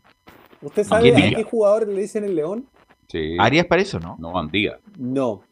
[0.61, 2.67] ¿Usted sabe a qué jugador le dicen el león?
[3.07, 3.35] Sí.
[3.37, 4.15] Arias para eso, ¿no?
[4.17, 4.79] No, Andía.
[4.97, 5.43] No.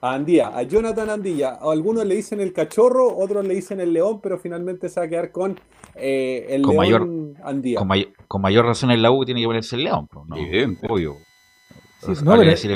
[0.00, 1.58] A Andía, a Jonathan Andía.
[1.60, 5.08] algunos le dicen el cachorro, otros le dicen el león, pero finalmente se va a
[5.08, 5.58] quedar con
[5.96, 7.80] eh, el con león mayor, Andía.
[8.28, 10.36] Con, mayor razón en la U tiene que ponerse el león, ¿no?
[10.36, 10.86] Evidente.
[10.88, 11.16] Obvio.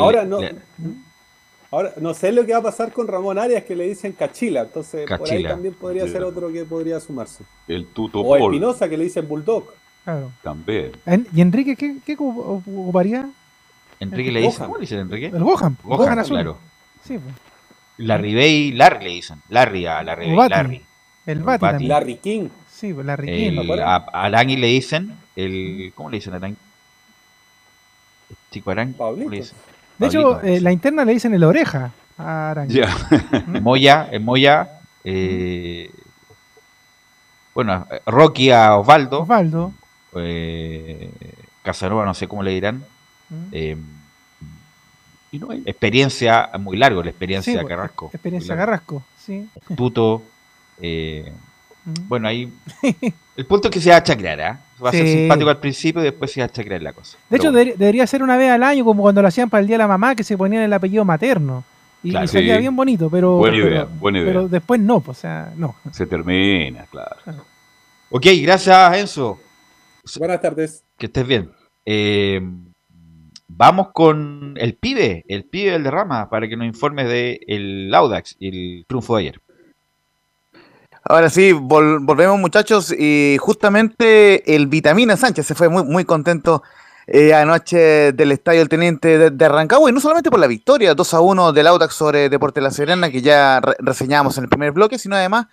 [0.01, 0.41] ahora no.
[1.73, 4.61] Ahora, no sé lo que va a pasar con Ramón Arias, que le dicen Cachila.
[4.61, 7.45] Entonces, por ahí también podría ser otro que podría sumarse.
[7.67, 9.73] El Tuto O Espinosa, que le dicen Bulldog.
[10.05, 10.31] Claro.
[10.43, 10.93] También.
[11.35, 13.31] ¿Y Enrique qué, qué ocuparía?
[14.01, 15.27] Enrique le dicen, ¿cómo le dicen Enrique?
[15.29, 15.79] El Gohan.
[15.83, 16.37] Gohan, azul.
[16.37, 16.59] claro.
[17.05, 17.35] Sí, pues.
[17.97, 19.43] Larry Bay, Larry le dicen.
[19.49, 20.83] Larry a Larry Bay, Larry.
[21.25, 21.89] El Bati, también.
[21.89, 22.49] Larry King.
[22.71, 23.59] Sí, pues Larry King.
[23.59, 26.59] El, a, le dicen, el, ¿cómo le dicen a Langui?
[28.51, 29.43] Chico Arangui.
[30.03, 32.75] De hecho, eh, la interna le dicen el oreja a Arangui.
[32.75, 32.89] Ya.
[33.61, 35.91] Moya, el Moya, eh,
[37.55, 39.23] bueno, Rocky a Osvaldo.
[39.23, 39.73] Osvaldo.
[40.17, 41.11] Eh,
[41.63, 42.85] Casanova, no sé cómo le dirán.
[43.51, 43.77] Eh,
[45.31, 48.11] y no hay experiencia muy largo, la experiencia sí, Carrasco.
[48.13, 49.49] Experiencia Carrasco, sí.
[49.77, 50.23] Tuto.
[50.81, 51.33] Eh,
[51.85, 52.53] bueno, ahí.
[53.37, 54.59] El punto es que se va a chacrear, ¿eh?
[54.83, 57.17] Va a ser simpático al principio y después se va a chacrear la cosa.
[57.31, 57.73] De hecho, bueno.
[57.77, 59.89] debería ser una vez al año, como cuando lo hacían para el Día de la
[59.89, 61.65] Mamá, que se ponían el apellido materno.
[62.03, 62.61] Y, claro, y salía sí.
[62.61, 63.37] bien bonito, pero.
[63.37, 64.29] Buena idea, pero, buena idea.
[64.29, 65.77] Pero después no, pues, o sea, no.
[65.93, 67.17] Se termina, claro.
[68.11, 69.39] Ok, gracias, Enzo.
[70.19, 70.85] Buenas tardes.
[70.99, 71.53] Que estés bien.
[71.87, 72.41] Eh,
[73.49, 78.37] vamos con el pibe, el pibe del derrama, para que nos informes de el Audax
[78.39, 79.41] y el triunfo de ayer.
[81.05, 86.63] Ahora sí, vol volvemos muchachos y justamente el Vitamina Sánchez se fue muy, muy contento
[87.09, 90.95] eh, anoche del estadio del Teniente de, de, Rancagua y no solamente por la victoria
[90.95, 94.51] 2 a 1 del Audax sobre Deporte La Serena que ya re reseñamos en el
[94.51, 95.47] primer bloque, sino además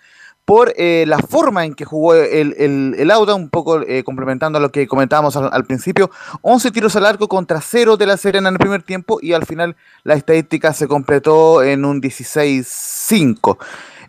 [0.44, 4.60] por eh, la forma en que jugó el, el, el un poco eh, complementando a
[4.60, 6.10] lo que comentábamos al, al, principio,
[6.42, 9.46] 11 tiros al arco contra 0 de la Serena en el primer tiempo y al
[9.46, 13.58] final la estadística se completó en un 16-5.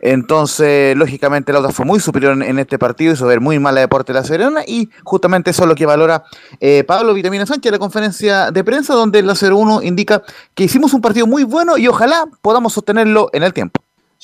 [0.01, 3.81] Entonces, lógicamente, el Auda fue muy superior en, este partido, hizo ver muy mal a
[3.81, 6.23] Deporte de la Serena y justamente eso es lo que valora
[6.59, 10.23] eh, Pablo Vitamina Sánchez en la conferencia de prensa, donde el 0-1 indica
[10.55, 13.79] que hicimos un partido muy bueno y ojalá podamos sostenerlo en el tiempo.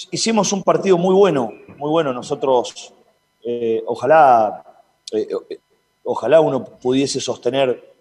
[0.10, 2.12] Hicimos un partido muy bueno, muy bueno.
[2.12, 2.94] Nosotros,
[3.46, 4.64] eh, ojalá,
[5.12, 5.28] eh,
[6.04, 7.94] ojalá uno pudiese sostener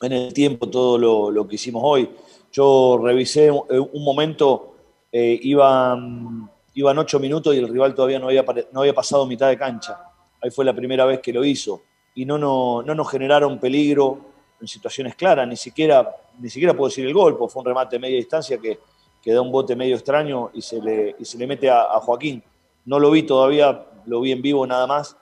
[0.00, 2.10] en el tiempo todo lo, que hicimos hoy.
[2.50, 4.74] Yo revisé un, momento,
[5.12, 9.58] iban, iban ocho minutos y el rival todavía no había, no había pasado mitad de
[9.58, 9.98] cancha.
[10.40, 11.82] Ahí fue la primera vez que lo hizo.
[12.14, 16.88] Y no, no, no nos generaron peligro en situaciones claras, ni siquiera, ni siquiera puedo
[16.88, 18.78] decir el gol, porque fue un remate de media distancia que,
[19.20, 22.42] que da un bote medio extraño y se le, y se le mete a, Joaquín.
[22.84, 25.16] No lo vi todavía, lo vi en vivo nada más,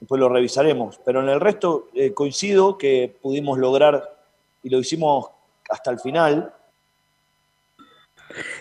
[0.00, 1.00] después lo revisaremos.
[1.04, 4.16] Pero en el resto eh, coincido que pudimos lograr,
[4.62, 5.26] y lo hicimos
[5.68, 6.54] hasta el final.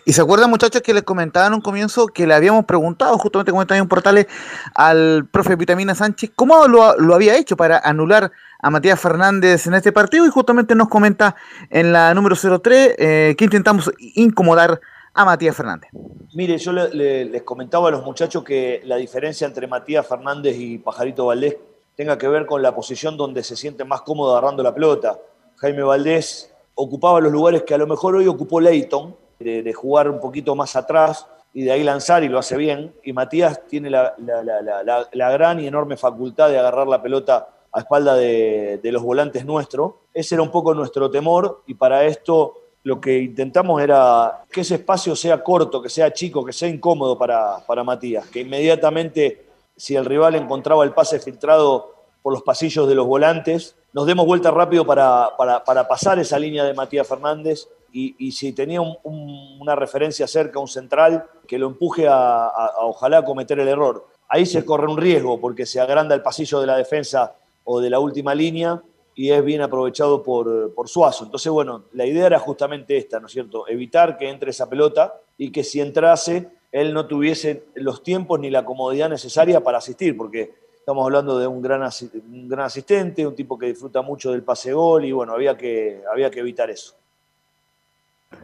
[0.06, 3.52] Y se acuerdan muchachos que les comentaba en un comienzo que le habíamos preguntado, justamente
[3.52, 4.28] como en portales,
[4.74, 9.92] al profe Vitamina Sánchez, cómo lo, había hecho para anular a Matías Fernández en este
[9.92, 11.36] partido y justamente nos comenta
[11.70, 14.80] en la número 03 eh, que intentamos incomodar
[15.14, 15.90] a Matías Fernández.
[16.34, 20.56] Mire, yo le, le, les comentaba a los muchachos que la diferencia entre Matías Fernández
[20.58, 21.58] y Pajarito Valdés
[21.96, 25.20] tenga que ver con la posición donde se siente más cómodo agarrando la pelota.
[25.58, 30.20] Jaime Valdés ocupaba los lugares que a lo mejor hoy ocupó Leighton, de, jugar un
[30.20, 32.94] poquito más atrás y de ahí lanzar y lo hace bien.
[33.04, 38.16] Y Matías tiene la, la gran y enorme facultad de agarrar la pelota a espalda
[38.16, 39.94] de, de los volantes nuestros.
[40.14, 44.76] Ese era un poco nuestro temor y para esto lo que intentamos era que ese
[44.76, 49.46] espacio sea corto, que sea chico, que sea incómodo para, para Matías, que inmediatamente
[49.76, 54.26] si el rival encontraba el pase filtrado por los pasillos de los volantes, nos demos
[54.26, 58.82] vuelta rápido para, para, para pasar esa línea de Matías Fernández y, y si tenía
[58.82, 62.50] un, un, una referencia cerca, un central, que lo empuje a,
[62.82, 64.08] ojalá cometer el error.
[64.30, 67.36] Ahí se corre un riesgo porque se agranda el pasillo de la defensa
[67.66, 68.82] o de la última línea
[69.16, 71.26] y es bien aprovechado por, por Suazo.
[71.26, 73.68] Entonces, bueno, la idea era justamente esta, ¿no es cierto?
[73.68, 78.50] Evitar que entre esa pelota y que si entrase, él no tuviese los tiempos ni
[78.50, 83.36] la comodidad necesaria para asistir, porque estamos hablando de un gran, un gran asistente, un
[83.36, 86.96] tipo que disfruta mucho del pase gol y bueno, había que, había que evitar eso.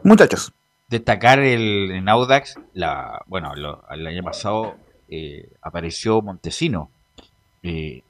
[0.04, 0.52] Muchachos.
[0.88, 4.76] Destacar el, en Audax, la, bueno, lo, el año pasado
[5.08, 6.90] eh, apareció Montesino.
[7.62, 8.02] Eh,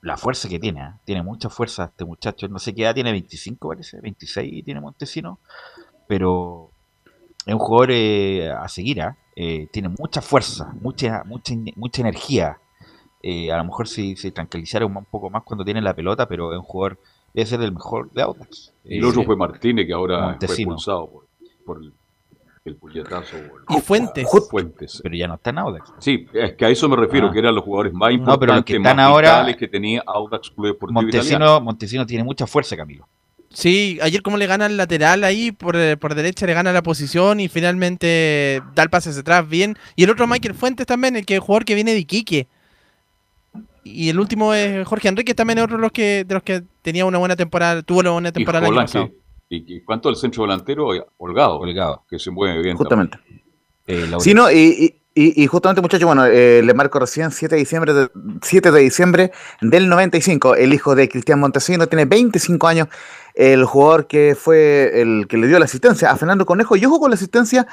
[0.00, 0.92] la fuerza que tiene, ¿eh?
[1.04, 5.40] tiene mucha fuerza este muchacho, no sé qué edad tiene, 25 parece, 26 tiene Montesino,
[6.06, 6.70] pero
[7.44, 9.02] es un jugador eh, a seguir,
[9.34, 12.58] tiene mucha fuerza, mucha mucha mucha energía,
[13.24, 16.52] a lo mejor si se tranquilizara un, un, poco más cuando tiene la pelota, pero
[16.52, 17.00] es un jugador
[17.46, 18.72] ser el mejor de Audax.
[18.84, 20.54] Y el otro fue Martínez, que ahora Montesino.
[20.54, 21.26] fue expulsado por,
[21.64, 21.92] por el,
[22.64, 23.36] el puñetazo.
[23.70, 24.28] Y Fuentes.
[24.50, 25.00] Fuentes.
[25.02, 25.92] Pero ya no está en Audax.
[25.98, 27.32] Sí, es que a eso me refiero, Ah.
[27.32, 29.68] que eran los jugadores más No, importantes, pero los que más están ahora- vitales que
[29.68, 31.38] tenía Audax Club Deportivo Italiano.
[31.46, 33.08] Montesino, Montesino tiene mucha fuerza, Camilo.
[33.54, 36.82] Sí, ayer como le gana el lateral ahí por, eh, por derecha, le gana la
[36.82, 39.76] posición y finalmente da el pase hacia atrás bien.
[39.94, 42.48] Y el otro Michael Fuentes también, el que el jugador que viene de Iquique.
[43.84, 46.62] Y el último es Jorge Enrique, también es otro de los que, de los que
[46.82, 49.10] tenía una buena temporada, tuvo una buena Y temporada el año pasado.
[49.48, 50.88] y, y cuánto el centro delantero,
[51.18, 52.04] Holgado, Holgado.
[52.08, 52.76] que se mueve bien.
[52.76, 53.18] Justamente.
[53.86, 57.54] Eh, Sí, no, y, y- y- y justamente, muchachos, bueno, eh, le marco recién 7
[57.56, 58.08] de, diciembre de,
[58.40, 60.54] 7 de diciembre del 95.
[60.54, 62.88] El hijo de Cristian Montesino tiene 25 años.
[63.34, 66.76] El jugador que fue el que le dio la asistencia a Fernando Conejo.
[66.76, 67.66] Y ojo con la asistencia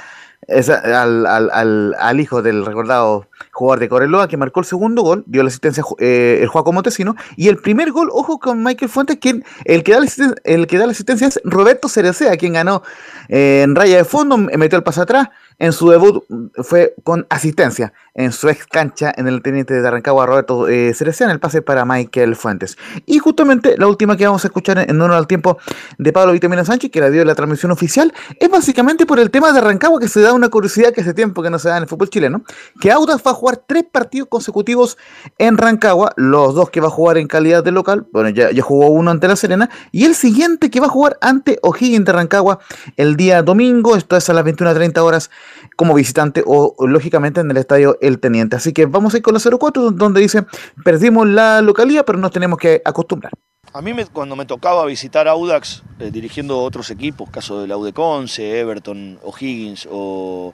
[0.47, 5.49] es al, hijo del recordado jugador de Coreloa que marcó el segundo gol, dio la
[5.49, 7.15] asistencia eh, el Juaco Montesino.
[7.35, 11.39] Y el primer gol, ojo con Michael Fuentes, quien el que da la, asistencia es
[11.43, 12.83] Roberto Cerecea, quien ganó
[13.27, 15.29] eh, en raya de fondo, metió el pase atrás.
[15.61, 19.85] En su debut mm, fue con asistencia en su ex cancha en el Teniente de
[19.85, 22.77] Arrancagua, Roberto eh, Cerecea, en el pase para Michael Fuentes.
[23.05, 25.57] Y justamente la última que vamos a escuchar en, en honor al tiempo
[25.97, 29.31] de Pablo Vitamina Sánchez, que la dio en la transmisión oficial, es básicamente por el
[29.31, 31.77] tema de Arrancagua, que se da una curiosidad que hace tiempo que no se da
[31.77, 32.43] en el fútbol chileno,
[32.79, 34.97] que Audax va a jugar tres partidos consecutivos
[35.37, 38.61] en Rancagua, los dos que va a jugar en calidad de local, bueno, ya, ya
[38.61, 42.11] jugó uno ante La Serena, y el siguiente que va a jugar ante O'Higgins de
[42.11, 42.59] Rancagua
[42.97, 45.29] el día domingo, esto es a las 21.30 horas
[45.75, 48.55] como visitante o lógicamente en el estadio El Teniente.
[48.55, 50.45] Así que vamos a ir con la 04, donde dice,
[50.83, 53.31] perdimos la localidad, pero nos tenemos que acostumbrar.
[53.73, 57.77] A mí me- cuando me tocaba visitar Audax eh, dirigiendo otros equipos, caso de la
[57.77, 60.53] de Conce, Everton, O'Higgins o,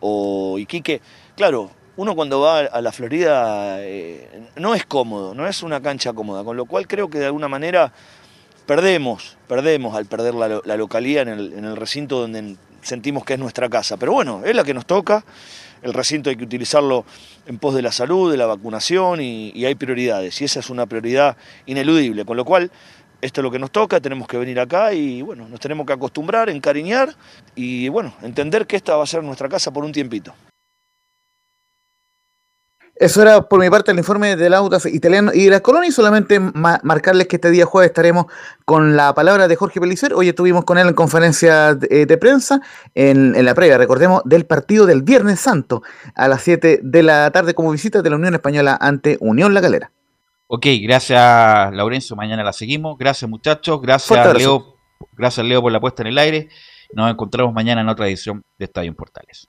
[0.00, 1.00] o Iquique,
[1.36, 6.12] claro, uno cuando va a la Florida eh, no es cómodo, no es una cancha
[6.12, 7.92] cómoda, con lo cual creo que de alguna manera
[8.66, 13.68] perdemos, perdemos al perder la, la localidad en el recinto donde sentimos que es nuestra
[13.68, 13.96] casa.
[13.96, 15.24] Pero bueno, es la que nos toca,
[15.86, 17.04] el recinto hay que utilizarlo
[17.46, 20.86] en pos de la salud, de la vacunación y, hay prioridades, y esa es una
[20.86, 21.36] prioridad
[21.66, 22.70] ineludible, con lo cual
[23.20, 25.92] esto es lo que nos toca, tenemos que venir acá y bueno, nos tenemos que
[25.92, 27.14] acostumbrar, encariñar
[27.54, 30.34] y bueno, entender que esta va a ser nuestra casa por un tiempito.
[32.98, 35.92] Eso era por mi parte el informe del Audax italiano y de la colonia y
[35.92, 38.24] solamente ma- marcarles que este día jueves estaremos
[38.64, 40.14] con la palabra de Jorge Pelicer.
[40.14, 42.62] Hoy estuvimos con él en conferencia de, de prensa
[42.94, 45.82] en, en la previa, recordemos, del partido del Viernes Santo
[46.14, 49.60] a las 7 de la tarde como visita de la Unión Española ante Unión La
[49.60, 49.90] Calera.
[50.46, 51.20] Ok, gracias
[51.74, 52.96] Laurencio, mañana la seguimos.
[52.96, 54.08] Gracias muchachos, gracias.
[54.38, 54.74] Leo,
[55.12, 56.48] gracias Leo por la puesta en el aire.
[56.94, 59.48] Nos encontramos mañana en otra edición de Estadio en Portales.